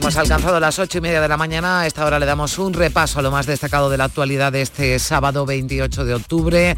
Hemos 0.02 0.16
alcanzado 0.16 0.62
las 0.62 0.80
ocho 0.80 1.00
y 1.00 1.02
media 1.02 1.20
de 1.20 1.28
la 1.28 1.36
mañana. 1.36 1.82
A 1.82 1.86
esta 1.86 2.06
hora 2.06 2.20
le 2.20 2.26
damos 2.26 2.58
un 2.58 2.74
repaso 2.74 3.20
a 3.20 3.22
lo 3.22 3.32
más 3.32 3.46
destacado 3.46 3.90
de 3.90 3.98
la 3.98 4.06
actualidad 4.06 4.50
de 4.50 4.62
este 4.62 4.98
sábado 4.98 5.46
28 5.46 6.06
de 6.06 6.14
octubre. 6.14 6.78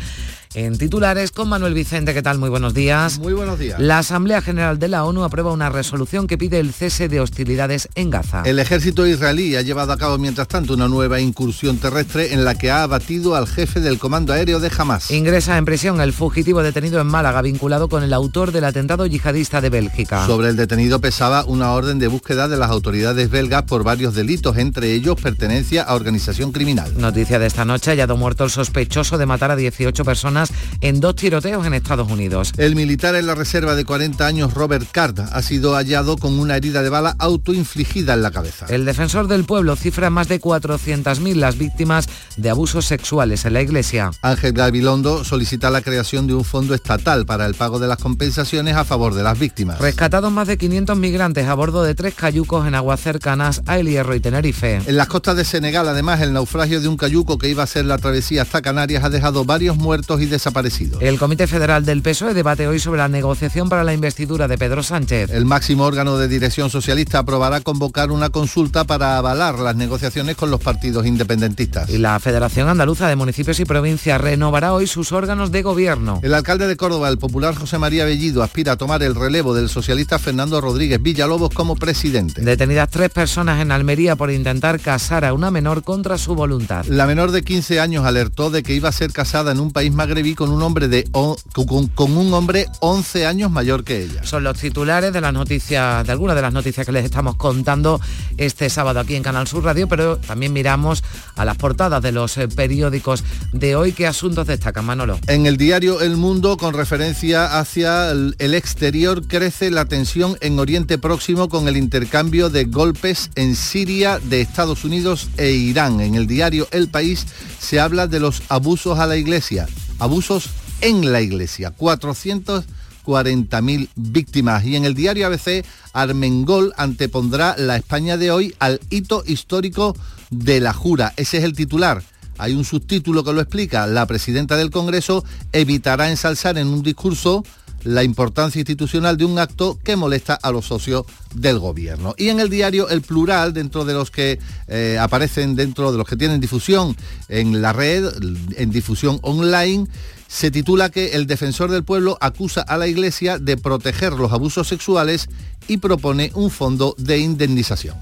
En 0.54 0.78
titulares 0.78 1.32
con 1.32 1.48
Manuel 1.48 1.74
Vicente, 1.74 2.14
¿qué 2.14 2.22
tal? 2.22 2.38
Muy 2.38 2.50
buenos 2.50 2.74
días. 2.74 3.20
Muy 3.20 3.32
buenos 3.32 3.58
días. 3.58 3.80
La 3.80 4.00
Asamblea 4.00 4.42
General 4.42 4.78
de 4.78 4.90
la 4.90 5.06
ONU 5.06 5.24
aprueba 5.24 5.54
una 5.54 5.70
resolución 5.70 6.28
que 6.28 6.38
pide 6.38 6.60
el 6.60 6.74
cese 6.74 7.08
de 7.08 7.22
hostilidades 7.22 7.88
en 7.96 8.10
Gaza. 8.10 8.44
El 8.44 8.60
ejército 8.60 9.08
israelí 9.08 9.56
ha 9.56 9.62
llevado 9.62 9.94
a 9.94 9.98
cabo 9.98 10.18
mientras 10.18 10.50
tanto 10.50 10.74
una 10.74 10.90
nueva 10.90 11.22
incursión 11.22 11.78
terrestre 11.78 12.34
en 12.34 12.44
la 12.44 12.58
que 12.58 12.70
ha 12.70 12.84
abatido 12.84 13.36
al 13.36 13.48
jefe 13.48 13.80
del 13.80 13.98
comando 13.98 14.34
aéreo 14.34 14.60
de 14.60 14.70
Hamas. 14.78 15.10
Ingresa 15.10 15.58
en 15.58 15.64
prisión 15.64 16.02
el 16.02 16.12
fugitivo 16.12 16.62
detenido 16.62 17.00
en 17.00 17.08
Málaga 17.08 17.42
vinculado 17.42 17.88
con 17.88 18.04
el 18.04 18.12
autor 18.12 18.52
del 18.52 18.66
atentado 18.66 19.06
yihadista 19.06 19.62
de 19.62 19.70
Bélgica. 19.70 20.26
Sobre 20.26 20.50
el 20.50 20.58
detenido 20.58 21.00
pesaba 21.00 21.46
una 21.46 21.72
orden 21.72 21.98
de 21.98 22.10
búsqueda 22.10 22.50
de 22.50 22.58
las 22.58 22.72
autoridades 22.72 23.30
belgas 23.30 23.64
por 23.64 23.86
varios 23.86 24.16
delitos, 24.16 24.58
entre 24.58 24.92
ellos 24.92 25.16
pertenencia 25.16 25.84
a 25.84 25.96
organización 25.96 26.52
criminal. 26.52 26.92
Noticia 26.98 27.40
de 27.40 27.46
esta 27.46 27.64
noche, 27.64 27.92
hallado 27.92 28.18
muerto 28.18 28.44
el 28.44 28.50
sospechoso 28.50 29.18
de 29.18 29.26
matar 29.26 29.52
a 29.52 29.56
18 29.56 30.04
personas 30.04 30.41
en 30.82 31.00
dos 31.00 31.16
tiroteos 31.16 31.66
en 31.66 31.74
Estados 31.74 32.12
Unidos. 32.12 32.54
El 32.58 32.76
militar 32.76 33.16
en 33.16 33.28
la 33.28 33.36
reserva 33.36 33.76
de 33.76 33.86
40 33.86 34.26
años, 34.26 34.54
Robert 34.54 34.88
Card, 34.92 35.20
ha 35.20 35.42
sido 35.42 35.76
hallado 35.76 36.18
con 36.18 36.40
una 36.40 36.56
herida 36.56 36.82
de 36.82 36.90
bala 36.90 37.16
autoinfligida 37.20 38.14
en 38.14 38.22
la 38.22 38.32
cabeza. 38.32 38.66
El 38.70 38.86
defensor 38.86 39.28
del 39.28 39.46
pueblo 39.46 39.76
cifra 39.76 40.10
más 40.10 40.28
de 40.28 40.40
400.000 40.40 41.36
las 41.36 41.58
víctimas 41.58 42.08
de 42.38 42.50
abusos 42.50 42.86
sexuales 42.86 43.46
en 43.46 43.54
la 43.54 43.62
iglesia. 43.62 44.12
Ángel 44.22 44.54
Gabilondo 44.54 45.24
solicita 45.24 45.70
la 45.70 45.82
creación 45.82 46.28
de 46.28 46.34
un 46.34 46.44
fondo 46.44 46.74
estatal 46.74 47.26
para 47.26 47.46
el 47.46 47.56
pago 47.56 47.80
de 47.80 47.88
las 47.88 47.98
compensaciones 47.98 48.76
a 48.76 48.86
favor 48.86 49.14
de 49.14 49.24
las 49.24 49.38
víctimas. 49.38 49.80
Rescatados 49.80 50.32
más 50.32 50.48
de 50.48 50.58
500 50.58 50.98
migrantes 50.98 51.48
a 51.48 51.54
bordo 51.54 51.84
de 51.84 51.96
tres 51.96 52.14
cayucos 52.16 52.68
en 52.68 52.76
aguas 52.76 53.00
cercanas 53.00 53.62
a 53.66 53.80
El 53.80 53.88
Hierro 53.88 54.16
y 54.16 54.20
Tenerife. 54.20 54.82
En 54.86 54.98
las 54.98 55.08
costas 55.08 55.36
de 55.36 55.46
Senegal, 55.46 55.88
además, 55.88 56.22
el 56.22 56.34
naufragio 56.34 56.82
de 56.82 56.88
un 56.88 56.98
cayuco 56.98 57.38
que 57.38 57.50
iba 57.50 57.64
a 57.64 57.68
ser 57.68 57.86
la 57.86 57.98
travesía 57.98 58.44
hasta 58.44 58.62
Canarias 58.62 59.04
ha 59.04 59.10
dejado 59.10 59.46
varios 59.46 59.78
muertos 59.78 60.22
y 60.22 60.26
desaparecidos. 60.32 61.00
El 61.02 61.20
Comité 61.20 61.46
Federal 61.46 61.86
del 61.86 62.02
PSOE 62.02 62.34
debate 62.34 62.68
hoy 62.68 62.80
sobre 62.80 62.98
la 62.98 63.08
negociación 63.08 63.70
para 63.70 63.84
la 63.84 63.94
investidura 63.94 64.48
de 64.48 64.58
Pedro 64.58 64.82
Sánchez. 64.82 65.30
El 65.30 65.46
máximo 65.46 65.84
órgano 65.84 66.18
de 66.18 66.28
dirección 66.28 66.72
socialista 66.72 67.20
aprobará 67.20 67.62
convocar 67.62 68.10
una 68.12 68.30
consulta 68.30 68.86
para 68.86 69.18
avalar 69.18 69.60
las 69.60 69.76
negociaciones 69.76 70.36
con 70.36 70.50
los 70.50 70.60
partidos 70.60 71.06
independentistas. 71.06 71.90
Y 71.90 72.00
la 72.00 72.20
Federación 72.20 72.68
Andaluza 72.68 73.08
de 73.08 73.16
Municipios 73.16 73.60
y 73.60 73.66
Provincias 73.66 74.20
renovará 74.20 74.74
hoy 74.74 74.88
sus 74.88 75.12
órganos 75.12 75.52
de 75.52 75.62
gobierno. 75.62 76.20
El 76.24 76.34
alcalde 76.34 76.68
de 76.68 76.78
Córdoba, 76.78 77.10
el 77.10 77.18
popular 77.18 77.56
José 77.56 77.78
María 77.78 78.06
Bellido, 78.06 78.42
aspira 78.42 78.74
a 78.74 78.78
tomar 78.78 79.04
el 79.04 79.16
relevo 79.16 79.54
del 79.54 79.70
socialista 79.70 80.18
Fernando 80.18 80.62
Rodríguez 80.62 81.02
Villalobos 81.02 81.50
como 81.50 81.76
presidente. 81.76 82.42
Detenidas 82.42 82.90
tres 82.90 83.10
personas 83.10 83.62
en 83.62 83.72
Almería 83.72 84.16
por 84.16 84.32
intentar 84.32 84.80
casar 84.80 85.26
a 85.26 85.34
una 85.34 85.52
menor 85.52 85.84
contra 85.84 86.18
su 86.18 86.36
voluntad. 86.36 86.86
La 86.86 87.06
menor 87.06 87.32
de 87.32 87.44
15 87.44 87.80
años 87.80 88.06
alertó 88.06 88.50
de 88.50 88.64
que 88.64 88.74
iba 88.74 88.90
a 88.90 88.94
ser 88.94 89.12
casada 89.12 89.52
en 89.52 89.60
un 89.60 89.72
país 89.72 89.92
magrebí 89.92 90.21
con 90.36 90.52
un 90.52 90.62
hombre 90.62 90.88
de 90.88 91.10
con, 91.12 92.18
un 92.18 92.34
hombre 92.34 92.68
11 92.80 93.26
años 93.26 93.50
mayor 93.50 93.84
que 93.84 94.04
ella. 94.04 94.24
Son 94.24 94.44
los 94.44 94.58
titulares 94.58 95.12
de 95.12 95.20
las 95.20 95.34
noticias, 95.34 96.06
de 96.06 96.12
algunas 96.12 96.36
de 96.36 96.44
las 96.44 96.54
noticias 96.54 96.86
que 96.86 96.92
les 96.92 97.06
estamos 97.06 97.36
contando 97.38 98.00
este 98.38 98.70
sábado 98.70 99.00
aquí 99.00 99.16
en 99.16 99.24
Canal 99.24 99.48
Sur 99.48 99.64
Radio, 99.64 99.88
pero 99.88 100.18
también 100.18 100.54
miramos 100.54 101.04
a 101.36 101.44
las 101.44 101.58
portadas 101.58 102.04
de 102.04 102.12
los 102.12 102.38
eh, 102.38 102.48
periódicos 102.48 103.24
de 103.52 103.76
hoy. 103.76 103.94
¿Qué 103.94 104.06
asuntos 104.06 104.46
destacan, 104.46 104.86
Manolo? 104.86 105.20
En 105.28 105.48
el 105.48 105.58
diario 105.58 106.02
El 106.02 106.18
Mundo, 106.18 106.56
con 106.58 106.76
referencia 106.76 107.60
hacia 107.60 108.12
el 108.12 108.54
exterior, 108.54 109.28
crece 109.28 109.72
la 109.72 109.86
tensión 109.86 110.38
en 110.42 110.60
Oriente 110.60 111.00
Próximo 111.00 111.50
con 111.50 111.68
el 111.68 111.78
intercambio 111.78 112.50
de 112.50 112.66
golpes 112.66 113.32
en 113.36 113.56
Siria 113.56 114.20
de 114.20 114.42
Estados 114.42 114.84
Unidos 114.84 115.30
e 115.38 115.52
Irán. 115.52 116.00
En 116.00 116.14
el 116.14 116.28
diario 116.28 116.68
El 116.72 116.90
País 116.90 117.26
se 117.60 117.80
habla 117.80 118.08
de 118.08 118.20
los 118.20 118.44
abusos 118.50 119.00
a 119.00 119.08
la 119.08 119.18
iglesia, 119.18 119.68
abusos 120.02 120.50
en 120.82 121.12
la 121.12 121.22
iglesia. 121.22 121.74
440.000 121.78 123.90
víctimas. 123.96 124.66
Y 124.66 124.76
en 124.76 124.86
el 124.86 124.96
diario 124.96 125.28
ABC, 125.28 125.64
Armengol 125.94 126.74
antepondrá 126.76 127.56
la 127.58 127.78
España 127.78 128.18
de 128.18 128.32
hoy 128.32 128.56
al 128.60 128.82
hito 128.90 129.24
histórico 129.26 129.96
de 130.32 130.60
la 130.60 130.74
jura. 130.74 131.14
Ese 131.18 131.38
es 131.38 131.44
el 131.44 131.54
titular. 131.54 132.02
Hay 132.40 132.54
un 132.54 132.66
subtítulo 132.66 133.24
que 133.24 133.34
lo 133.34 133.42
explica. 133.42 133.86
La 133.86 134.08
presidenta 134.08 134.58
del 134.58 134.72
Congreso 134.72 135.24
evitará 135.52 136.10
ensalzar 136.10 136.58
en 136.58 136.68
un 136.68 136.82
discurso 136.82 137.44
la 137.84 138.04
importancia 138.04 138.60
institucional 138.60 139.18
de 139.18 139.26
un 139.26 139.40
acto 139.40 139.80
que 139.84 139.96
molesta 139.96 140.34
a 140.34 140.52
los 140.52 140.66
socios 140.66 141.06
del 141.34 141.60
gobierno. 141.60 142.14
Y 142.18 142.30
en 142.30 142.40
el 142.40 142.50
diario 142.50 142.90
El 142.90 143.02
Plural, 143.02 143.54
dentro 143.54 143.86
de 143.86 143.94
los 143.94 144.12
que 144.12 144.40
eh, 144.68 144.98
aparecen 145.00 145.56
dentro 145.56 145.92
de 145.92 145.98
los 145.98 146.08
que 146.08 146.16
tienen 146.16 146.40
difusión 146.40 146.96
en 147.30 147.62
la 147.62 147.74
red, 147.74 148.12
en 148.58 148.72
difusión 148.72 149.20
online, 149.22 149.88
se 150.28 150.50
titula 150.50 150.90
que 150.90 151.10
el 151.10 151.28
defensor 151.28 151.72
del 151.72 151.84
pueblo 151.84 152.18
acusa 152.22 152.62
a 152.62 152.78
la 152.78 152.88
Iglesia 152.88 153.38
de 153.38 153.58
proteger 153.58 154.14
los 154.14 154.32
abusos 154.32 154.68
sexuales 154.68 155.28
y 155.68 155.78
propone 155.78 156.32
un 156.36 156.50
fondo 156.50 156.96
de 156.98 157.20
indemnización. 157.20 157.98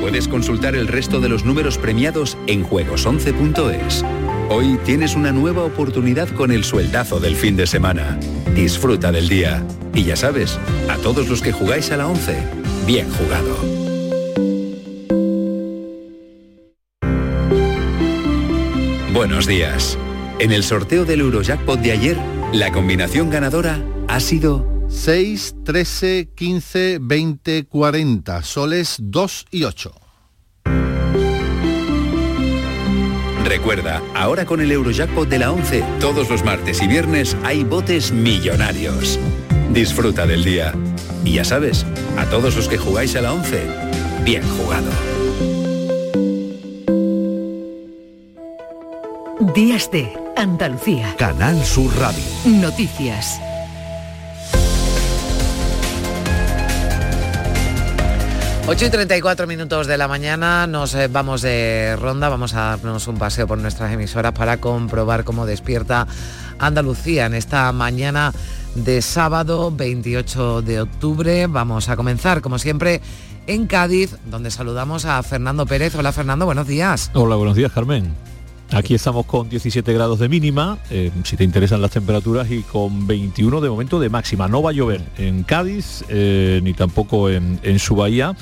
Puedes 0.00 0.26
consultar 0.26 0.74
el 0.74 0.88
resto 0.88 1.20
de 1.20 1.28
los 1.28 1.44
números 1.44 1.78
premiados 1.78 2.36
en 2.48 2.66
juegos11.es. 2.66 4.04
Hoy 4.50 4.80
tienes 4.84 5.14
una 5.14 5.30
nueva 5.30 5.62
oportunidad 5.62 6.28
con 6.30 6.50
el 6.50 6.64
sueldazo 6.64 7.20
del 7.20 7.36
fin 7.36 7.54
de 7.54 7.68
semana. 7.68 8.18
Disfruta 8.56 9.12
del 9.12 9.28
día. 9.28 9.64
Y 9.94 10.02
ya 10.02 10.16
sabes, 10.16 10.58
a 10.90 10.96
todos 10.96 11.28
los 11.28 11.42
que 11.42 11.52
jugáis 11.52 11.92
a 11.92 11.96
la 11.96 12.08
11, 12.08 12.42
bien 12.86 13.08
jugado. 13.08 13.81
Buenos 19.22 19.46
días. 19.46 19.96
En 20.40 20.50
el 20.50 20.64
sorteo 20.64 21.04
del 21.04 21.20
Eurojackpot 21.20 21.78
de 21.78 21.92
ayer, 21.92 22.16
la 22.52 22.72
combinación 22.72 23.30
ganadora 23.30 23.80
ha 24.08 24.18
sido 24.18 24.66
6, 24.88 25.54
13, 25.64 26.30
15, 26.34 26.98
20, 27.00 27.66
40, 27.66 28.42
soles 28.42 28.96
2 28.98 29.46
y 29.52 29.62
8. 29.62 29.94
Recuerda, 33.44 34.02
ahora 34.16 34.44
con 34.44 34.60
el 34.60 34.72
Eurojackpot 34.72 35.28
de 35.28 35.38
la 35.38 35.52
11, 35.52 35.84
todos 36.00 36.28
los 36.28 36.44
martes 36.44 36.82
y 36.82 36.88
viernes 36.88 37.36
hay 37.44 37.62
botes 37.62 38.10
millonarios. 38.10 39.20
Disfruta 39.72 40.26
del 40.26 40.42
día. 40.42 40.74
Y 41.24 41.34
ya 41.34 41.44
sabes, 41.44 41.86
a 42.18 42.26
todos 42.26 42.56
los 42.56 42.66
que 42.66 42.76
jugáis 42.76 43.14
a 43.14 43.22
la 43.22 43.32
11, 43.32 43.68
bien 44.24 44.42
jugado. 44.58 44.90
Días 49.54 49.90
de 49.90 50.10
Andalucía. 50.34 51.14
Canal 51.18 51.62
Sur 51.62 51.94
Radio. 51.98 52.22
Noticias. 52.46 53.38
Ocho 58.66 58.86
y 58.86 58.88
34 58.90 59.46
minutos 59.46 59.86
de 59.86 59.98
la 59.98 60.08
mañana 60.08 60.66
nos 60.66 60.94
eh, 60.94 61.08
vamos 61.08 61.42
de 61.42 61.96
ronda, 62.00 62.30
vamos 62.30 62.54
a 62.54 62.60
darnos 62.76 63.06
un 63.08 63.18
paseo 63.18 63.46
por 63.46 63.58
nuestras 63.58 63.92
emisoras 63.92 64.32
para 64.32 64.56
comprobar 64.56 65.24
cómo 65.24 65.44
despierta 65.44 66.06
Andalucía 66.58 67.26
en 67.26 67.34
esta 67.34 67.70
mañana 67.72 68.32
de 68.74 69.02
sábado 69.02 69.70
28 69.70 70.62
de 70.62 70.80
octubre. 70.80 71.46
Vamos 71.46 71.90
a 71.90 71.96
comenzar, 71.96 72.40
como 72.40 72.58
siempre, 72.58 73.02
en 73.46 73.66
Cádiz, 73.66 74.16
donde 74.24 74.50
saludamos 74.50 75.04
a 75.04 75.22
Fernando 75.22 75.66
Pérez. 75.66 75.94
Hola 75.94 76.12
Fernando, 76.12 76.46
buenos 76.46 76.66
días. 76.66 77.10
Hola, 77.12 77.36
buenos 77.36 77.56
días 77.56 77.70
Carmen. 77.70 78.31
Aquí 78.74 78.94
estamos 78.94 79.26
con 79.26 79.50
17 79.50 79.92
grados 79.92 80.18
de 80.18 80.30
mínima, 80.30 80.78
eh, 80.90 81.10
si 81.24 81.36
te 81.36 81.44
interesan 81.44 81.82
las 81.82 81.90
temperaturas, 81.90 82.50
y 82.50 82.62
con 82.62 83.06
21 83.06 83.60
de 83.60 83.68
momento 83.68 84.00
de 84.00 84.08
máxima. 84.08 84.48
No 84.48 84.62
va 84.62 84.70
a 84.70 84.72
llover 84.72 85.02
en 85.18 85.42
Cádiz, 85.42 86.04
eh, 86.08 86.60
ni 86.62 86.72
tampoco 86.72 87.28
en, 87.28 87.60
en 87.62 87.78
su 87.78 87.96
bahía. 87.96 88.34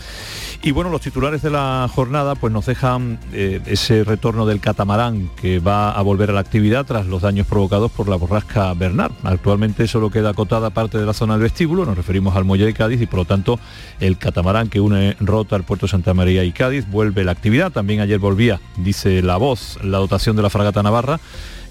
Y 0.62 0.72
bueno, 0.72 0.90
los 0.90 1.00
titulares 1.00 1.40
de 1.42 1.50
la 1.50 1.88
jornada 1.92 2.34
pues 2.34 2.52
nos 2.52 2.66
dejan 2.66 3.18
eh, 3.32 3.60
ese 3.64 4.04
retorno 4.04 4.44
del 4.44 4.60
catamarán 4.60 5.30
que 5.40 5.58
va 5.58 5.90
a 5.90 6.02
volver 6.02 6.30
a 6.30 6.32
la 6.34 6.40
actividad 6.40 6.84
tras 6.84 7.06
los 7.06 7.22
daños 7.22 7.46
provocados 7.46 7.90
por 7.90 8.08
la 8.08 8.16
borrasca 8.16 8.72
Bernard. 8.74 9.12
Actualmente 9.24 9.88
solo 9.88 10.10
queda 10.10 10.30
acotada 10.30 10.68
parte 10.68 10.98
de 10.98 11.06
la 11.06 11.14
zona 11.14 11.34
del 11.34 11.44
vestíbulo, 11.44 11.86
nos 11.86 11.96
referimos 11.96 12.36
al 12.36 12.44
muelle 12.44 12.66
de 12.66 12.74
Cádiz 12.74 13.00
y 13.00 13.06
por 13.06 13.20
lo 13.20 13.24
tanto 13.24 13.58
el 14.00 14.18
catamarán 14.18 14.68
que 14.68 14.80
une 14.80 15.16
Rota 15.18 15.56
al 15.56 15.64
puerto 15.64 15.88
Santa 15.88 16.12
María 16.12 16.44
y 16.44 16.52
Cádiz 16.52 16.86
vuelve 16.90 17.22
a 17.22 17.24
la 17.24 17.32
actividad. 17.32 17.72
También 17.72 18.00
ayer 18.00 18.18
volvía, 18.18 18.60
dice 18.76 19.22
la 19.22 19.38
voz, 19.38 19.78
la 19.82 19.96
dotación 19.96 20.19
de 20.20 20.42
la 20.42 20.50
fragata 20.50 20.82
Navarra 20.82 21.18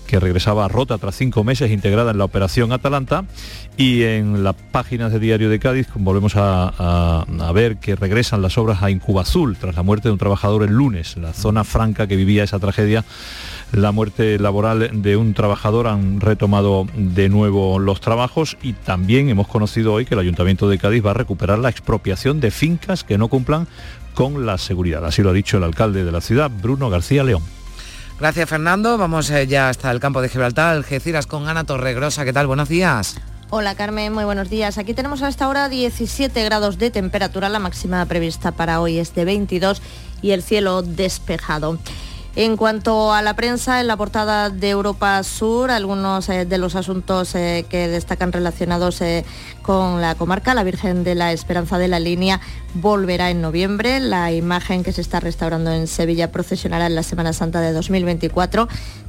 que 0.08 0.20
regresaba 0.20 0.68
Rota 0.68 0.98
tras 0.98 1.16
cinco 1.16 1.44
meses 1.44 1.70
integrada 1.70 2.10
en 2.10 2.18
la 2.18 2.26
operación 2.26 2.72
Atalanta 2.72 3.26
y 3.78 4.02
en 4.02 4.44
las 4.44 4.56
páginas 4.56 5.14
de 5.14 5.20
Diario 5.20 5.52
de 5.52 5.60
Cádiz 5.60 5.88
volvemos 5.94 6.36
a, 6.36 7.26
a, 7.28 7.52
ver 7.52 7.78
que 7.78 7.96
regresan 7.96 8.42
las 8.42 8.58
obras 8.58 8.82
a 8.82 8.90
Incubazul 8.90 9.56
tras 9.56 9.76
la 9.76 9.84
muerte 9.84 10.08
de 10.08 10.14
un 10.14 10.18
trabajador 10.18 10.64
el 10.64 10.72
lunes, 10.72 11.16
la 11.16 11.32
zona 11.32 11.64
franca 11.64 12.08
que 12.08 12.16
vivía 12.16 12.44
esa 12.44 12.58
tragedia 12.58 13.06
la 13.72 13.92
muerte 13.92 14.40
laboral 14.40 15.04
de 15.04 15.16
un 15.16 15.36
trabajador 15.36 15.86
han 15.86 16.20
retomado 16.22 16.88
de 16.96 17.30
nuevo 17.30 17.78
los 17.78 18.02
trabajos 18.02 18.58
y 18.64 18.74
también 18.74 19.30
hemos 19.30 19.48
conocido 19.48 19.94
hoy 19.94 20.06
que 20.06 20.16
el 20.16 20.22
Ayuntamiento 20.22 20.68
de 20.68 20.80
Cádiz 20.80 21.06
va 21.06 21.12
a 21.12 21.16
recuperar 21.16 21.60
la 21.60 21.70
expropiación 21.70 22.40
de 22.40 22.50
fincas 22.50 23.04
que 23.04 23.20
no 23.20 23.28
cumplan 23.28 23.68
con 24.16 24.48
la 24.48 24.58
seguridad. 24.58 25.06
Así 25.06 25.22
lo 25.22 25.30
ha 25.30 25.34
dicho 25.34 25.58
el 25.58 25.64
alcalde 25.64 26.04
de 26.04 26.12
la 26.12 26.22
ciudad, 26.22 26.50
Bruno 26.50 26.90
García 26.90 27.24
León. 27.24 27.59
Gracias 28.20 28.50
Fernando. 28.50 28.98
Vamos 28.98 29.30
eh, 29.30 29.48
ya 29.48 29.70
hasta 29.70 29.90
el 29.92 30.02
campo 30.02 30.22
de 30.22 30.28
Gibraltar, 30.28 30.76
Algeciras 30.76 31.26
con 31.26 31.48
Ana 31.48 31.64
Torregrosa. 31.64 32.26
¿Qué 32.26 32.34
tal? 32.34 32.48
Buenos 32.48 32.68
días. 32.68 33.16
Hola 33.50 33.76
Carmen, 33.76 34.14
muy 34.14 34.26
buenos 34.26 34.50
días. 34.50 34.78
Aquí 34.78 34.94
tenemos 34.94 35.24
a 35.24 35.30
esta 35.30 35.48
hora 35.48 35.70
17 35.70 36.44
grados 36.44 36.78
de 36.78 36.92
temperatura, 36.92 37.48
la 37.48 37.60
máxima 37.60 38.06
prevista 38.06 38.52
para 38.52 38.82
hoy 38.82 39.00
es 39.00 39.16
de 39.16 39.26
22 39.26 39.82
y 40.22 40.32
el 40.32 40.44
cielo 40.44 40.82
despejado. 40.82 41.80
En 42.36 42.58
cuanto 42.58 43.12
a 43.12 43.24
la 43.24 43.36
prensa, 43.36 43.82
en 43.82 43.88
la 43.88 43.98
portada 43.98 44.52
de 44.52 44.70
Europa 44.70 45.22
Sur, 45.24 45.72
algunos 45.72 46.30
eh, 46.30 46.46
de 46.46 46.58
los 46.60 46.76
asuntos 46.76 47.34
eh, 47.34 47.66
que 47.68 47.88
destacan 47.88 48.32
relacionados 48.32 49.02
eh, 49.02 49.26
con 49.64 50.00
la 50.00 50.14
comarca, 50.14 50.54
la 50.54 50.64
Virgen 50.64 51.04
de 51.04 51.16
la 51.16 51.32
Esperanza 51.32 51.80
de 51.80 51.88
la 51.88 52.00
Línea 52.00 52.40
volverá 52.76 53.32
en 53.32 53.42
noviembre. 53.42 54.00
La 54.00 54.32
imagen 54.32 54.84
que 54.84 54.94
se 54.94 55.02
está 55.02 55.20
restaurando 55.20 55.72
en 55.72 55.88
Sevilla 55.88 56.32
procesionará 56.32 56.86
en 56.86 56.96
la 56.96 57.04
Semana 57.04 57.34
Santa 57.34 57.62
de 57.62 57.74
2024. 57.74 58.68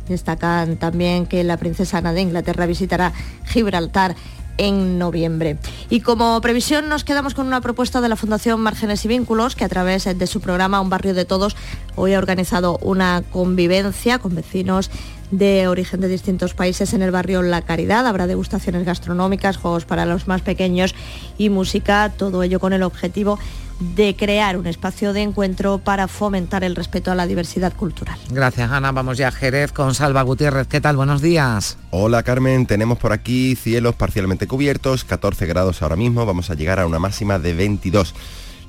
Destacan 0.08 0.76
también 0.76 1.26
que 1.26 1.44
la 1.44 1.58
princesa 1.58 1.98
Ana 1.98 2.14
de 2.14 2.22
Inglaterra 2.22 2.66
visitará 2.66 3.12
Gibraltar 3.44 4.16
en 4.60 4.98
noviembre. 4.98 5.56
Y 5.88 6.00
como 6.00 6.38
previsión 6.42 6.90
nos 6.90 7.02
quedamos 7.02 7.32
con 7.32 7.46
una 7.46 7.62
propuesta 7.62 8.02
de 8.02 8.10
la 8.10 8.16
Fundación 8.16 8.60
Márgenes 8.60 9.02
y 9.06 9.08
Vínculos, 9.08 9.56
que 9.56 9.64
a 9.64 9.70
través 9.70 10.04
de 10.04 10.26
su 10.26 10.42
programa 10.42 10.82
Un 10.82 10.90
Barrio 10.90 11.14
de 11.14 11.24
Todos 11.24 11.56
hoy 11.96 12.12
ha 12.12 12.18
organizado 12.18 12.78
una 12.82 13.22
convivencia 13.32 14.18
con 14.18 14.34
vecinos 14.34 14.90
de 15.30 15.66
origen 15.66 16.00
de 16.00 16.08
distintos 16.08 16.52
países 16.52 16.92
en 16.92 17.00
el 17.00 17.10
barrio 17.10 17.40
La 17.40 17.62
Caridad. 17.62 18.06
Habrá 18.06 18.26
degustaciones 18.26 18.84
gastronómicas, 18.84 19.56
juegos 19.56 19.86
para 19.86 20.04
los 20.04 20.28
más 20.28 20.42
pequeños 20.42 20.94
y 21.38 21.48
música, 21.48 22.12
todo 22.14 22.42
ello 22.42 22.60
con 22.60 22.74
el 22.74 22.82
objetivo 22.82 23.38
de 23.80 24.14
crear 24.14 24.56
un 24.56 24.66
espacio 24.66 25.12
de 25.12 25.22
encuentro 25.22 25.78
para 25.78 26.06
fomentar 26.06 26.62
el 26.64 26.76
respeto 26.76 27.10
a 27.10 27.14
la 27.14 27.26
diversidad 27.26 27.74
cultural. 27.74 28.18
Gracias 28.30 28.70
Ana, 28.70 28.92
vamos 28.92 29.18
ya 29.18 29.28
a 29.28 29.32
Jerez 29.32 29.72
con 29.72 29.94
Salva 29.94 30.22
Gutiérrez. 30.22 30.68
¿Qué 30.68 30.80
tal? 30.80 30.96
Buenos 30.96 31.22
días. 31.22 31.78
Hola 31.90 32.22
Carmen, 32.22 32.66
tenemos 32.66 32.98
por 32.98 33.12
aquí 33.12 33.56
cielos 33.56 33.94
parcialmente 33.94 34.46
cubiertos, 34.46 35.04
14 35.04 35.46
grados 35.46 35.82
ahora 35.82 35.96
mismo, 35.96 36.26
vamos 36.26 36.50
a 36.50 36.54
llegar 36.54 36.78
a 36.78 36.86
una 36.86 36.98
máxima 36.98 37.38
de 37.38 37.54
22. 37.54 38.14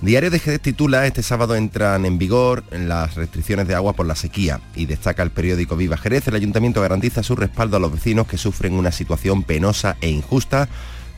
Diario 0.01 0.31
de 0.31 0.39
Jerez 0.39 0.61
titula, 0.61 1.05
este 1.05 1.21
sábado 1.21 1.55
entran 1.55 2.05
en 2.05 2.17
vigor 2.17 2.63
las 2.71 3.13
restricciones 3.13 3.67
de 3.67 3.75
agua 3.75 3.93
por 3.93 4.07
la 4.07 4.15
sequía 4.15 4.59
y 4.75 4.87
destaca 4.87 5.21
el 5.21 5.29
periódico 5.29 5.75
Viva 5.75 5.95
Jerez, 5.95 6.27
el 6.27 6.35
ayuntamiento 6.35 6.81
garantiza 6.81 7.21
su 7.21 7.35
respaldo 7.35 7.77
a 7.77 7.79
los 7.79 7.91
vecinos 7.91 8.25
que 8.25 8.39
sufren 8.39 8.73
una 8.73 8.91
situación 8.91 9.43
penosa 9.43 9.97
e 10.01 10.09
injusta 10.09 10.69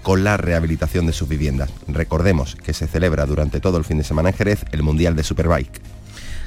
con 0.04 0.24
la 0.24 0.38
rehabilitación 0.38 1.08
de 1.08 1.14
sus 1.14 1.28
viviendas. 1.28 1.72
Recordemos 1.88 2.56
que 2.56 2.74
se 2.74 2.88
celebra 2.88 3.26
durante 3.26 3.60
todo 3.60 3.78
el 3.78 3.86
fin 3.86 3.98
de 3.98 4.04
semana 4.04 4.30
en 4.30 4.36
Jerez 4.36 4.66
el 4.72 4.84
Mundial 4.84 5.16
de 5.16 5.24
Superbike. 5.24 5.82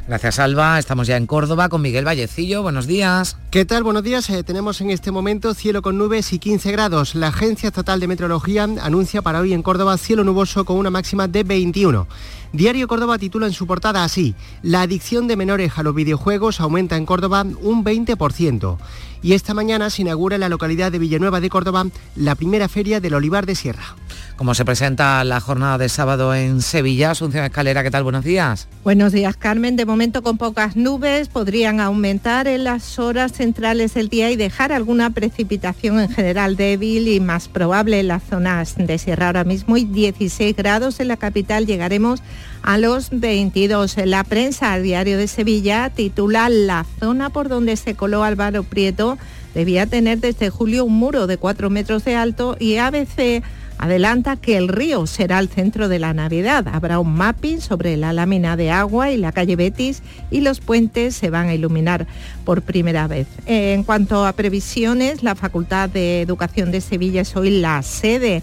Gracias 0.08 0.38
Alba, 0.38 0.78
estamos 0.78 1.08
ya 1.08 1.16
en 1.16 1.26
Córdoba 1.26 1.68
con 1.68 1.82
Miguel 1.82 2.04
Vallecillo, 2.04 2.62
buenos 2.62 2.86
días. 2.86 3.38
¿Qué 3.50 3.64
tal? 3.64 3.82
Buenos 3.82 4.04
días, 4.04 4.30
eh, 4.30 4.44
tenemos 4.44 4.80
en 4.80 4.90
este 4.90 5.10
momento 5.10 5.52
cielo 5.52 5.82
con 5.82 5.98
nubes 5.98 6.32
y 6.32 6.38
15 6.38 6.70
grados. 6.70 7.16
La 7.16 7.28
Agencia 7.28 7.66
Estatal 7.66 7.98
de 7.98 8.06
Meteorología 8.06 8.68
anuncia 8.82 9.20
para 9.20 9.40
hoy 9.40 9.52
en 9.52 9.64
Córdoba 9.64 9.98
cielo 9.98 10.22
nuboso 10.22 10.64
con 10.64 10.76
una 10.76 10.90
máxima 10.90 11.26
de 11.26 11.42
21. 11.42 12.06
Diario 12.52 12.88
Córdoba 12.88 13.18
titula 13.18 13.46
en 13.46 13.52
su 13.52 13.66
portada 13.66 14.04
así, 14.04 14.34
la 14.62 14.82
adicción 14.82 15.28
de 15.28 15.36
menores 15.36 15.72
a 15.76 15.82
los 15.82 15.94
videojuegos 15.94 16.60
aumenta 16.60 16.96
en 16.96 17.06
Córdoba 17.06 17.44
un 17.60 17.84
20%. 17.84 18.78
Y 19.22 19.32
esta 19.32 19.54
mañana 19.54 19.90
se 19.90 20.02
inaugura 20.02 20.36
en 20.36 20.40
la 20.40 20.48
localidad 20.48 20.92
de 20.92 20.98
Villanueva 20.98 21.40
de 21.40 21.50
Córdoba 21.50 21.86
la 22.14 22.34
primera 22.34 22.68
feria 22.68 23.00
del 23.00 23.14
Olivar 23.14 23.46
de 23.46 23.54
Sierra. 23.54 23.96
Como 24.36 24.54
se 24.54 24.66
presenta 24.66 25.24
la 25.24 25.40
jornada 25.40 25.78
de 25.78 25.88
sábado 25.88 26.34
en 26.34 26.60
Sevilla, 26.60 27.12
Asunción 27.12 27.44
Escalera, 27.44 27.82
¿qué 27.82 27.90
tal? 27.90 28.02
Buenos 28.02 28.22
días. 28.22 28.68
Buenos 28.84 29.12
días, 29.12 29.34
Carmen. 29.36 29.76
De 29.76 29.86
momento 29.86 30.22
con 30.22 30.36
pocas 30.36 30.76
nubes, 30.76 31.28
podrían 31.28 31.80
aumentar 31.80 32.46
en 32.46 32.64
las 32.64 32.98
horas 32.98 33.32
centrales 33.32 33.94
del 33.94 34.10
día 34.10 34.30
y 34.30 34.36
dejar 34.36 34.72
alguna 34.72 35.08
precipitación 35.08 36.00
en 36.00 36.10
general 36.10 36.56
débil 36.56 37.08
y 37.08 37.18
más 37.18 37.48
probable 37.48 37.98
en 38.00 38.08
las 38.08 38.24
zonas 38.24 38.76
de 38.76 38.98
Sierra 38.98 39.28
ahora 39.28 39.44
mismo 39.44 39.78
y 39.78 39.84
16 39.84 40.54
grados 40.54 41.00
en 41.00 41.08
la 41.08 41.16
capital 41.16 41.64
llegaremos 41.64 42.22
a 42.62 42.78
los 42.78 43.10
22. 43.10 43.96
La 44.04 44.24
prensa 44.24 44.78
diario 44.78 45.18
de 45.18 45.28
Sevilla 45.28 45.90
titula 45.90 46.48
La 46.48 46.84
zona 46.98 47.30
por 47.30 47.48
donde 47.48 47.76
se 47.76 47.94
coló 47.94 48.24
Álvaro 48.24 48.64
Prieto 48.64 49.18
debía 49.54 49.86
tener 49.86 50.20
desde 50.20 50.50
julio 50.50 50.84
un 50.84 50.98
muro 50.98 51.26
de 51.26 51.38
4 51.38 51.70
metros 51.70 52.04
de 52.04 52.14
alto 52.14 52.56
y 52.60 52.76
ABC 52.76 53.42
adelanta 53.78 54.36
que 54.36 54.56
el 54.56 54.68
río 54.68 55.06
será 55.06 55.38
el 55.38 55.48
centro 55.48 55.88
de 55.88 55.98
la 55.98 56.14
Navidad. 56.14 56.66
Habrá 56.68 56.98
un 56.98 57.14
mapping 57.14 57.60
sobre 57.60 57.96
la 57.96 58.12
lámina 58.12 58.56
de 58.56 58.70
agua 58.70 59.10
y 59.10 59.16
la 59.16 59.32
calle 59.32 59.56
Betis 59.56 60.02
y 60.30 60.40
los 60.40 60.60
puentes 60.60 61.14
se 61.14 61.30
van 61.30 61.48
a 61.48 61.54
iluminar 61.54 62.06
por 62.44 62.62
primera 62.62 63.06
vez. 63.06 63.26
En 63.46 63.82
cuanto 63.84 64.26
a 64.26 64.32
previsiones, 64.32 65.22
la 65.22 65.34
Facultad 65.34 65.88
de 65.88 66.22
Educación 66.22 66.70
de 66.70 66.80
Sevilla 66.80 67.22
es 67.22 67.36
hoy 67.36 67.50
la 67.60 67.82
sede 67.82 68.42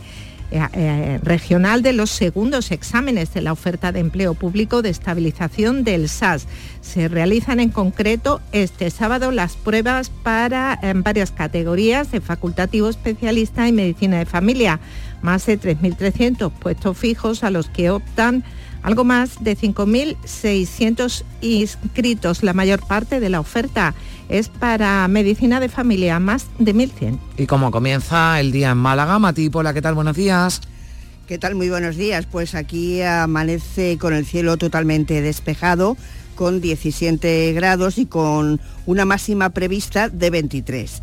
eh, 0.56 1.20
regional 1.24 1.82
de 1.82 1.94
los 1.94 2.12
segundos 2.12 2.70
exámenes 2.70 3.34
de 3.34 3.42
la 3.42 3.52
oferta 3.52 3.92
de 3.92 4.00
empleo 4.00 4.36
público 4.36 4.84
de 4.84 4.90
estabilización 4.90 5.84
del 5.84 6.08
SAS. 6.10 6.48
Se 6.82 7.08
realizan 7.08 7.60
en 7.60 7.70
concreto 7.70 8.40
este 8.52 8.92
sábado 8.92 9.32
las 9.32 9.56
pruebas 9.56 10.12
para 10.12 10.78
en 10.82 11.02
varias 11.02 11.32
categorías 11.32 12.12
de 12.12 12.22
facultativo 12.22 12.88
especialista 12.88 13.68
y 13.68 13.72
medicina 13.72 14.20
de 14.20 14.26
familia 14.28 14.80
más 15.24 15.46
de 15.48 15.60
3.300 15.60 16.52
puestos 16.52 16.98
fijos 16.98 17.44
a 17.44 17.50
los 17.50 17.68
que 17.70 17.90
optan 17.90 18.44
algo 18.84 19.06
más 19.06 19.44
de 19.44 19.58
5.600 19.58 21.24
inscritos. 21.42 22.44
La 22.44 22.54
mayor 22.54 22.86
parte 22.86 23.20
de 23.20 23.30
la 23.30 23.40
oferta 23.40 23.96
es 24.30 24.50
para 24.50 25.08
medicina 25.08 25.60
de 25.60 25.70
familia, 25.70 26.20
más 26.20 26.48
de 26.60 26.74
1.100. 26.74 27.20
¿Y 27.38 27.46
cómo 27.46 27.72
comienza 27.72 28.40
el 28.40 28.52
día 28.52 28.72
en 28.72 28.78
Málaga? 28.78 29.20
Mati 29.20 29.50
Pola, 29.50 29.74
¿qué 29.74 29.82
tal? 29.82 29.96
Buenos 29.96 30.16
días. 30.16 30.62
¿Qué 31.28 31.38
tal? 31.38 31.56
Muy 31.56 31.70
buenos 31.70 31.96
días. 31.96 32.26
Pues 32.26 32.54
aquí 32.54 33.02
amanece 33.02 33.98
con 33.98 34.14
el 34.14 34.26
cielo 34.26 34.58
totalmente 34.58 35.22
despejado 35.22 35.98
con 36.36 36.62
17 36.62 37.54
grados 37.54 37.98
y 37.98 38.06
con 38.06 38.60
una 38.86 39.06
máxima 39.06 39.52
prevista 39.52 40.10
de 40.10 40.30
23. 40.30 41.02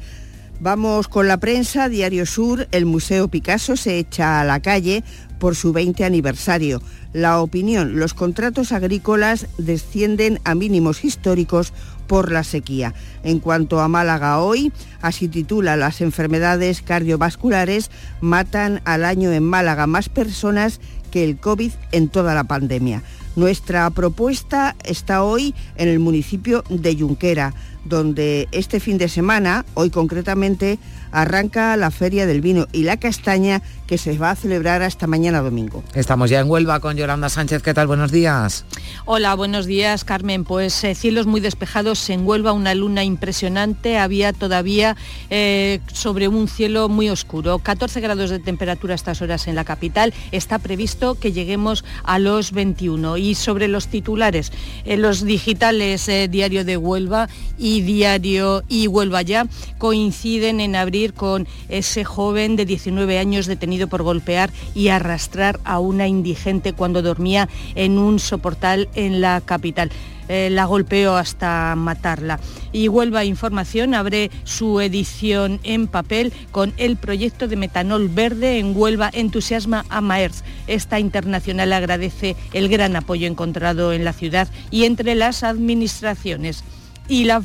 Vamos 0.63 1.09
con 1.09 1.27
la 1.27 1.39
prensa, 1.39 1.89
Diario 1.89 2.27
Sur, 2.27 2.69
el 2.71 2.85
Museo 2.85 3.29
Picasso 3.29 3.77
se 3.77 3.99
echa 3.99 4.41
a 4.41 4.45
la 4.45 4.61
calle 4.61 5.03
por 5.39 5.57
su 5.57 5.73
20 5.73 6.05
aniversario. 6.05 6.83
La 7.15 7.41
opinión, 7.41 7.99
los 7.99 8.13
contratos 8.13 8.73
agrícolas 8.73 9.47
descienden 9.57 10.39
a 10.45 10.55
mínimos 10.55 11.03
históricos 11.03 11.73
por 12.11 12.33
la 12.33 12.43
sequía. 12.43 12.93
En 13.23 13.39
cuanto 13.39 13.79
a 13.79 13.87
Málaga 13.87 14.41
hoy, 14.41 14.73
así 15.01 15.29
titula 15.29 15.77
Las 15.77 16.01
enfermedades 16.01 16.83
cardiovasculares 16.83 17.89
matan 18.21 18.83
al 18.85 19.05
año 19.05 19.31
en 19.31 19.45
Málaga 19.45 19.87
más 19.87 20.09
personas 20.09 20.81
que 21.13 21.23
el 21.23 21.37
COVID 21.37 21.71
en 21.93 22.09
toda 22.09 22.35
la 22.35 22.43
pandemia. 22.43 23.05
Nuestra 23.37 23.89
propuesta 23.91 24.75
está 24.83 25.23
hoy 25.23 25.55
en 25.77 25.87
el 25.87 26.01
municipio 26.01 26.65
de 26.69 26.97
Junquera, 26.99 27.55
donde 27.85 28.49
este 28.53 28.81
fin 28.81 28.99
de 28.99 29.09
semana, 29.09 29.65
hoy 29.75 29.91
concretamente, 29.91 30.79
arranca 31.13 31.77
la 31.77 31.91
Feria 31.91 32.27
del 32.27 32.41
Vino 32.41 32.67
y 32.73 32.85
la 32.85 32.97
Castaña 32.97 33.63
que 33.87 33.99
se 33.99 34.17
va 34.17 34.31
a 34.31 34.37
celebrar 34.37 34.83
hasta 34.83 35.09
mañana 35.09 35.41
domingo. 35.41 35.83
Estamos 35.95 36.31
ya 36.31 36.39
en 36.39 36.49
Huelva 36.49 36.79
con 36.79 36.97
Yolanda 36.97 37.29
Sánchez. 37.29 37.63
¿Qué 37.63 37.75
tal? 37.75 37.89
Buenos 37.89 38.13
días. 38.13 38.65
Hola, 39.05 39.35
buenos 39.35 39.67
días, 39.67 40.05
Carmen. 40.05 40.45
Pues 40.45 40.85
eh, 40.85 40.95
cielos 40.95 41.27
muy 41.27 41.41
despejados 41.41 42.09
en 42.11 42.25
Huelva, 42.25 42.53
una 42.53 42.75
luna 42.77 43.03
impresionante. 43.03 43.99
Había 43.99 44.33
todavía 44.33 44.97
eh, 45.29 45.81
sobre 45.93 46.29
un 46.29 46.47
cielo 46.47 46.89
muy 46.89 47.11
oscuro. 47.11 47.59
14 47.59 48.01
grados 48.01 48.31
de 48.31 48.39
temperatura 48.39 48.95
a 48.95 48.97
estas 48.97 49.23
horas 49.23 49.49
en 49.49 49.57
la 49.57 49.65
capital. 49.65 50.15
Está 50.31 50.61
previsto 50.61 51.17
que 51.19 51.33
lleguemos 51.33 51.85
a 52.05 52.21
los 52.21 52.53
21. 52.53 53.17
Y 53.17 53.35
sobre 53.35 53.67
los 53.67 53.89
titulares, 53.89 54.53
en 54.85 55.03
los 55.03 55.25
digitales 55.25 56.09
eh, 56.09 56.29
Diario 56.29 56.65
de 56.65 56.77
Huelva 56.77 57.29
y 57.59 57.70
Diario 57.81 58.65
y 58.69 58.89
Huelva 58.89 59.23
ya 59.23 59.47
coinciden 59.79 60.61
en 60.61 60.75
abrir 60.75 61.15
con 61.15 61.47
ese 61.69 62.05
joven 62.05 62.57
de 62.57 62.67
19 62.67 63.19
años 63.19 63.47
detenido 63.47 63.87
por 63.87 64.03
golpear 64.03 64.51
y 64.75 64.89
arrastrar 64.89 65.61
a 65.65 65.79
una 65.79 66.09
indigente 66.09 66.73
cuando 66.73 67.03
dormía 67.03 67.49
en 67.77 67.99
un 67.99 68.19
soportal 68.19 68.89
en 68.95 69.21
la 69.21 69.41
capital. 69.41 69.91
Eh, 70.33 70.49
la 70.49 70.65
golpeó 70.65 71.17
hasta 71.17 71.75
matarla. 71.75 72.39
Y 72.71 72.87
Huelva 72.87 73.25
Información 73.25 73.95
abre 73.95 74.31
su 74.45 74.81
edición 74.81 75.59
en 75.65 75.89
papel 75.89 76.33
con 76.53 76.73
el 76.77 76.97
proyecto 76.97 77.49
de 77.49 77.57
metanol 77.57 78.09
verde 78.09 78.61
en 78.61 78.77
Huelva 78.77 79.11
entusiasma 79.13 79.85
a 79.89 80.01
Maers. 80.01 80.45
Esta 80.69 81.01
internacional 81.01 81.73
agradece 81.73 82.37
el 82.53 82.69
gran 82.69 82.95
apoyo 82.95 83.27
encontrado 83.27 83.93
en 83.93 84.05
la 84.05 84.13
ciudad 84.13 84.47
y 84.71 84.85
entre 84.85 85.17
las 85.17 85.43
administraciones. 85.43 86.63
Y 87.11 87.25
la 87.25 87.43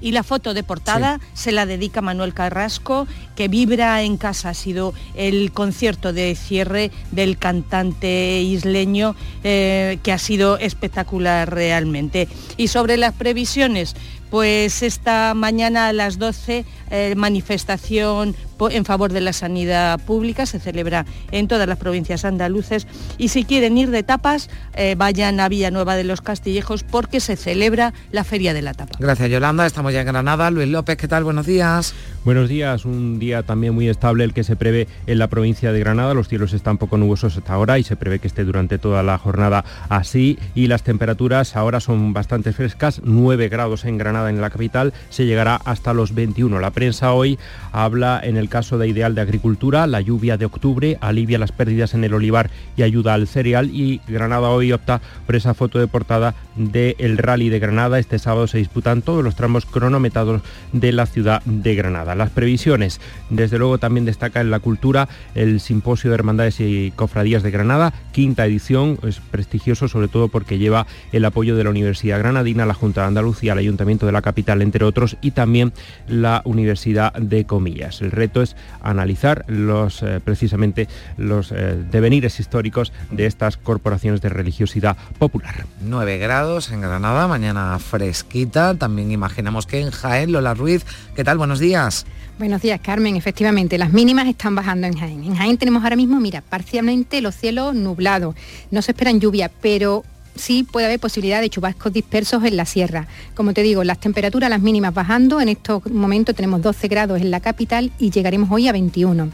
y 0.00 0.12
la 0.12 0.22
foto 0.22 0.54
de 0.54 0.62
portada 0.62 1.20
se 1.34 1.52
la 1.52 1.66
dedica 1.66 2.00
Manuel 2.00 2.32
Carrasco, 2.32 3.06
que 3.36 3.48
vibra 3.48 4.02
en 4.02 4.16
casa. 4.16 4.50
Ha 4.50 4.54
sido 4.54 4.94
el 5.14 5.52
concierto 5.52 6.12
de 6.12 6.34
cierre 6.34 6.90
del 7.10 7.36
cantante 7.36 8.40
isleño, 8.40 9.14
eh, 9.44 9.98
que 10.02 10.12
ha 10.12 10.18
sido 10.18 10.58
espectacular 10.58 11.52
realmente. 11.52 12.28
Y 12.56 12.68
sobre 12.68 12.96
las 12.96 13.14
previsiones, 13.14 13.94
pues 14.30 14.82
esta 14.82 15.34
mañana 15.34 15.88
a 15.88 15.92
las 15.92 16.18
12 16.18 16.64
eh, 16.90 17.14
manifestación 17.16 18.34
en 18.68 18.84
favor 18.84 19.12
de 19.12 19.20
la 19.20 19.32
sanidad 19.32 19.98
pública 20.00 20.44
se 20.44 20.58
celebra 20.58 21.06
en 21.30 21.48
todas 21.48 21.66
las 21.66 21.78
provincias 21.78 22.24
andaluces 22.24 22.86
y 23.16 23.28
si 23.28 23.44
quieren 23.44 23.78
ir 23.78 23.90
de 23.90 24.02
tapas 24.02 24.50
eh, 24.74 24.94
vayan 24.98 25.40
a 25.40 25.48
Villanueva 25.48 25.96
de 25.96 26.04
los 26.04 26.20
Castillejos 26.20 26.82
porque 26.82 27.20
se 27.20 27.36
celebra 27.36 27.94
la 28.12 28.24
Feria 28.24 28.52
de 28.52 28.62
la 28.62 28.74
Tapa. 28.74 28.96
Gracias 28.98 29.30
Yolanda, 29.30 29.64
estamos 29.64 29.92
ya 29.92 30.00
en 30.00 30.06
Granada. 30.06 30.50
Luis 30.50 30.68
López, 30.68 30.96
¿qué 30.96 31.08
tal? 31.08 31.24
Buenos 31.24 31.46
días. 31.46 31.94
Buenos 32.24 32.50
días, 32.50 32.84
un 32.84 33.18
día 33.18 33.42
también 33.44 33.74
muy 33.74 33.88
estable 33.88 34.24
el 34.24 34.34
que 34.34 34.44
se 34.44 34.56
prevé 34.56 34.88
en 35.06 35.18
la 35.18 35.28
provincia 35.28 35.72
de 35.72 35.80
Granada. 35.80 36.12
Los 36.12 36.28
cielos 36.28 36.52
están 36.52 36.76
poco 36.76 36.98
nubosos 36.98 37.38
hasta 37.38 37.54
ahora 37.54 37.78
y 37.78 37.82
se 37.82 37.96
prevé 37.96 38.18
que 38.18 38.26
esté 38.26 38.44
durante 38.44 38.76
toda 38.76 39.02
la 39.02 39.16
jornada 39.16 39.64
así 39.88 40.38
y 40.54 40.66
las 40.66 40.82
temperaturas 40.82 41.56
ahora 41.56 41.80
son 41.80 42.12
bastante 42.12 42.52
frescas, 42.52 43.00
9 43.04 43.48
grados 43.48 43.84
en 43.86 43.96
Granada 43.96 44.28
en 44.28 44.40
la 44.40 44.50
capital, 44.50 44.92
se 45.08 45.24
llegará 45.24 45.56
hasta 45.64 45.94
los 45.94 46.14
21. 46.14 46.60
La 46.60 46.72
prensa 46.72 47.12
hoy 47.12 47.38
habla 47.72 48.20
en 48.22 48.36
el 48.36 48.49
caso 48.50 48.76
de 48.76 48.88
Ideal 48.88 49.14
de 49.14 49.22
Agricultura, 49.22 49.86
la 49.86 50.02
lluvia 50.02 50.36
de 50.36 50.44
octubre 50.44 50.98
alivia 51.00 51.38
las 51.38 51.52
pérdidas 51.52 51.94
en 51.94 52.04
el 52.04 52.12
olivar 52.12 52.50
y 52.76 52.82
ayuda 52.82 53.14
al 53.14 53.26
cereal 53.26 53.70
y 53.70 54.02
Granada 54.06 54.50
hoy 54.50 54.72
opta 54.72 55.00
por 55.24 55.36
esa 55.36 55.54
foto 55.54 55.78
de 55.78 55.86
portada 55.86 56.34
del 56.56 57.16
Rally 57.16 57.48
de 57.48 57.58
Granada. 57.58 57.98
Este 57.98 58.18
sábado 58.18 58.46
se 58.46 58.58
disputan 58.58 59.00
todos 59.00 59.24
los 59.24 59.36
tramos 59.36 59.64
cronometrados 59.64 60.42
de 60.72 60.92
la 60.92 61.06
ciudad 61.06 61.42
de 61.44 61.74
Granada. 61.74 62.14
Las 62.14 62.30
previsiones, 62.30 63.00
desde 63.30 63.58
luego 63.58 63.78
también 63.78 64.04
destaca 64.04 64.42
en 64.42 64.50
la 64.50 64.60
cultura 64.60 65.08
el 65.34 65.60
Simposio 65.60 66.10
de 66.10 66.16
Hermandades 66.16 66.60
y 66.60 66.92
Cofradías 66.96 67.42
de 67.42 67.50
Granada, 67.50 67.94
quinta 68.12 68.44
edición, 68.44 68.98
es 69.06 69.20
prestigioso 69.20 69.88
sobre 69.88 70.08
todo 70.08 70.28
porque 70.28 70.58
lleva 70.58 70.86
el 71.12 71.24
apoyo 71.24 71.56
de 71.56 71.64
la 71.64 71.70
Universidad 71.70 72.18
Granadina, 72.18 72.66
la 72.66 72.74
Junta 72.74 73.02
de 73.02 73.06
Andalucía, 73.06 73.52
el 73.52 73.58
Ayuntamiento 73.58 74.06
de 74.06 74.12
la 74.12 74.22
capital, 74.22 74.60
entre 74.60 74.84
otros, 74.84 75.16
y 75.20 75.30
también 75.30 75.72
la 76.08 76.42
Universidad 76.44 77.12
de 77.14 77.44
Comillas. 77.44 78.00
El 78.02 78.10
reto 78.10 78.39
es 78.42 78.56
analizar 78.82 79.44
los, 79.48 80.02
eh, 80.02 80.20
precisamente 80.22 80.88
los 81.16 81.52
eh, 81.52 81.76
devenires 81.90 82.40
históricos 82.40 82.92
de 83.10 83.26
estas 83.26 83.56
corporaciones 83.56 84.20
de 84.20 84.28
religiosidad 84.28 84.96
popular. 85.18 85.66
9 85.82 86.18
grados 86.18 86.70
en 86.70 86.80
Granada, 86.80 87.28
mañana 87.28 87.78
fresquita, 87.78 88.74
también 88.74 89.10
imaginamos 89.10 89.66
que 89.66 89.80
en 89.80 89.90
Jaén, 89.90 90.32
Lola 90.32 90.54
Ruiz, 90.54 90.84
¿qué 91.14 91.24
tal? 91.24 91.38
Buenos 91.38 91.58
días. 91.58 92.06
Buenos 92.38 92.62
días, 92.62 92.80
Carmen. 92.80 93.16
Efectivamente, 93.16 93.76
las 93.76 93.92
mínimas 93.92 94.26
están 94.26 94.54
bajando 94.54 94.86
en 94.86 94.96
Jaén. 94.96 95.24
En 95.24 95.36
Jaén 95.36 95.58
tenemos 95.58 95.82
ahora 95.82 95.96
mismo, 95.96 96.18
mira, 96.20 96.40
parcialmente 96.40 97.20
los 97.20 97.34
cielos 97.34 97.74
nublados. 97.74 98.34
No 98.70 98.80
se 98.80 98.92
esperan 98.92 99.20
lluvia, 99.20 99.50
pero 99.60 100.04
sí 100.34 100.64
puede 100.64 100.86
haber 100.86 101.00
posibilidad 101.00 101.40
de 101.40 101.50
chubascos 101.50 101.92
dispersos 101.92 102.44
en 102.44 102.56
la 102.56 102.64
sierra. 102.64 103.06
Como 103.34 103.52
te 103.52 103.62
digo, 103.62 103.84
las 103.84 103.98
temperaturas, 103.98 104.50
las 104.50 104.60
mínimas 104.60 104.94
bajando. 104.94 105.40
En 105.40 105.48
estos 105.48 105.86
momentos 105.90 106.34
tenemos 106.34 106.62
12 106.62 106.88
grados 106.88 107.20
en 107.20 107.30
la 107.30 107.40
capital 107.40 107.92
y 107.98 108.10
llegaremos 108.10 108.50
hoy 108.50 108.68
a 108.68 108.72
21. 108.72 109.30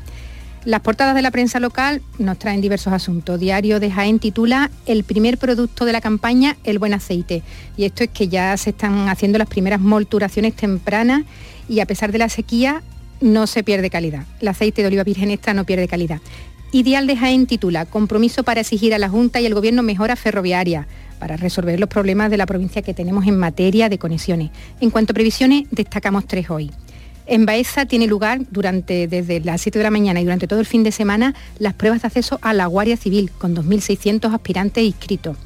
Las 0.66 0.80
portadas 0.80 1.14
de 1.14 1.22
la 1.22 1.30
prensa 1.30 1.61
local 1.61 2.03
nos 2.18 2.40
traen 2.40 2.61
diversos 2.61 2.92
asuntos. 2.92 3.38
Diario 3.38 3.78
de 3.78 3.88
Jaén 3.88 4.18
titula 4.18 4.72
El 4.84 5.05
primer 5.05 5.38
producto 5.38 5.84
de 5.84 5.92
la 5.92 6.01
campaña, 6.01 6.57
el 6.64 6.80
buen 6.80 6.92
aceite. 6.92 7.44
Y 7.76 7.84
esto 7.84 8.03
es 8.03 8.11
que 8.11 8.26
ya 8.26 8.57
se 8.57 8.70
están 8.70 9.09
haciendo 9.09 9.38
las 9.38 9.47
primeras 9.47 9.80
molturaciones 9.80 10.55
tempranas 10.55 11.22
y 11.68 11.78
a 11.78 11.86
pesar 11.86 12.11
de 12.11 12.18
la 12.18 12.28
sequía 12.28 12.82
no 13.20 13.47
se 13.47 13.62
pierde 13.62 13.90
calidad. 13.90 14.24
El 14.40 14.49
aceite 14.49 14.82
de 14.82 14.88
oliva 14.88 15.05
virgen 15.05 15.30
extra 15.30 15.55
no 15.55 15.64
pierde 15.64 15.86
calidad. 15.86 16.20
Ideal 16.73 17.07
de 17.07 17.17
Jaén 17.17 17.47
titula 17.47 17.87
Compromiso 17.87 18.43
para 18.43 18.61
exigir 18.61 18.93
a 18.93 18.99
la 18.99 19.09
Junta 19.09 19.41
y 19.41 19.47
el 19.47 19.55
Gobierno 19.55 19.83
mejora 19.83 20.17
ferroviaria 20.17 20.89
para 21.19 21.37
resolver 21.37 21.79
los 21.79 21.89
problemas 21.89 22.31
de 22.31 22.37
la 22.37 22.47
provincia 22.47 22.83
que 22.83 22.93
tenemos 22.93 23.27
en 23.27 23.39
materia 23.39 23.89
de 23.89 23.99
conexiones. 23.99 24.51
En 24.81 24.91
cuanto 24.91 25.12
a 25.12 25.14
previsiones, 25.14 25.69
destacamos 25.71 26.27
tres 26.27 26.51
hoy. 26.51 26.71
En 27.27 27.47
Baeza 27.47 27.87
tiene 27.87 28.07
lugar 28.07 28.41
durante 28.51 29.09
desde 29.09 29.41
las 29.41 29.61
7 29.61 29.79
de 29.79 29.85
la 29.85 29.91
mañana 29.91 30.21
y 30.21 30.25
durante 30.25 30.47
todo 30.47 30.61
el 30.61 30.67
fin 30.67 30.83
de 30.83 30.93
semana 30.93 31.35
las 31.59 31.75
pruebas 31.75 32.03
de 32.03 32.09
acceso 32.09 32.39
a 32.43 32.53
la 32.53 32.67
Guardia 32.67 32.97
Civil 32.97 33.31
con 33.37 33.57
2.600 33.57 34.33
aspirantes 34.33 34.85
inscritos. 34.85 35.37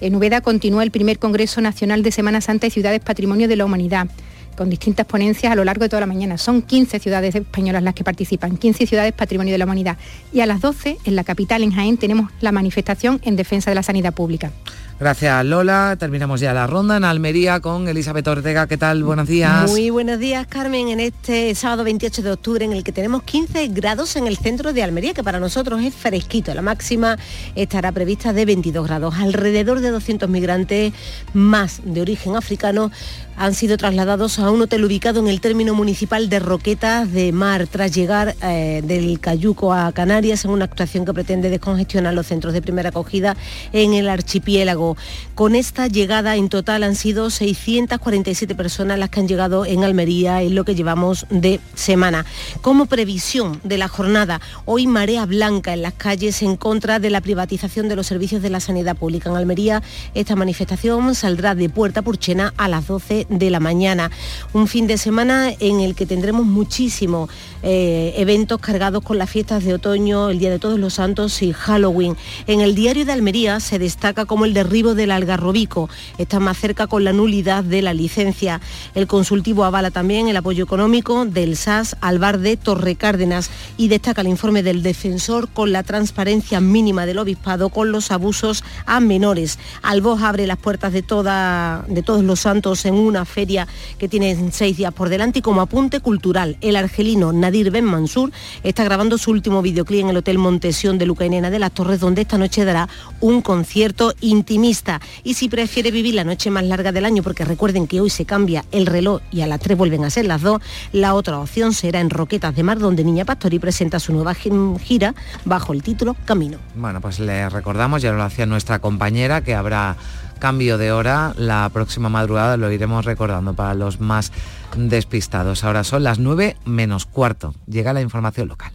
En 0.00 0.14
Ubeda 0.14 0.40
continúa 0.40 0.82
el 0.82 0.90
primer 0.90 1.18
Congreso 1.18 1.60
Nacional 1.60 2.02
de 2.02 2.12
Semana 2.12 2.40
Santa 2.40 2.66
y 2.66 2.70
Ciudades 2.70 3.00
Patrimonio 3.00 3.48
de 3.48 3.56
la 3.56 3.64
Humanidad 3.64 4.08
con 4.56 4.70
distintas 4.70 5.06
ponencias 5.06 5.52
a 5.52 5.54
lo 5.54 5.64
largo 5.64 5.84
de 5.84 5.88
toda 5.88 6.00
la 6.00 6.06
mañana. 6.06 6.38
Son 6.38 6.62
15 6.62 6.98
ciudades 6.98 7.34
españolas 7.34 7.82
las 7.82 7.94
que 7.94 8.04
participan, 8.04 8.56
15 8.56 8.86
ciudades 8.86 9.12
patrimonio 9.12 9.52
de 9.52 9.58
la 9.58 9.64
humanidad. 9.64 9.98
Y 10.32 10.40
a 10.40 10.46
las 10.46 10.60
12, 10.60 10.98
en 11.04 11.16
la 11.16 11.24
capital, 11.24 11.62
en 11.62 11.72
Jaén, 11.72 11.98
tenemos 11.98 12.30
la 12.40 12.52
manifestación 12.52 13.20
en 13.22 13.36
defensa 13.36 13.70
de 13.70 13.74
la 13.74 13.82
sanidad 13.82 14.14
pública. 14.14 14.50
Gracias 14.98 15.44
Lola. 15.44 15.96
Terminamos 15.98 16.40
ya 16.40 16.54
la 16.54 16.66
ronda 16.66 16.96
en 16.96 17.04
Almería 17.04 17.60
con 17.60 17.86
Elizabeth 17.86 18.26
Ortega. 18.28 18.66
¿Qué 18.66 18.78
tal? 18.78 19.04
Buenos 19.04 19.28
días. 19.28 19.70
Muy 19.70 19.90
buenos 19.90 20.18
días 20.18 20.46
Carmen 20.46 20.88
en 20.88 21.00
este 21.00 21.54
sábado 21.54 21.84
28 21.84 22.22
de 22.22 22.32
octubre 22.32 22.64
en 22.64 22.72
el 22.72 22.82
que 22.82 22.92
tenemos 22.92 23.22
15 23.24 23.68
grados 23.68 24.16
en 24.16 24.26
el 24.26 24.38
centro 24.38 24.72
de 24.72 24.82
Almería, 24.82 25.12
que 25.12 25.22
para 25.22 25.38
nosotros 25.38 25.82
es 25.82 25.94
fresquito. 25.94 26.54
La 26.54 26.62
máxima 26.62 27.18
estará 27.54 27.92
prevista 27.92 28.32
de 28.32 28.46
22 28.46 28.86
grados. 28.86 29.16
Alrededor 29.16 29.80
de 29.80 29.90
200 29.90 30.30
migrantes 30.30 30.94
más 31.34 31.82
de 31.84 32.00
origen 32.00 32.34
africano 32.34 32.90
han 33.36 33.54
sido 33.54 33.76
trasladados 33.76 34.38
a 34.38 34.50
un 34.50 34.62
hotel 34.62 34.84
ubicado 34.84 35.20
en 35.20 35.28
el 35.28 35.42
término 35.42 35.74
municipal 35.74 36.30
de 36.30 36.38
Roquetas 36.38 37.12
de 37.12 37.32
Mar 37.32 37.66
tras 37.66 37.94
llegar 37.94 38.34
eh, 38.42 38.80
del 38.82 39.20
Cayuco 39.20 39.74
a 39.74 39.92
Canarias 39.92 40.46
en 40.46 40.52
una 40.52 40.64
actuación 40.64 41.04
que 41.04 41.12
pretende 41.12 41.50
descongestionar 41.50 42.14
los 42.14 42.26
centros 42.26 42.54
de 42.54 42.62
primera 42.62 42.88
acogida 42.88 43.36
en 43.72 43.92
el 43.92 44.08
archipiélago. 44.08 44.85
Con 45.34 45.54
esta 45.56 45.88
llegada 45.88 46.36
en 46.36 46.48
total 46.48 46.82
han 46.82 46.94
sido 46.94 47.30
647 47.30 48.54
personas 48.54 48.98
las 48.98 49.10
que 49.10 49.20
han 49.20 49.28
llegado 49.28 49.64
en 49.64 49.82
Almería 49.82 50.42
en 50.42 50.54
lo 50.54 50.64
que 50.64 50.74
llevamos 50.74 51.26
de 51.30 51.60
semana. 51.74 52.24
Como 52.60 52.86
previsión 52.86 53.60
de 53.64 53.78
la 53.78 53.88
jornada, 53.88 54.40
hoy 54.66 54.86
marea 54.86 55.26
blanca 55.26 55.72
en 55.72 55.82
las 55.82 55.94
calles 55.94 56.42
en 56.42 56.56
contra 56.56 56.98
de 56.98 57.10
la 57.10 57.20
privatización 57.20 57.88
de 57.88 57.96
los 57.96 58.06
servicios 58.06 58.42
de 58.42 58.50
la 58.50 58.60
sanidad 58.60 58.96
pública 58.96 59.30
en 59.30 59.36
Almería. 59.36 59.82
Esta 60.14 60.36
manifestación 60.36 61.14
saldrá 61.14 61.54
de 61.54 61.68
Puerta 61.68 62.02
Purchena 62.02 62.52
a 62.56 62.68
las 62.68 62.86
12 62.86 63.26
de 63.28 63.50
la 63.50 63.60
mañana. 63.60 64.10
Un 64.52 64.68
fin 64.68 64.86
de 64.86 64.98
semana 64.98 65.52
en 65.58 65.80
el 65.80 65.94
que 65.94 66.06
tendremos 66.06 66.44
muchísimos 66.46 67.30
eh, 67.68 68.14
eventos 68.18 68.60
cargados 68.60 69.02
con 69.02 69.18
las 69.18 69.28
fiestas 69.28 69.64
de 69.64 69.74
otoño, 69.74 70.30
el 70.30 70.38
Día 70.38 70.50
de 70.50 70.60
Todos 70.60 70.78
los 70.78 70.94
Santos 70.94 71.42
y 71.42 71.52
Halloween. 71.52 72.16
En 72.46 72.60
el 72.60 72.76
diario 72.76 73.04
de 73.04 73.10
Almería 73.10 73.58
se 73.58 73.80
destaca 73.80 74.24
como 74.24 74.44
el 74.44 74.54
derribo 74.54 74.94
del 74.94 75.10
algarrobico. 75.10 75.90
Está 76.16 76.38
más 76.38 76.58
cerca 76.58 76.86
con 76.86 77.02
la 77.02 77.12
nulidad 77.12 77.64
de 77.64 77.82
la 77.82 77.92
licencia. 77.92 78.60
El 78.94 79.08
consultivo 79.08 79.64
avala 79.64 79.90
también 79.90 80.28
el 80.28 80.36
apoyo 80.36 80.62
económico 80.62 81.24
del 81.24 81.56
SAS 81.56 81.96
al 82.00 82.20
bar 82.20 82.38
de 82.38 82.56
Torrecárdenas 82.56 83.50
y 83.76 83.88
destaca 83.88 84.20
el 84.20 84.28
informe 84.28 84.62
del 84.62 84.84
defensor 84.84 85.48
con 85.48 85.72
la 85.72 85.82
transparencia 85.82 86.60
mínima 86.60 87.04
del 87.04 87.18
obispado 87.18 87.70
con 87.70 87.90
los 87.90 88.12
abusos 88.12 88.62
a 88.86 89.00
menores. 89.00 89.58
Albos 89.82 90.22
abre 90.22 90.46
las 90.46 90.58
puertas 90.58 90.92
de, 90.92 91.02
toda, 91.02 91.84
de 91.88 92.04
todos 92.04 92.22
los 92.22 92.38
santos 92.38 92.86
en 92.86 92.94
una 92.94 93.24
feria 93.24 93.66
que 93.98 94.08
tiene 94.08 94.52
seis 94.52 94.76
días 94.76 94.94
por 94.94 95.08
delante 95.08 95.40
y 95.40 95.42
como 95.42 95.62
apunte 95.62 95.98
cultural, 95.98 96.58
el 96.60 96.76
argelino 96.76 97.32
Nadir 97.32 97.55
Ben 97.64 97.84
Mansur 97.84 98.30
está 98.62 98.84
grabando 98.84 99.16
su 99.18 99.30
último 99.30 99.62
videoclip 99.62 100.00
en 100.00 100.10
el 100.10 100.16
Hotel 100.18 100.38
Montesión 100.38 100.98
de 100.98 101.06
Luca 101.06 101.24
y 101.24 101.30
Nena 101.30 101.50
de 101.50 101.58
las 101.58 101.72
Torres, 101.72 102.00
donde 102.00 102.22
esta 102.22 102.38
noche 102.38 102.64
dará 102.64 102.88
un 103.20 103.40
concierto 103.40 104.14
intimista. 104.20 105.00
Y 105.24 105.34
si 105.34 105.48
prefiere 105.48 105.90
vivir 105.90 106.14
la 106.14 106.24
noche 106.24 106.50
más 106.50 106.64
larga 106.64 106.92
del 106.92 107.04
año, 107.04 107.22
porque 107.22 107.44
recuerden 107.44 107.86
que 107.86 108.00
hoy 108.00 108.10
se 108.10 108.26
cambia 108.26 108.64
el 108.72 108.86
reloj 108.86 109.22
y 109.30 109.40
a 109.40 109.46
las 109.46 109.60
tres 109.60 109.78
vuelven 109.78 110.04
a 110.04 110.10
ser 110.10 110.26
las 110.26 110.42
dos, 110.42 110.60
la 110.92 111.14
otra 111.14 111.38
opción 111.38 111.72
será 111.72 112.00
en 112.00 112.10
Roquetas 112.10 112.54
de 112.54 112.62
Mar, 112.62 112.78
donde 112.78 113.04
Niña 113.04 113.24
Pastori 113.24 113.58
presenta 113.58 113.98
su 113.98 114.12
nueva 114.12 114.34
gira 114.34 115.14
bajo 115.44 115.72
el 115.72 115.82
título 115.82 116.14
Camino. 116.24 116.58
Bueno, 116.74 117.00
pues 117.00 117.18
le 117.20 117.48
recordamos, 117.48 118.02
ya 118.02 118.12
lo 118.12 118.22
hacía 118.22 118.46
nuestra 118.46 118.78
compañera, 118.78 119.42
que 119.42 119.54
habrá 119.54 119.96
cambio 120.38 120.78
de 120.78 120.92
hora 120.92 121.32
la 121.36 121.68
próxima 121.72 122.08
madrugada, 122.08 122.56
lo 122.56 122.70
iremos 122.70 123.04
recordando 123.04 123.54
para 123.54 123.74
los 123.74 124.00
más 124.00 124.32
despistados. 124.76 125.64
Ahora 125.64 125.84
son 125.84 126.02
las 126.02 126.18
9 126.18 126.56
menos 126.64 127.06
cuarto. 127.06 127.54
Llega 127.66 127.92
la 127.92 128.00
información 128.00 128.48
local. 128.48 128.72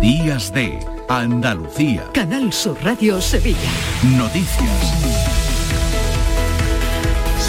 Días 0.00 0.52
de 0.52 0.78
Andalucía. 1.08 2.04
Canal 2.12 2.52
Sur 2.52 2.76
Radio 2.82 3.20
Sevilla. 3.20 3.58
Noticias. 4.02 5.45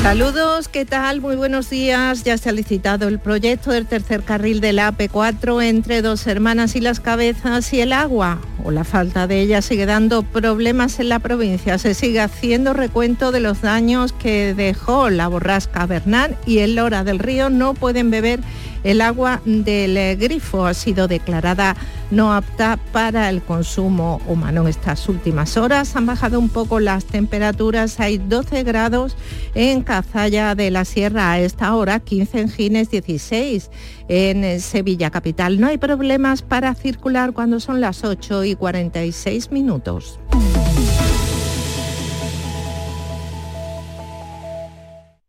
Saludos, 0.08 0.70
¿qué 0.70 0.86
tal? 0.86 1.20
Muy 1.20 1.36
buenos 1.36 1.70
días. 1.70 2.24
Ya 2.24 2.38
se 2.38 2.48
ha 2.48 2.54
licitado 2.54 3.10
el 3.10 3.20
proyecto 3.20 3.72
del 3.72 3.86
tercer 3.86 4.24
carril 4.24 4.62
de 4.62 4.72
la 4.72 4.94
AP4 4.94 5.62
entre 5.62 6.02
dos 6.02 6.28
hermanas 6.28 6.78
y 6.78 6.80
las 6.80 7.02
cabezas 7.02 7.74
y 7.74 7.82
el 7.82 7.92
agua. 7.92 8.40
O 8.64 8.72
la 8.72 8.86
falta 8.86 9.28
de 9.28 9.42
ella 9.42 9.62
sigue 9.62 9.86
dando 9.86 10.24
problemas 10.24 11.02
en 11.02 11.10
la 11.10 11.20
provincia. 11.20 11.78
Se 11.78 11.94
sigue 11.94 12.22
haciendo 12.22 12.72
recuento 12.72 13.34
de 13.34 13.42
los 13.42 13.60
daños 13.60 14.14
que 14.14 14.54
dejó 14.54 15.10
la 15.10 15.28
borrasca 15.28 15.86
Bernal 15.86 16.38
y 16.46 16.60
el 16.60 16.76
Lora 16.76 17.04
del 17.04 17.20
Río 17.20 17.50
no 17.50 17.74
pueden 17.74 18.10
beber 18.10 18.40
el 18.84 19.02
agua 19.02 19.42
del 19.46 20.18
grifo 20.18 20.66
ha 20.66 20.74
sido 20.74 21.08
declarada 21.08 21.76
no 22.12 22.34
apta 22.34 22.80
para 22.92 23.30
el 23.30 23.42
consumo 23.42 24.22
humano. 24.28 24.62
En 24.62 24.68
estas 24.68 25.10
últimas 25.10 25.58
horas 25.58 25.96
han 25.96 26.06
bajado 26.06 26.40
un 26.40 26.50
poco 26.50 26.80
las 26.80 27.06
temperaturas, 27.06 28.00
hay 28.00 28.18
12 28.18 28.64
grados 28.64 29.18
en 29.56 29.82
Cazalla 29.82 30.56
de 30.56 30.72
la 30.72 30.86
Sierra 30.86 31.32
a 31.32 31.40
esta 31.40 31.76
hora, 31.76 32.00
15 32.00 32.40
en 32.40 32.50
Gines, 32.50 32.90
16 32.90 33.70
en 34.08 34.60
Sevilla 34.62 35.10
Capital. 35.10 35.60
No 35.60 35.68
hay 35.68 35.78
problemas 35.78 36.42
para 36.42 36.74
circular 36.76 37.34
cuando 37.34 37.60
son 37.60 37.82
las 37.82 38.04
8 38.04 38.46
y 38.46 38.56
46 38.56 39.52
minutos. 39.52 40.20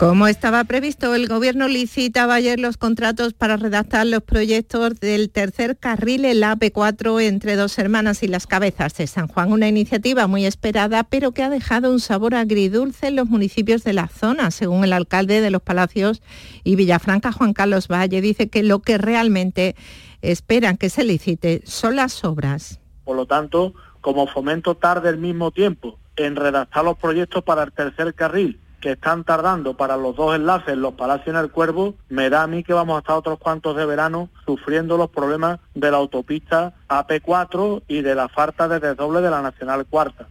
Como 0.00 0.28
estaba 0.28 0.64
previsto, 0.64 1.14
el 1.14 1.28
Gobierno 1.28 1.68
licitaba 1.68 2.36
ayer 2.36 2.58
los 2.58 2.78
contratos 2.78 3.34
para 3.34 3.58
redactar 3.58 4.06
los 4.06 4.22
proyectos 4.22 4.98
del 4.98 5.28
tercer 5.28 5.76
carril 5.76 6.24
en 6.24 6.40
la 6.40 6.56
AP4 6.56 7.20
entre 7.20 7.54
dos 7.54 7.78
hermanas 7.78 8.22
y 8.22 8.26
las 8.26 8.46
cabezas 8.46 8.94
de 8.94 9.06
San 9.06 9.28
Juan, 9.28 9.52
una 9.52 9.68
iniciativa 9.68 10.26
muy 10.26 10.46
esperada, 10.46 11.04
pero 11.04 11.32
que 11.32 11.42
ha 11.42 11.50
dejado 11.50 11.92
un 11.92 12.00
sabor 12.00 12.34
agridulce 12.34 13.08
en 13.08 13.16
los 13.16 13.28
municipios 13.28 13.84
de 13.84 13.92
la 13.92 14.08
zona, 14.08 14.50
según 14.50 14.84
el 14.84 14.94
alcalde 14.94 15.42
de 15.42 15.50
Los 15.50 15.60
Palacios 15.60 16.22
y 16.64 16.76
Villafranca, 16.76 17.30
Juan 17.30 17.52
Carlos 17.52 17.86
Valle, 17.86 18.22
dice 18.22 18.48
que 18.48 18.62
lo 18.62 18.78
que 18.78 18.96
realmente 18.96 19.76
esperan 20.22 20.78
que 20.78 20.88
se 20.88 21.04
licite 21.04 21.60
son 21.66 21.96
las 21.96 22.24
obras. 22.24 22.80
Por 23.04 23.16
lo 23.16 23.26
tanto, 23.26 23.74
como 24.00 24.26
fomento 24.26 24.76
tarde 24.76 25.10
el 25.10 25.18
mismo 25.18 25.50
tiempo 25.50 25.98
en 26.16 26.36
redactar 26.36 26.84
los 26.84 26.96
proyectos 26.96 27.44
para 27.44 27.64
el 27.64 27.72
tercer 27.72 28.14
carril 28.14 28.58
que 28.80 28.92
están 28.92 29.24
tardando 29.24 29.76
para 29.76 29.96
los 29.96 30.16
dos 30.16 30.34
enlaces, 30.34 30.76
los 30.76 30.94
Palacios 30.94 31.28
en 31.28 31.36
el 31.36 31.50
Cuervo, 31.50 31.94
me 32.08 32.30
da 32.30 32.42
a 32.42 32.46
mí 32.46 32.64
que 32.64 32.72
vamos 32.72 32.96
a 32.96 33.00
estar 33.00 33.16
otros 33.16 33.38
cuantos 33.38 33.76
de 33.76 33.86
verano 33.86 34.30
sufriendo 34.46 34.96
los 34.96 35.10
problemas 35.10 35.60
de 35.74 35.90
la 35.90 35.98
autopista 35.98 36.74
AP4 36.88 37.82
y 37.88 38.02
de 38.02 38.14
la 38.14 38.28
falta 38.28 38.68
de 38.68 38.80
desdoble 38.80 39.20
de 39.20 39.30
la 39.30 39.42
Nacional 39.42 39.86
Cuarta. 39.86 40.28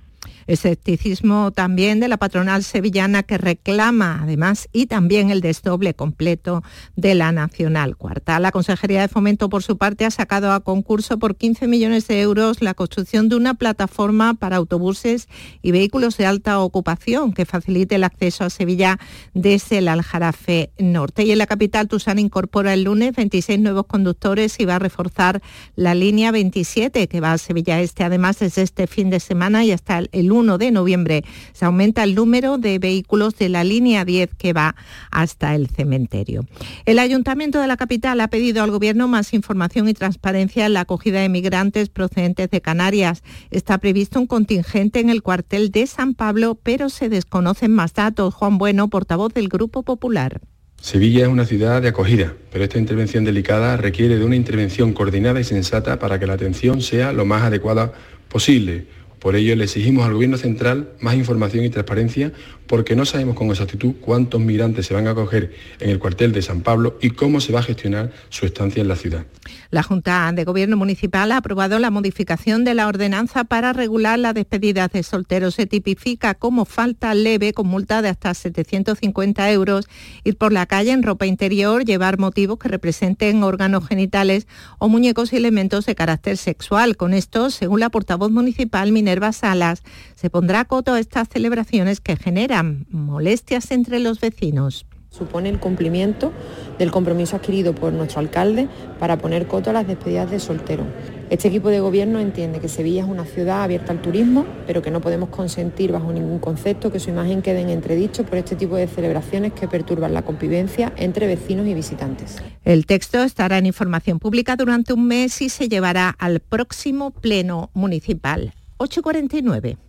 Escepticismo 0.50 1.52
también 1.52 2.00
de 2.00 2.08
la 2.08 2.18
patronal 2.18 2.64
sevillana 2.64 3.22
que 3.22 3.38
reclama 3.38 4.22
además 4.24 4.68
y 4.74 4.88
también 4.88 5.30
el 5.30 5.42
desdoble 5.42 5.94
completo 5.94 6.64
de 6.96 7.14
la 7.14 7.32
Nacional 7.32 7.98
Cuarta. 7.98 8.40
La 8.40 8.52
Consejería 8.52 9.02
de 9.02 9.10
Fomento 9.10 9.48
por 9.48 9.62
su 9.62 9.78
parte 9.78 10.06
ha 10.06 10.12
sacado 10.12 10.52
a 10.52 10.62
concurso 10.62 11.20
por 11.20 11.36
15 11.36 11.68
millones 11.68 12.08
de 12.08 12.22
euros 12.22 12.64
la 12.64 12.74
construcción 12.74 13.30
de 13.30 13.36
una 13.36 13.54
plataforma 13.54 14.34
para 14.34 14.56
autobuses 14.56 15.28
y 15.62 15.72
vehículos 15.72 16.18
de 16.18 16.26
alta 16.26 16.60
ocupación 16.62 17.32
que 17.32 17.46
facilite 17.46 17.94
el 17.94 18.04
acceso 18.04 18.44
a 18.44 18.50
Sevilla 18.50 18.98
desde 19.36 19.78
el 19.78 19.88
Aljarafe 19.88 20.72
Norte. 20.80 21.26
Y 21.26 21.32
en 21.32 21.38
la 21.38 21.46
capital 21.46 21.88
Tusan 21.88 22.18
incorpora 22.18 22.74
el 22.74 22.86
lunes 22.86 23.16
26 23.16 23.60
nuevos 23.60 23.86
conductores 23.86 24.60
y 24.60 24.66
va 24.66 24.78
a 24.78 24.80
reforzar 24.80 25.44
la 25.76 25.94
línea 25.94 26.32
27 26.32 27.08
que 27.08 27.22
va 27.22 27.34
a 27.34 27.38
Sevilla 27.38 27.82
Este. 27.82 28.04
Además, 28.04 28.40
desde 28.40 28.64
este 28.64 28.88
fin 28.88 29.12
de 29.12 29.20
semana 29.20 29.64
y 29.64 29.72
hasta 29.72 30.00
el 30.12 30.26
lunes 30.26 30.39
1 30.40 30.58
de 30.58 30.72
noviembre 30.72 31.24
se 31.54 31.66
aumenta 31.66 32.04
el 32.04 32.16
número 32.16 32.58
de 32.58 32.80
vehículos 32.80 33.36
de 33.38 33.50
la 33.50 33.64
línea 33.64 34.06
10 34.06 34.36
que 34.36 34.54
va 34.54 34.76
hasta 35.12 35.56
el 35.56 35.68
cementerio. 35.68 36.46
El 36.86 37.00
Ayuntamiento 37.00 37.62
de 37.62 37.68
la 37.68 37.78
capital 37.78 38.22
ha 38.22 38.28
pedido 38.30 38.64
al 38.64 38.72
Gobierno 38.72 39.08
más 39.08 39.34
información 39.34 39.88
y 39.88 39.94
transparencia 39.94 40.66
en 40.66 40.74
la 40.74 40.82
acogida 40.82 41.22
de 41.22 41.30
migrantes 41.30 41.90
procedentes 41.90 42.50
de 42.50 42.62
Canarias. 42.62 43.24
Está 43.52 43.78
previsto 43.78 44.20
un 44.20 44.28
contingente 44.28 45.00
en 45.00 45.10
el 45.10 45.22
cuartel 45.22 45.72
de 45.72 45.88
San 45.88 46.14
Pablo, 46.14 46.60
pero 46.62 46.90
se 46.90 47.10
desconocen 47.10 47.72
más 47.72 47.94
datos. 47.94 48.34
Juan 48.34 48.58
Bueno, 48.58 48.90
portavoz 48.90 49.34
del 49.34 49.50
Grupo 49.50 49.84
Popular. 49.84 50.42
Sevilla 50.82 51.24
es 51.24 51.28
una 51.28 51.46
ciudad 51.46 51.82
de 51.82 51.90
acogida, 51.90 52.34
pero 52.52 52.64
esta 52.64 52.80
intervención 52.80 53.26
delicada 53.26 53.76
requiere 53.76 54.18
de 54.18 54.24
una 54.24 54.38
intervención 54.38 54.94
coordinada 54.94 55.40
y 55.42 55.44
sensata 55.44 56.00
para 56.00 56.20
que 56.20 56.28
la 56.28 56.34
atención 56.34 56.82
sea 56.82 57.12
lo 57.12 57.26
más 57.26 57.44
adecuada 57.44 57.92
posible 58.30 58.88
Por 59.20 59.36
ello 59.36 59.56
le 59.56 59.66
exigimos 59.66 60.06
al 60.06 60.14
Gobierno 60.14 60.38
central 60.38 60.90
más 61.02 61.16
información 61.16 61.66
y 61.66 61.70
transparencia 61.70 62.32
porque 62.70 62.96
no 62.96 63.04
sabemos 63.04 63.36
con 63.36 63.50
exactitud 63.50 63.96
cuántos 64.00 64.40
migrantes 64.40 64.86
se 64.86 64.94
van 64.94 65.08
a 65.08 65.12
acoger 65.12 65.56
en 65.80 65.90
el 65.90 65.98
cuartel 65.98 66.32
de 66.32 66.44
San 66.44 66.62
Pablo 66.62 67.00
y 67.02 67.10
cómo 67.10 67.42
se 67.42 67.52
va 67.52 67.62
a 67.62 67.64
gestionar 67.64 68.12
su 68.30 68.46
estancia 68.46 68.80
en 68.80 68.88
la 68.88 68.96
ciudad. 68.96 69.26
La 69.72 69.82
Junta 69.82 70.32
de 70.32 70.44
Gobierno 70.44 70.78
Municipal 70.78 71.32
ha 71.32 71.38
aprobado 71.38 71.80
la 71.80 71.90
modificación 71.90 72.64
de 72.64 72.76
la 72.76 72.88
ordenanza 72.88 73.44
para 73.44 73.74
regular 73.74 74.20
las 74.20 74.36
despedidas 74.36 74.92
de 74.92 75.02
solteros. 75.02 75.56
Se 75.56 75.66
tipifica 75.66 76.36
como 76.36 76.66
falta 76.66 77.16
leve 77.16 77.54
con 77.54 77.66
multa 77.66 78.04
de 78.04 78.10
hasta 78.10 78.36
750 78.36 79.52
euros 79.52 79.88
ir 80.24 80.38
por 80.38 80.54
la 80.54 80.68
calle 80.68 80.92
en 80.92 81.02
ropa 81.02 81.26
interior, 81.26 81.86
llevar 81.86 82.20
motivos 82.20 82.60
que 82.60 82.68
representen 82.68 83.42
órganos 83.42 83.88
genitales 83.88 84.48
o 84.78 84.90
muñecos 84.90 85.34
y 85.34 85.38
elementos 85.38 85.88
de 85.88 85.96
carácter 85.96 86.38
sexual. 86.38 86.98
Con 86.98 87.16
esto, 87.16 87.50
según 87.50 87.80
la 87.80 87.90
portavoz 87.90 88.30
municipal 88.30 88.92
Minerva 88.92 89.32
Salas, 89.32 89.82
se 90.14 90.30
pondrá 90.30 90.66
coto 90.66 90.94
a 90.94 91.00
estas 91.00 91.30
celebraciones 91.30 92.00
que 92.00 92.16
generan 92.60 92.86
molestias 92.90 93.72
entre 93.72 94.00
los 94.00 94.20
vecinos 94.20 94.86
supone 95.12 95.50
el 95.50 95.60
cumplimiento 95.60 96.32
del 96.78 96.92
compromiso 96.92 97.36
adquirido 97.36 97.74
por 97.74 97.92
nuestro 97.92 98.20
alcalde 98.20 98.68
para 99.00 99.18
poner 99.18 99.48
coto 99.48 99.72
a 99.72 99.74
las 99.74 99.88
despedidas 99.88 100.30
de 100.30 100.40
soltero. 100.40 100.86
Este 101.32 101.48
equipo 101.48 101.70
de 101.70 101.80
gobierno 101.80 102.20
entiende 102.20 102.60
que 102.60 102.68
Sevilla 102.68 103.02
es 103.02 103.10
una 103.10 103.26
ciudad 103.26 103.64
abierta 103.64 103.92
al 103.92 104.04
turismo, 104.04 104.46
pero 104.68 104.84
que 104.84 104.92
no 104.92 105.02
podemos 105.02 105.30
consentir 105.30 105.92
bajo 105.92 106.14
ningún 106.14 106.38
concepto 106.38 106.92
que 106.92 107.00
su 107.00 107.10
imagen 107.10 107.42
quede 107.42 107.62
en 107.62 107.70
entredicho 107.70 108.24
por 108.24 108.38
este 108.38 108.56
tipo 108.56 108.76
de 108.76 108.88
celebraciones 108.88 109.54
que 109.54 109.68
perturban 109.68 110.14
la 110.14 110.22
convivencia 110.22 110.94
entre 110.96 111.26
vecinos 111.26 111.66
y 111.66 111.74
visitantes. 111.74 112.38
El 112.64 112.86
texto 112.86 113.24
estará 113.24 113.58
en 113.58 113.66
información 113.66 114.20
pública 114.20 114.56
durante 114.56 114.94
un 114.94 115.08
mes 115.08 115.42
y 115.42 115.50
se 115.50 115.70
llevará 115.70 116.16
al 116.20 116.40
próximo 116.40 117.10
Pleno 117.10 117.72
Municipal. 117.74 118.54
849. 118.78 119.89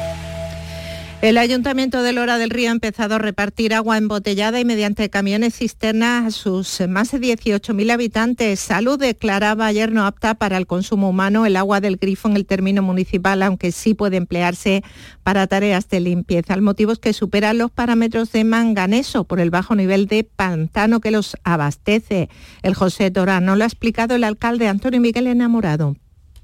El 1.21 1.37
Ayuntamiento 1.37 2.01
de 2.01 2.13
Lora 2.13 2.39
del 2.39 2.49
Río 2.49 2.69
ha 2.69 2.71
empezado 2.71 3.13
a 3.13 3.19
repartir 3.19 3.75
agua 3.75 3.95
embotellada 3.99 4.59
y 4.59 4.65
mediante 4.65 5.11
camiones 5.11 5.55
cisternas 5.55 6.25
a 6.25 6.31
sus 6.31 6.81
más 6.89 7.11
de 7.11 7.19
18.000 7.19 7.91
habitantes. 7.91 8.59
Salud 8.59 8.97
declaraba 8.97 9.67
ayer 9.67 9.91
no 9.91 10.07
apta 10.07 10.33
para 10.33 10.57
el 10.57 10.65
consumo 10.65 11.09
humano 11.09 11.45
el 11.45 11.57
agua 11.57 11.79
del 11.79 11.97
grifo 11.97 12.27
en 12.27 12.37
el 12.37 12.47
término 12.47 12.81
municipal, 12.81 13.43
aunque 13.43 13.71
sí 13.71 13.93
puede 13.93 14.17
emplearse 14.17 14.83
para 15.21 15.45
tareas 15.45 15.87
de 15.89 15.99
limpieza. 15.99 16.55
El 16.55 16.63
motivo 16.63 16.91
es 16.91 16.97
que 16.97 17.13
supera 17.13 17.53
los 17.53 17.69
parámetros 17.69 18.31
de 18.31 18.43
manganeso 18.43 19.23
por 19.23 19.39
el 19.39 19.51
bajo 19.51 19.75
nivel 19.75 20.07
de 20.07 20.23
pantano 20.23 21.01
que 21.01 21.11
los 21.11 21.37
abastece. 21.43 22.29
El 22.63 22.73
José 22.73 23.11
Torán 23.11 23.45
no 23.45 23.55
lo 23.55 23.63
ha 23.63 23.67
explicado 23.67 24.15
el 24.15 24.23
alcalde 24.23 24.67
Antonio 24.67 24.99
Miguel 24.99 25.27
Enamorado. 25.27 25.95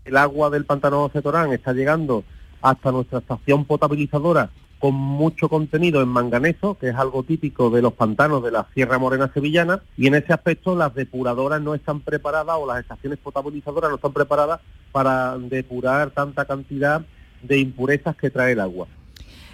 El 0.05 0.17
agua 0.17 0.51
del 0.51 0.65
pantano 0.65 1.07
José 1.07 1.23
Torán 1.23 1.51
está 1.51 1.73
llegando 1.73 2.23
hasta 2.61 2.91
nuestra 2.91 3.17
estación 3.17 3.65
potabilizadora 3.65 4.51
con 4.79 4.93
mucho 4.93 5.49
contenido 5.49 6.01
en 6.01 6.09
manganeso, 6.09 6.77
que 6.77 6.89
es 6.89 6.95
algo 6.95 7.23
típico 7.23 7.69
de 7.69 7.81
los 7.81 7.93
pantanos 7.93 8.43
de 8.43 8.51
la 8.51 8.67
Sierra 8.73 8.97
Morena 8.97 9.31
Sevillana, 9.33 9.81
y 9.97 10.07
en 10.07 10.15
ese 10.15 10.33
aspecto 10.33 10.75
las 10.75 10.93
depuradoras 10.93 11.61
no 11.61 11.73
están 11.73 12.01
preparadas 12.01 12.57
o 12.59 12.67
las 12.67 12.79
estaciones 12.79 13.19
potabilizadoras 13.19 13.89
no 13.89 13.95
están 13.95 14.13
preparadas 14.13 14.59
para 14.91 15.37
depurar 15.37 16.11
tanta 16.11 16.45
cantidad 16.45 17.01
de 17.41 17.57
impurezas 17.57 18.15
que 18.15 18.29
trae 18.29 18.53
el 18.53 18.59
agua. 18.59 18.87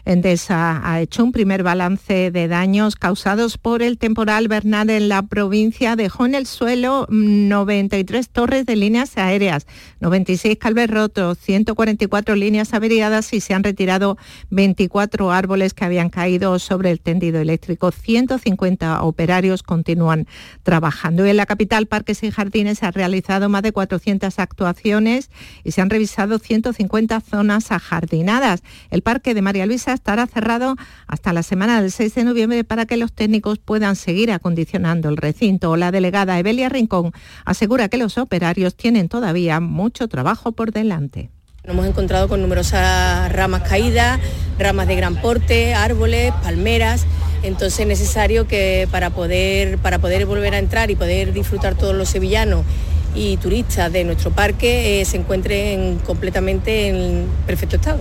Endesa 0.05 0.81
ha 0.83 0.99
hecho 0.99 1.23
un 1.23 1.31
primer 1.31 1.63
balance 1.63 2.29
de 2.29 2.47
daños 2.49 2.97
causados 2.97 3.57
por 3.57 3.81
el 3.81 3.97
temporal 3.97 4.49
Bernal 4.49 4.89
en 4.89 5.07
la 5.07 5.21
provincia. 5.21 5.95
Dejó 5.95 6.25
en 6.25 6.35
el 6.35 6.45
suelo 6.45 7.07
93 7.09 8.27
torres 8.29 8.65
de 8.65 8.75
líneas 8.75 9.17
aéreas, 9.17 9.65
96 10.01 10.57
calves 10.57 10.89
rotos, 10.89 11.37
144 11.39 12.35
líneas 12.35 12.73
averiadas 12.73 13.31
y 13.31 13.39
se 13.39 13.53
han 13.53 13.63
retirado 13.63 14.17
24 14.49 15.31
árboles 15.31 15.73
que 15.73 15.85
habían 15.85 16.09
caído 16.09 16.59
sobre 16.59 16.91
el 16.91 16.99
tendido 16.99 17.39
eléctrico. 17.39 17.91
150 17.91 19.03
operarios 19.03 19.63
continúan 19.63 20.27
trabajando. 20.63 21.25
En 21.25 21.37
la 21.37 21.45
capital, 21.45 21.85
Parques 21.85 22.23
y 22.23 22.31
Jardines 22.31 22.79
se 22.79 22.85
han 22.85 22.93
realizado 22.93 23.47
más 23.47 23.63
de 23.63 23.71
400 23.71 24.37
actuaciones 24.37 25.31
y 25.63 25.71
se 25.71 25.81
han 25.81 25.89
revisado 25.89 26.39
150 26.39 27.21
zonas 27.21 27.71
ajardinadas. 27.71 28.63
El 28.89 29.01
Parque 29.01 29.33
de 29.33 29.41
María 29.41 29.65
Luisa 29.65 29.92
estará 29.93 30.27
cerrado 30.27 30.75
hasta 31.07 31.33
la 31.33 31.43
semana 31.43 31.81
del 31.81 31.91
6 31.91 32.15
de 32.15 32.23
noviembre 32.23 32.63
para 32.63 32.85
que 32.85 32.97
los 32.97 33.13
técnicos 33.13 33.59
puedan 33.59 33.95
seguir 33.95 34.31
acondicionando 34.31 35.09
el 35.09 35.17
recinto. 35.17 35.75
La 35.77 35.91
delegada 35.91 36.39
Evelia 36.39 36.69
Rincón 36.69 37.11
asegura 37.45 37.89
que 37.89 37.97
los 37.97 38.17
operarios 38.17 38.75
tienen 38.75 39.09
todavía 39.09 39.59
mucho 39.59 40.07
trabajo 40.07 40.51
por 40.51 40.71
delante. 40.71 41.29
Nos 41.65 41.75
hemos 41.75 41.87
encontrado 41.87 42.27
con 42.27 42.41
numerosas 42.41 43.31
ramas 43.31 43.61
caídas, 43.61 44.19
ramas 44.59 44.85
de 44.85 44.97
gran 44.97 45.15
porte, 45.15 45.73
árboles, 45.73 46.33
palmeras. 46.43 47.05
Entonces 47.41 47.79
es 47.79 47.87
necesario 47.87 48.47
que 48.47 48.87
para 48.91 49.11
poder, 49.11 49.77
para 49.77 49.99
poder 49.99 50.25
volver 50.25 50.55
a 50.55 50.59
entrar 50.59 50.91
y 50.91 50.95
poder 50.95 51.31
disfrutar 51.31 51.75
todos 51.75 51.95
los 51.95 52.09
sevillanos 52.09 52.65
y 53.15 53.37
turistas 53.37 53.91
de 53.91 54.03
nuestro 54.03 54.31
parque 54.31 55.01
eh, 55.01 55.05
se 55.05 55.17
encuentren 55.17 55.99
completamente 55.99 56.87
en 56.87 57.27
perfecto 57.45 57.77
estado. 57.77 57.99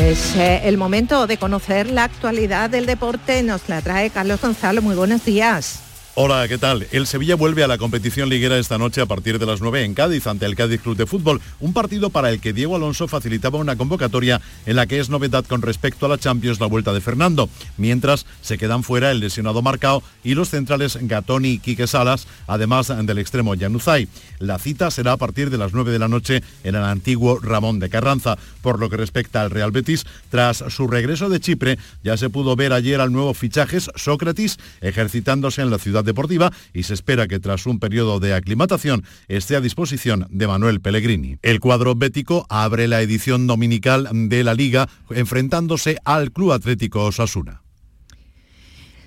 Es 0.00 0.36
eh, 0.36 0.62
el 0.64 0.78
momento 0.78 1.26
de 1.26 1.36
conocer 1.36 1.90
la 1.90 2.04
actualidad 2.04 2.70
del 2.70 2.86
deporte. 2.86 3.42
Nos 3.42 3.68
la 3.68 3.82
trae 3.82 4.08
Carlos 4.08 4.40
Gonzalo. 4.40 4.80
Muy 4.80 4.94
buenos 4.94 5.24
días. 5.24 5.81
Hola, 6.14 6.46
¿qué 6.46 6.58
tal? 6.58 6.86
El 6.92 7.06
Sevilla 7.06 7.36
vuelve 7.36 7.64
a 7.64 7.66
la 7.66 7.78
competición 7.78 8.28
liguera 8.28 8.58
esta 8.58 8.76
noche 8.76 9.00
a 9.00 9.06
partir 9.06 9.38
de 9.38 9.46
las 9.46 9.62
9 9.62 9.82
en 9.82 9.94
Cádiz 9.94 10.26
ante 10.26 10.44
el 10.44 10.54
Cádiz 10.54 10.82
Club 10.82 10.94
de 10.94 11.06
Fútbol, 11.06 11.40
un 11.58 11.72
partido 11.72 12.10
para 12.10 12.28
el 12.28 12.38
que 12.38 12.52
Diego 12.52 12.76
Alonso 12.76 13.08
facilitaba 13.08 13.58
una 13.58 13.76
convocatoria 13.76 14.38
en 14.66 14.76
la 14.76 14.86
que 14.86 15.00
es 15.00 15.08
novedad 15.08 15.46
con 15.46 15.62
respecto 15.62 16.04
a 16.04 16.10
la 16.10 16.18
Champions 16.18 16.60
la 16.60 16.66
vuelta 16.66 16.92
de 16.92 17.00
Fernando, 17.00 17.48
mientras 17.78 18.26
se 18.42 18.58
quedan 18.58 18.82
fuera 18.82 19.10
el 19.10 19.20
lesionado 19.20 19.62
Marcao 19.62 20.02
y 20.22 20.34
los 20.34 20.50
centrales 20.50 20.98
Gatoni 21.00 21.52
y 21.52 21.58
Quique 21.60 21.86
Salas, 21.86 22.26
además 22.46 22.88
del 22.88 23.16
extremo 23.16 23.54
Yanuzay. 23.54 24.06
La 24.38 24.58
cita 24.58 24.90
será 24.90 25.12
a 25.12 25.16
partir 25.16 25.48
de 25.48 25.56
las 25.56 25.72
9 25.72 25.92
de 25.92 25.98
la 25.98 26.08
noche 26.08 26.42
en 26.62 26.74
el 26.74 26.84
antiguo 26.84 27.38
Ramón 27.40 27.78
de 27.78 27.88
Carranza. 27.88 28.36
Por 28.60 28.78
lo 28.78 28.90
que 28.90 28.98
respecta 28.98 29.40
al 29.40 29.50
Real 29.50 29.70
Betis, 29.70 30.04
tras 30.28 30.62
su 30.68 30.88
regreso 30.88 31.30
de 31.30 31.40
Chipre, 31.40 31.78
ya 32.04 32.18
se 32.18 32.28
pudo 32.28 32.54
ver 32.54 32.74
ayer 32.74 33.00
al 33.00 33.12
nuevo 33.12 33.32
fichajes 33.32 33.90
Sócrates 33.96 34.58
ejercitándose 34.82 35.62
en 35.62 35.70
la 35.70 35.78
ciudad 35.78 36.01
deportiva 36.02 36.52
y 36.72 36.84
se 36.84 36.94
espera 36.94 37.28
que 37.28 37.40
tras 37.40 37.66
un 37.66 37.78
periodo 37.78 38.20
de 38.20 38.34
aclimatación 38.34 39.04
esté 39.28 39.56
a 39.56 39.60
disposición 39.60 40.26
de 40.30 40.46
Manuel 40.46 40.80
Pellegrini. 40.80 41.38
El 41.42 41.60
cuadro 41.60 41.94
bético 41.94 42.46
abre 42.48 42.88
la 42.88 43.02
edición 43.02 43.46
dominical 43.46 44.08
de 44.12 44.44
la 44.44 44.54
liga 44.54 44.88
enfrentándose 45.10 45.98
al 46.04 46.32
Club 46.32 46.52
Atlético 46.52 47.04
Osasuna. 47.04 47.62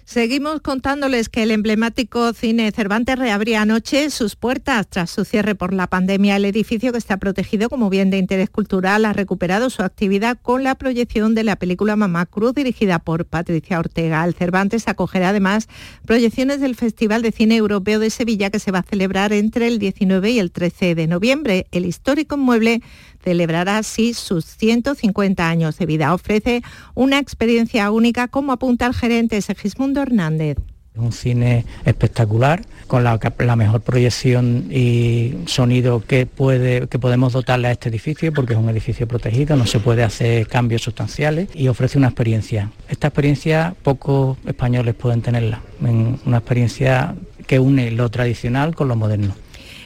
Seguimos 0.06 0.62
contándoles 0.62 1.30
que 1.30 1.41
el 1.41 1.49
emblemático 1.49 2.32
cine 2.34 2.72
Cervantes 2.72 3.18
reabría 3.18 3.64
anoche 3.64 4.12
sus 4.12 4.36
puertas 4.36 4.88
tras 4.88 5.10
su 5.10 5.26
cierre 5.26 5.56
por 5.56 5.74
la 5.74 5.88
pandemia. 5.88 6.36
El 6.36 6.45
edificio 6.45 6.91
que 6.91 6.99
está 6.99 7.18
protegido 7.18 7.70
como 7.70 7.89
bien 7.89 8.12
de 8.12 8.20
interés 8.20 8.51
cultural 8.51 9.06
ha 9.06 9.14
recuperado 9.14 9.72
su 9.72 9.82
actividad 9.82 10.38
con 10.39 10.64
la 10.64 10.76
proyección 10.76 11.34
de 11.34 11.43
la 11.43 11.56
película 11.56 11.95
Mamá 11.95 12.28
Cruz 12.28 12.53
dirigida 12.53 12.99
por 12.99 13.26
Patricia 13.26 13.80
Ortega. 13.80 14.24
El 14.24 14.36
Cervantes 14.36 14.88
acogerá 14.88 15.30
además 15.30 15.68
proyecciones 16.06 16.62
del 16.62 16.76
Festival 16.76 17.24
de 17.24 17.32
Cine 17.32 17.56
Europeo 17.56 17.97
de 17.97 18.12
Sevilla 18.12 18.51
que 18.51 18.60
se 18.60 18.72
va 18.72 18.80
a 18.80 18.84
celebrar 18.84 19.34
entre 19.34 19.68
el 19.68 19.80
19 19.80 20.30
y 20.30 20.38
el 20.38 20.51
13 20.51 20.93
de 20.93 21.08
noviembre. 21.08 21.66
El 21.72 21.84
histórico 21.84 22.36
inmueble 22.36 22.84
celebrará 23.26 23.80
así 23.80 24.13
sus 24.13 24.45
150 24.45 25.49
años 25.49 25.78
de 25.78 25.86
vida. 25.88 26.13
Ofrece 26.13 26.61
una 26.93 27.17
experiencia 27.17 27.91
única, 27.91 28.28
como 28.28 28.53
apunta 28.53 28.86
el 28.86 28.93
gerente 28.93 29.41
Segismundo 29.41 30.01
Hernández. 30.01 30.57
Un 30.95 31.11
cine 31.11 31.65
espectacular, 31.84 32.61
con 32.88 33.03
la, 33.03 33.17
mejor 33.57 33.82
proyección 33.82 34.67
y 34.71 35.34
sonido 35.45 36.01
que, 36.05 36.26
puede, 36.26 36.88
que 36.88 36.99
podemos 36.99 37.34
dotarle 37.34 37.67
a 37.67 37.71
este 37.71 37.89
edificio, 37.89 38.32
porque 38.32 38.53
es 38.53 38.59
un 38.59 38.69
edificio 38.69 39.05
protegido, 39.05 39.57
no 39.57 39.65
se 39.65 39.80
puede 39.80 40.03
hacer 40.03 40.47
cambios 40.47 40.84
sustanciales 40.84 41.49
y 41.53 41.67
ofrece 41.67 41.97
una 41.97 42.07
experiencia. 42.07 42.71
Esta 42.88 43.07
experiencia 43.07 43.76
pocos 43.84 44.38
españoles 44.45 44.95
pueden 44.95 45.21
tenerla, 45.21 45.61
una 45.82 46.38
experiencia 46.38 47.15
que 47.45 47.59
une 47.59 47.91
lo 47.91 48.09
tradicional 48.09 48.73
con 48.73 48.88
lo 48.88 48.95
moderno. 48.95 49.36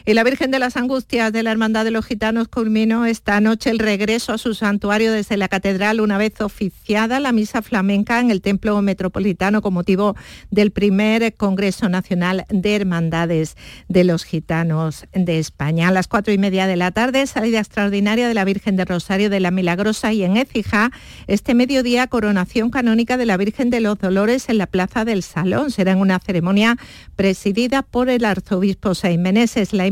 Y 0.10 0.16
la 0.16 0.24
Virgen 0.24 0.50
de 0.50 0.58
las 0.58 0.76
Angustias 0.76 1.32
de 1.32 1.44
la 1.44 1.52
Hermandad 1.52 1.86
de 1.86 1.92
los 1.92 2.04
Gitanos 2.04 2.48
culminó 2.48 3.06
esta 3.06 3.40
noche 3.42 3.70
el 3.70 3.78
regreso 3.78 4.34
a 4.34 4.40
su 4.40 4.56
santuario 4.56 5.12
desde 5.12 5.38
la 5.38 5.50
catedral 5.50 6.02
una 6.02 6.18
vez 6.18 6.42
oficiada 6.42 7.20
la 7.20 7.32
misa 7.32 7.62
flamenca 7.62 8.20
en 8.20 8.32
el 8.32 8.42
Templo 8.42 8.82
Metropolitano 8.82 9.62
con 9.62 9.76
motivo 9.76 10.16
del 10.50 10.72
primer 10.72 11.36
Congreso 11.36 11.90
Nacional 11.90 12.48
de 12.50 12.76
Hermandades 12.76 13.56
de 13.88 14.04
los 14.04 14.24
Gitanos 14.24 15.06
de 15.14 15.38
España. 15.38 15.90
A 15.90 15.92
las 15.92 16.08
cuatro 16.08 16.34
y 16.34 16.40
media 16.40 16.66
de 16.66 16.76
la 16.76 16.90
tarde, 16.90 17.28
salida 17.28 17.60
extraordinaria 17.60 18.28
de 18.28 18.34
la 18.34 18.46
Virgen 18.46 18.78
de 18.78 18.86
Rosario 18.86 19.30
de 19.30 19.40
la 19.40 19.52
Milagrosa 19.52 20.12
y 20.12 20.24
en 20.24 20.38
Écija, 20.38 20.90
este 21.28 21.54
mediodía 21.54 22.08
coronación 22.08 22.72
canónica 22.72 23.16
de 23.16 23.28
la 23.28 23.38
Virgen 23.38 23.70
de 23.70 23.80
los 23.80 24.00
Dolores 24.00 24.50
en 24.50 24.58
la 24.58 24.66
Plaza 24.66 25.06
del 25.06 25.22
Salón. 25.22 25.70
Será 25.70 25.92
en 25.92 26.00
una 26.00 26.18
ceremonia 26.18 26.78
presidida 27.16 27.84
por 27.84 28.10
el 28.10 28.26
arzobispo 28.26 28.96
Saimeneses. 28.96 29.72
La 29.72 29.86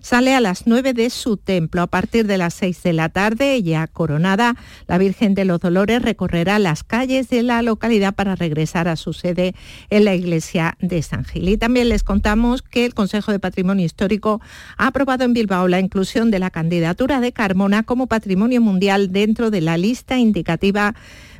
sale 0.00 0.34
a 0.34 0.40
las 0.40 0.66
9 0.66 0.92
de 0.92 1.10
su 1.10 1.36
templo. 1.36 1.82
A 1.82 1.86
partir 1.86 2.26
de 2.26 2.38
las 2.38 2.54
6 2.54 2.82
de 2.82 2.92
la 2.92 3.08
tarde, 3.08 3.62
ya 3.62 3.86
coronada, 3.86 4.56
la 4.86 4.98
Virgen 4.98 5.34
de 5.34 5.44
los 5.44 5.60
Dolores 5.60 6.02
recorrerá 6.02 6.58
las 6.58 6.84
calles 6.84 7.28
de 7.28 7.42
la 7.42 7.62
localidad 7.62 8.14
para 8.14 8.36
regresar 8.36 8.88
a 8.88 8.96
su 8.96 9.12
sede 9.12 9.54
en 9.90 10.04
la 10.04 10.14
iglesia 10.14 10.76
de 10.80 11.02
San 11.02 11.24
Gil. 11.24 11.48
Y 11.48 11.56
también 11.56 11.88
les 11.88 12.04
contamos 12.04 12.62
que 12.62 12.84
el 12.84 12.94
Consejo 12.94 13.32
de 13.32 13.38
Patrimonio 13.38 13.86
Histórico 13.86 14.40
ha 14.76 14.88
aprobado 14.88 15.24
en 15.24 15.32
Bilbao 15.32 15.68
la 15.68 15.80
inclusión 15.80 16.30
de 16.30 16.38
la 16.38 16.50
candidatura 16.50 17.20
de 17.20 17.32
Carmona 17.32 17.82
como 17.82 18.06
patrimonio 18.06 18.60
mundial 18.60 19.12
dentro 19.12 19.50
de 19.50 19.60
la 19.60 19.76
lista 19.76 20.18
indicativa 20.18 20.94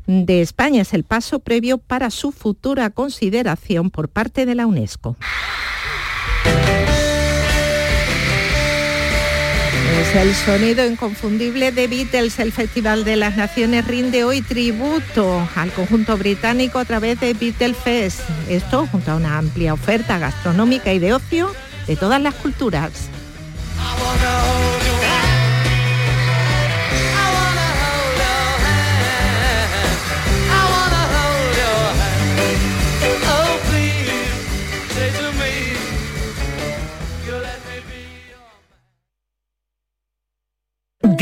de 0.07 0.41
España. 0.41 0.83
Es 0.83 0.95
el 0.95 1.05
paso 1.05 1.39
previo 1.41 1.79
para 1.79 2.11
su 2.11 2.33
futura 2.33 2.91
consideración 2.91 3.91
por 3.91 4.09
parte 4.09 4.47
de 4.47 4.55
la 4.55 4.67
UNESCO. 4.67 5.17
Es 10.01 10.17
el 10.17 10.35
sonido 10.35 10.85
inconfundible 10.85 11.71
de 11.71 11.87
Beatles. 11.87 12.41
El 12.41 12.51
Festival 12.51 13.05
de 13.05 13.15
las 13.15 13.37
Naciones 13.37 13.87
rinde 13.87 14.25
hoy 14.25 14.43
tributo 14.43 15.49
al 15.55 15.71
conjunto 15.71 16.17
británico 16.17 16.81
a 16.81 16.85
través 16.85 17.21
de 17.21 17.33
Beatles 17.33 17.77
Fest. 17.77 18.21
Esto 18.49 18.89
junto 18.91 19.13
a 19.13 19.17
una 19.17 19.39
amplia 19.39 19.73
oferta 19.73 20.19
gastronómica 20.19 20.93
y 20.93 20.99
de 20.99 21.13
ocio 21.13 21.49
de 21.87 21.95
todas 21.95 22.21
las 22.21 22.35
culturas. 22.35 23.09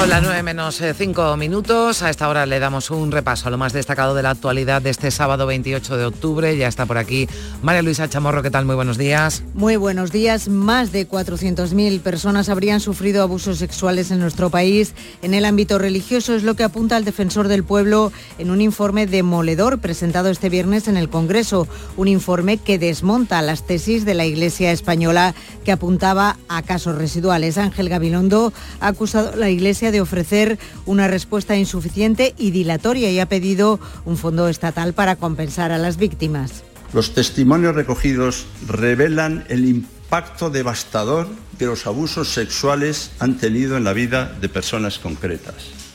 Son 0.00 0.08
las 0.08 0.22
9 0.22 0.42
menos 0.42 0.80
5 0.96 1.34
eh, 1.34 1.36
minutos. 1.36 2.02
A 2.02 2.08
esta 2.08 2.30
hora 2.30 2.46
le 2.46 2.58
damos 2.58 2.90
un 2.90 3.12
repaso 3.12 3.48
a 3.48 3.50
lo 3.50 3.58
más 3.58 3.74
destacado 3.74 4.14
de 4.14 4.22
la 4.22 4.30
actualidad 4.30 4.80
de 4.80 4.88
este 4.88 5.10
sábado 5.10 5.44
28 5.44 5.98
de 5.98 6.06
octubre. 6.06 6.56
Ya 6.56 6.68
está 6.68 6.86
por 6.86 6.96
aquí 6.96 7.28
María 7.60 7.82
Luisa 7.82 8.08
Chamorro. 8.08 8.42
¿Qué 8.42 8.50
tal? 8.50 8.64
Muy 8.64 8.76
buenos 8.76 8.96
días. 8.96 9.42
Muy 9.52 9.76
buenos 9.76 10.10
días. 10.10 10.48
Más 10.48 10.90
de 10.90 11.06
400.000 11.06 12.00
personas 12.00 12.48
habrían 12.48 12.80
sufrido 12.80 13.22
abusos 13.22 13.58
sexuales 13.58 14.10
en 14.10 14.20
nuestro 14.20 14.48
país. 14.48 14.94
En 15.20 15.34
el 15.34 15.44
ámbito 15.44 15.78
religioso 15.78 16.34
es 16.34 16.44
lo 16.44 16.56
que 16.56 16.64
apunta 16.64 16.96
el 16.96 17.04
defensor 17.04 17.48
del 17.48 17.62
pueblo 17.62 18.10
en 18.38 18.50
un 18.50 18.62
informe 18.62 19.06
demoledor 19.06 19.80
presentado 19.80 20.30
este 20.30 20.48
viernes 20.48 20.88
en 20.88 20.96
el 20.96 21.10
Congreso. 21.10 21.68
Un 21.98 22.08
informe 22.08 22.56
que 22.56 22.78
desmonta 22.78 23.42
las 23.42 23.66
tesis 23.66 24.06
de 24.06 24.14
la 24.14 24.24
Iglesia 24.24 24.72
española 24.72 25.34
que 25.62 25.72
apuntaba 25.72 26.38
a 26.48 26.62
casos 26.62 26.96
residuales. 26.96 27.58
Ángel 27.58 27.90
Gabilondo 27.90 28.54
ha 28.80 28.86
acusado 28.86 29.34
a 29.34 29.36
la 29.36 29.50
Iglesia 29.50 29.89
de 29.90 30.00
ofrecer 30.00 30.58
una 30.86 31.08
respuesta 31.08 31.56
insuficiente 31.56 32.34
y 32.36 32.50
dilatoria 32.50 33.10
y 33.10 33.20
ha 33.20 33.26
pedido 33.26 33.80
un 34.04 34.16
fondo 34.16 34.48
estatal 34.48 34.92
para 34.92 35.16
compensar 35.16 35.72
a 35.72 35.78
las 35.78 35.96
víctimas. 35.96 36.64
Los 36.92 37.14
testimonios 37.14 37.74
recogidos 37.74 38.46
revelan 38.66 39.44
el 39.48 39.64
impacto 39.64 40.50
devastador 40.50 41.28
que 41.58 41.66
los 41.66 41.86
abusos 41.86 42.28
sexuales 42.28 43.12
han 43.20 43.38
tenido 43.38 43.76
en 43.76 43.84
la 43.84 43.92
vida 43.92 44.36
de 44.40 44.48
personas 44.48 44.98
concretas. 44.98 45.54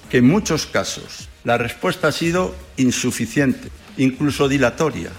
Que 0.09 0.19
en 0.19 0.27
muchos 0.27 0.65
casos 0.67 1.27
la 1.43 1.57
respuesta 1.57 2.07
ha 2.07 2.11
sido 2.11 2.55
insuficiente, 2.77 3.69
incluso 3.97 4.47
dilatoria, 4.47 5.11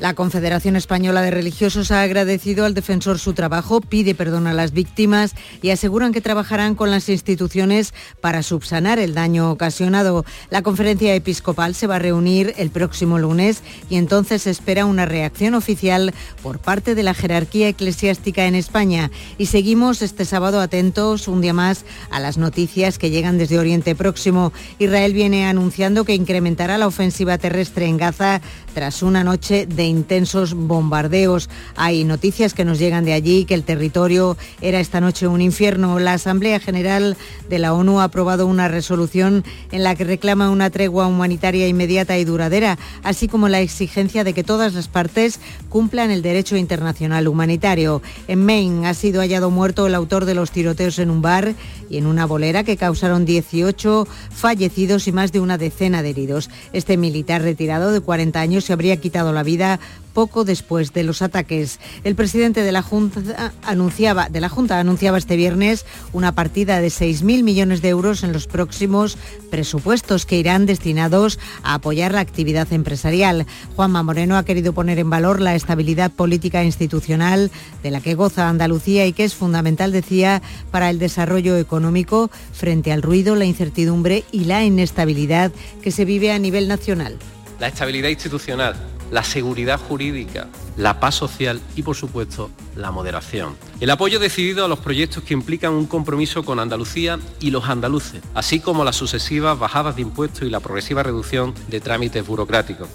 la 0.00 0.14
Confederación 0.14 0.76
Española 0.76 1.20
de 1.20 1.30
Religiosos 1.30 1.90
ha 1.90 2.00
agradecido 2.00 2.64
al 2.64 2.72
defensor 2.72 3.18
su 3.18 3.34
trabajo, 3.34 3.82
pide 3.82 4.14
perdón 4.14 4.46
a 4.46 4.54
las 4.54 4.72
víctimas 4.72 5.34
y 5.60 5.70
aseguran 5.70 6.12
que 6.12 6.22
trabajarán 6.22 6.74
con 6.74 6.90
las 6.90 7.10
instituciones 7.10 7.92
para 8.22 8.42
subsanar 8.42 8.98
el 8.98 9.12
daño 9.12 9.50
ocasionado. 9.50 10.24
La 10.48 10.62
conferencia 10.62 11.14
episcopal 11.14 11.74
se 11.74 11.86
va 11.86 11.96
a 11.96 11.98
reunir 11.98 12.54
el 12.56 12.70
próximo 12.70 13.18
lunes 13.18 13.62
y 13.90 13.96
entonces 13.96 14.42
se 14.42 14.50
espera 14.50 14.86
una 14.86 15.04
reacción 15.04 15.52
oficial 15.54 16.14
por 16.42 16.60
parte 16.60 16.94
de 16.94 17.02
la 17.02 17.12
jerarquía 17.12 17.68
eclesiástica 17.68 18.46
en 18.46 18.54
España. 18.54 19.10
Y 19.36 19.46
seguimos 19.46 20.00
este 20.00 20.24
sábado 20.24 20.62
atentos 20.62 21.28
un 21.28 21.42
día 21.42 21.52
más 21.52 21.84
a 22.10 22.20
las 22.20 22.38
noticias 22.38 22.98
que 22.98 23.10
llegan 23.10 23.36
desde 23.36 23.58
Oriente 23.58 23.94
Próximo. 23.94 24.54
Israel 24.78 25.12
viene 25.12 25.46
anunciando 25.46 26.06
que 26.06 26.14
incrementará 26.14 26.78
la 26.78 26.86
ofensiva 26.86 27.36
terrestre 27.36 27.84
en 27.84 27.98
Gaza 27.98 28.40
tras 28.74 29.02
una 29.02 29.24
noche 29.24 29.66
de 29.66 29.84
intensos 29.84 30.54
bombardeos. 30.54 31.48
Hay 31.76 32.04
noticias 32.04 32.54
que 32.54 32.64
nos 32.64 32.78
llegan 32.78 33.04
de 33.04 33.12
allí 33.12 33.44
que 33.44 33.54
el 33.54 33.64
territorio 33.64 34.36
era 34.60 34.80
esta 34.80 35.00
noche 35.00 35.26
un 35.26 35.40
infierno. 35.40 35.98
La 35.98 36.14
Asamblea 36.14 36.60
General 36.60 37.16
de 37.48 37.58
la 37.58 37.74
ONU 37.74 38.00
ha 38.00 38.04
aprobado 38.04 38.46
una 38.46 38.68
resolución 38.68 39.44
en 39.72 39.82
la 39.82 39.94
que 39.94 40.04
reclama 40.04 40.50
una 40.50 40.70
tregua 40.70 41.06
humanitaria 41.06 41.68
inmediata 41.68 42.18
y 42.18 42.24
duradera, 42.24 42.78
así 43.02 43.28
como 43.28 43.48
la 43.48 43.60
exigencia 43.60 44.24
de 44.24 44.32
que 44.32 44.44
todas 44.44 44.74
las 44.74 44.88
partes 44.88 45.40
cumplan 45.68 46.10
el 46.10 46.22
derecho 46.22 46.56
internacional 46.56 47.28
humanitario. 47.28 48.02
En 48.28 48.44
Maine 48.44 48.86
ha 48.86 48.94
sido 48.94 49.20
hallado 49.20 49.50
muerto 49.50 49.86
el 49.86 49.94
autor 49.94 50.24
de 50.24 50.34
los 50.34 50.50
tiroteos 50.50 50.98
en 50.98 51.10
un 51.10 51.22
bar 51.22 51.54
y 51.88 51.98
en 51.98 52.06
una 52.06 52.26
bolera 52.26 52.64
que 52.64 52.76
causaron 52.76 53.24
18 53.24 54.06
fallecidos 54.30 55.08
y 55.08 55.12
más 55.12 55.32
de 55.32 55.40
una 55.40 55.58
decena 55.58 56.02
de 56.02 56.10
heridos. 56.10 56.50
Este 56.72 56.96
militar 56.96 57.42
retirado 57.42 57.92
de 57.92 58.00
40 58.00 58.40
años 58.40 58.59
se 58.60 58.72
habría 58.72 58.96
quitado 58.98 59.32
la 59.32 59.42
vida 59.42 59.80
poco 60.12 60.44
después 60.44 60.92
de 60.92 61.04
los 61.04 61.22
ataques. 61.22 61.78
El 62.04 62.14
presidente 62.14 62.62
de 62.62 62.72
la 62.72 62.82
Junta 62.82 63.52
anunciaba, 63.62 64.28
de 64.28 64.40
la 64.40 64.48
Junta 64.48 64.78
anunciaba 64.78 65.18
este 65.18 65.36
viernes 65.36 65.86
una 66.12 66.32
partida 66.32 66.80
de 66.80 66.88
6.000 66.88 67.42
millones 67.42 67.82
de 67.82 67.88
euros 67.88 68.22
en 68.22 68.32
los 68.32 68.46
próximos 68.46 69.16
presupuestos 69.50 70.26
que 70.26 70.38
irán 70.38 70.66
destinados 70.66 71.38
a 71.62 71.74
apoyar 71.74 72.12
la 72.12 72.20
actividad 72.20 72.72
empresarial. 72.72 73.46
Juanma 73.76 74.02
Moreno 74.02 74.36
ha 74.36 74.44
querido 74.44 74.72
poner 74.72 74.98
en 74.98 75.10
valor 75.10 75.40
la 75.40 75.54
estabilidad 75.54 76.10
política 76.10 76.62
e 76.62 76.66
institucional 76.66 77.50
de 77.82 77.90
la 77.90 78.00
que 78.00 78.14
goza 78.14 78.48
Andalucía 78.48 79.06
y 79.06 79.12
que 79.12 79.24
es 79.24 79.34
fundamental, 79.34 79.92
decía, 79.92 80.42
para 80.70 80.90
el 80.90 80.98
desarrollo 80.98 81.56
económico 81.56 82.30
frente 82.52 82.92
al 82.92 83.02
ruido, 83.02 83.36
la 83.36 83.44
incertidumbre 83.44 84.24
y 84.32 84.44
la 84.44 84.64
inestabilidad 84.64 85.52
que 85.82 85.90
se 85.90 86.04
vive 86.04 86.32
a 86.32 86.38
nivel 86.38 86.68
nacional. 86.68 87.16
La 87.60 87.68
estabilidad 87.68 88.08
institucional 88.08 88.74
la 89.10 89.24
seguridad 89.24 89.78
jurídica, 89.78 90.48
la 90.76 91.00
paz 91.00 91.16
social 91.16 91.60
y, 91.76 91.82
por 91.82 91.96
supuesto, 91.96 92.50
la 92.76 92.90
moderación. 92.90 93.56
El 93.80 93.90
apoyo 93.90 94.18
decidido 94.18 94.64
a 94.64 94.68
los 94.68 94.78
proyectos 94.78 95.24
que 95.24 95.34
implican 95.34 95.72
un 95.72 95.86
compromiso 95.86 96.44
con 96.44 96.60
Andalucía 96.60 97.18
y 97.40 97.50
los 97.50 97.68
andaluces, 97.68 98.22
así 98.34 98.60
como 98.60 98.84
las 98.84 98.96
sucesivas 98.96 99.58
bajadas 99.58 99.96
de 99.96 100.02
impuestos 100.02 100.42
y 100.42 100.50
la 100.50 100.60
progresiva 100.60 101.02
reducción 101.02 101.54
de 101.68 101.80
trámites 101.80 102.26
burocráticos. 102.26 102.88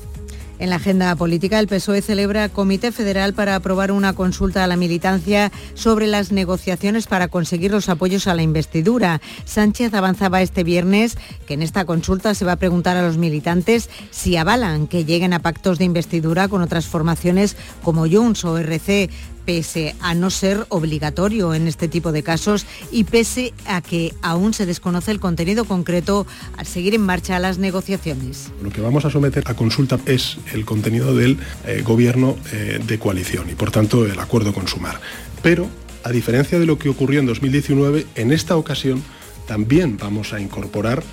En 0.57 0.69
la 0.69 0.77
agenda 0.77 1.13
política, 1.17 1.59
el 1.59 1.67
PSOE 1.67 2.01
celebra 2.01 2.47
Comité 2.47 2.93
Federal 2.93 3.33
para 3.33 3.55
aprobar 3.55 3.91
una 3.91 4.13
consulta 4.13 4.63
a 4.63 4.67
la 4.67 4.77
militancia 4.77 5.51
sobre 5.73 6.07
las 6.07 6.31
negociaciones 6.31 7.07
para 7.07 7.27
conseguir 7.27 7.71
los 7.71 7.89
apoyos 7.89 8.27
a 8.27 8.35
la 8.35 8.41
investidura. 8.41 9.19
Sánchez 9.43 9.93
avanzaba 9.93 10.41
este 10.41 10.63
viernes 10.63 11.17
que 11.45 11.55
en 11.55 11.61
esta 11.61 11.83
consulta 11.83 12.33
se 12.35 12.45
va 12.45 12.53
a 12.53 12.57
preguntar 12.57 12.95
a 12.95 13.01
los 13.01 13.17
militantes 13.17 13.89
si 14.11 14.37
avalan 14.37 14.87
que 14.87 15.03
lleguen 15.03 15.33
a 15.33 15.39
pactos 15.39 15.77
de 15.77 15.85
investidura 15.85 16.47
con 16.47 16.61
otras 16.61 16.85
formaciones 16.85 17.57
como 17.83 18.07
Junts 18.07 18.45
o 18.45 18.57
RC 18.57 19.09
pese 19.45 19.95
a 20.01 20.13
no 20.13 20.29
ser 20.29 20.65
obligatorio 20.69 21.53
en 21.53 21.67
este 21.67 21.87
tipo 21.87 22.11
de 22.11 22.23
casos 22.23 22.65
y 22.91 23.03
pese 23.03 23.53
a 23.67 23.81
que 23.81 24.13
aún 24.21 24.53
se 24.53 24.65
desconoce 24.65 25.11
el 25.11 25.19
contenido 25.19 25.65
concreto 25.65 26.25
al 26.57 26.65
seguir 26.65 26.95
en 26.95 27.01
marcha 27.01 27.39
las 27.39 27.57
negociaciones. 27.57 28.51
Lo 28.61 28.71
que 28.71 28.81
vamos 28.81 29.05
a 29.05 29.09
someter 29.09 29.43
a 29.45 29.55
consulta 29.55 29.99
es 30.05 30.37
el 30.53 30.65
contenido 30.65 31.15
del 31.15 31.37
eh, 31.65 31.81
gobierno 31.83 32.35
eh, 32.51 32.79
de 32.85 32.99
coalición 32.99 33.49
y 33.49 33.55
por 33.55 33.71
tanto 33.71 34.05
el 34.05 34.19
acuerdo 34.19 34.53
con 34.53 34.67
Sumar. 34.67 34.99
Pero, 35.41 35.67
a 36.03 36.11
diferencia 36.11 36.59
de 36.59 36.65
lo 36.65 36.77
que 36.77 36.89
ocurrió 36.89 37.19
en 37.19 37.25
2019, 37.25 38.05
en 38.15 38.31
esta 38.31 38.57
ocasión 38.57 39.03
también 39.47 39.97
vamos 39.97 40.33
a 40.33 40.39
incorporar 40.39 41.03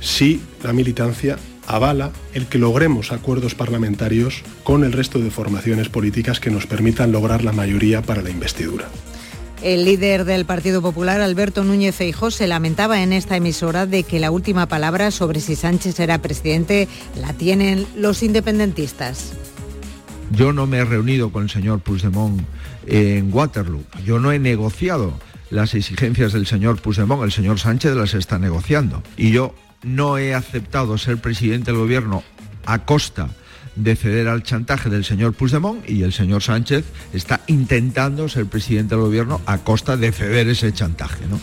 si 0.00 0.40
la 0.62 0.72
militancia 0.72 1.38
avala 1.66 2.12
el 2.34 2.46
que 2.46 2.58
logremos 2.58 3.12
acuerdos 3.12 3.54
parlamentarios 3.54 4.42
con 4.62 4.84
el 4.84 4.92
resto 4.92 5.18
de 5.18 5.30
formaciones 5.30 5.88
políticas 5.88 6.40
que 6.40 6.50
nos 6.50 6.66
permitan 6.66 7.12
lograr 7.12 7.44
la 7.44 7.52
mayoría 7.52 8.02
para 8.02 8.22
la 8.22 8.30
investidura. 8.30 8.88
El 9.62 9.84
líder 9.84 10.26
del 10.26 10.44
Partido 10.44 10.82
Popular, 10.82 11.20
Alberto 11.20 11.64
Núñez 11.64 11.94
Feijóo, 11.94 12.30
se 12.30 12.46
lamentaba 12.46 13.02
en 13.02 13.12
esta 13.12 13.36
emisora 13.36 13.86
de 13.86 14.02
que 14.02 14.20
la 14.20 14.30
última 14.30 14.66
palabra 14.66 15.10
sobre 15.10 15.40
si 15.40 15.56
Sánchez 15.56 15.94
será 15.94 16.20
presidente 16.20 16.88
la 17.20 17.32
tienen 17.32 17.86
los 17.96 18.22
independentistas. 18.22 19.32
Yo 20.30 20.52
no 20.52 20.66
me 20.66 20.78
he 20.78 20.84
reunido 20.84 21.30
con 21.30 21.44
el 21.44 21.50
señor 21.50 21.80
Puigdemont 21.80 22.42
en 22.86 23.32
Waterloo. 23.32 23.84
Yo 24.04 24.18
no 24.18 24.30
he 24.32 24.38
negociado 24.38 25.14
las 25.50 25.74
exigencias 25.74 26.32
del 26.32 26.46
señor 26.46 26.80
Puigdemont. 26.80 27.24
El 27.24 27.32
señor 27.32 27.58
Sánchez 27.58 27.94
las 27.94 28.14
está 28.14 28.38
negociando. 28.38 29.02
Y 29.16 29.30
yo 29.30 29.54
no 29.82 30.18
he 30.18 30.34
aceptado 30.34 30.98
ser 30.98 31.18
presidente 31.18 31.70
del 31.70 31.80
gobierno 31.80 32.22
a 32.64 32.84
costa 32.84 33.28
de 33.76 33.94
ceder 33.94 34.28
al 34.28 34.42
chantaje 34.42 34.88
del 34.88 35.04
señor 35.04 35.34
Puigdemont 35.34 35.88
y 35.88 36.02
el 36.02 36.12
señor 36.12 36.42
Sánchez 36.42 36.84
está 37.12 37.42
intentando 37.46 38.28
ser 38.28 38.46
presidente 38.46 38.94
del 38.94 39.04
gobierno 39.04 39.40
a 39.46 39.58
costa 39.58 39.96
de 39.96 40.12
ceder 40.12 40.48
ese 40.48 40.72
chantaje, 40.72 41.26
¿no? 41.28 41.38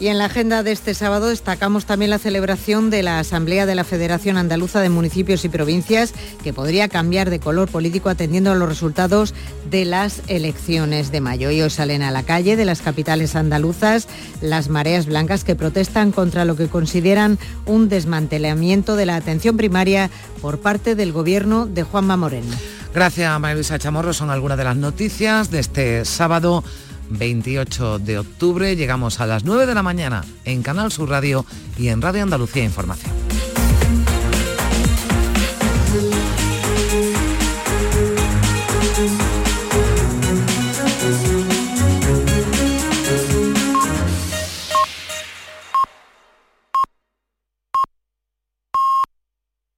Y 0.00 0.06
en 0.06 0.18
la 0.18 0.26
agenda 0.26 0.62
de 0.62 0.70
este 0.70 0.94
sábado 0.94 1.26
destacamos 1.26 1.84
también 1.84 2.10
la 2.10 2.20
celebración 2.20 2.88
de 2.88 3.02
la 3.02 3.18
Asamblea 3.18 3.66
de 3.66 3.74
la 3.74 3.82
Federación 3.82 4.36
Andaluza 4.36 4.80
de 4.80 4.90
Municipios 4.90 5.44
y 5.44 5.48
Provincias, 5.48 6.14
que 6.44 6.52
podría 6.52 6.88
cambiar 6.88 7.30
de 7.30 7.40
color 7.40 7.68
político 7.68 8.08
atendiendo 8.08 8.52
a 8.52 8.54
los 8.54 8.68
resultados 8.68 9.34
de 9.68 9.84
las 9.84 10.22
elecciones 10.28 11.10
de 11.10 11.20
mayo. 11.20 11.50
Y 11.50 11.62
hoy 11.62 11.70
salen 11.70 12.02
a 12.02 12.12
la 12.12 12.22
calle 12.22 12.54
de 12.54 12.64
las 12.64 12.80
capitales 12.80 13.34
andaluzas 13.34 14.06
las 14.40 14.68
mareas 14.68 15.06
blancas 15.06 15.42
que 15.42 15.56
protestan 15.56 16.12
contra 16.12 16.44
lo 16.44 16.54
que 16.54 16.68
consideran 16.68 17.36
un 17.66 17.88
desmantelamiento 17.88 18.94
de 18.94 19.06
la 19.06 19.16
atención 19.16 19.56
primaria 19.56 20.10
por 20.40 20.60
parte 20.60 20.94
del 20.94 21.10
gobierno 21.10 21.66
de 21.66 21.82
Juanma 21.82 22.16
Moreno. 22.16 22.54
Gracias, 22.94 23.40
María 23.40 23.56
Luisa 23.56 23.80
Chamorro. 23.80 24.12
Son 24.12 24.30
algunas 24.30 24.58
de 24.58 24.64
las 24.64 24.76
noticias 24.76 25.50
de 25.50 25.58
este 25.58 26.04
sábado 26.04 26.62
28 27.10 27.98
de 27.98 28.18
octubre. 28.18 28.76
Llegamos 28.76 29.20
a 29.20 29.26
las 29.26 29.44
9 29.44 29.66
de 29.66 29.74
la 29.74 29.82
mañana 29.82 30.24
en 30.44 30.62
Canal 30.62 30.92
Sur 30.92 31.10
Radio 31.10 31.44
y 31.76 31.88
en 31.88 32.02
Radio 32.02 32.22
Andalucía 32.22 32.64
Información. 32.64 33.12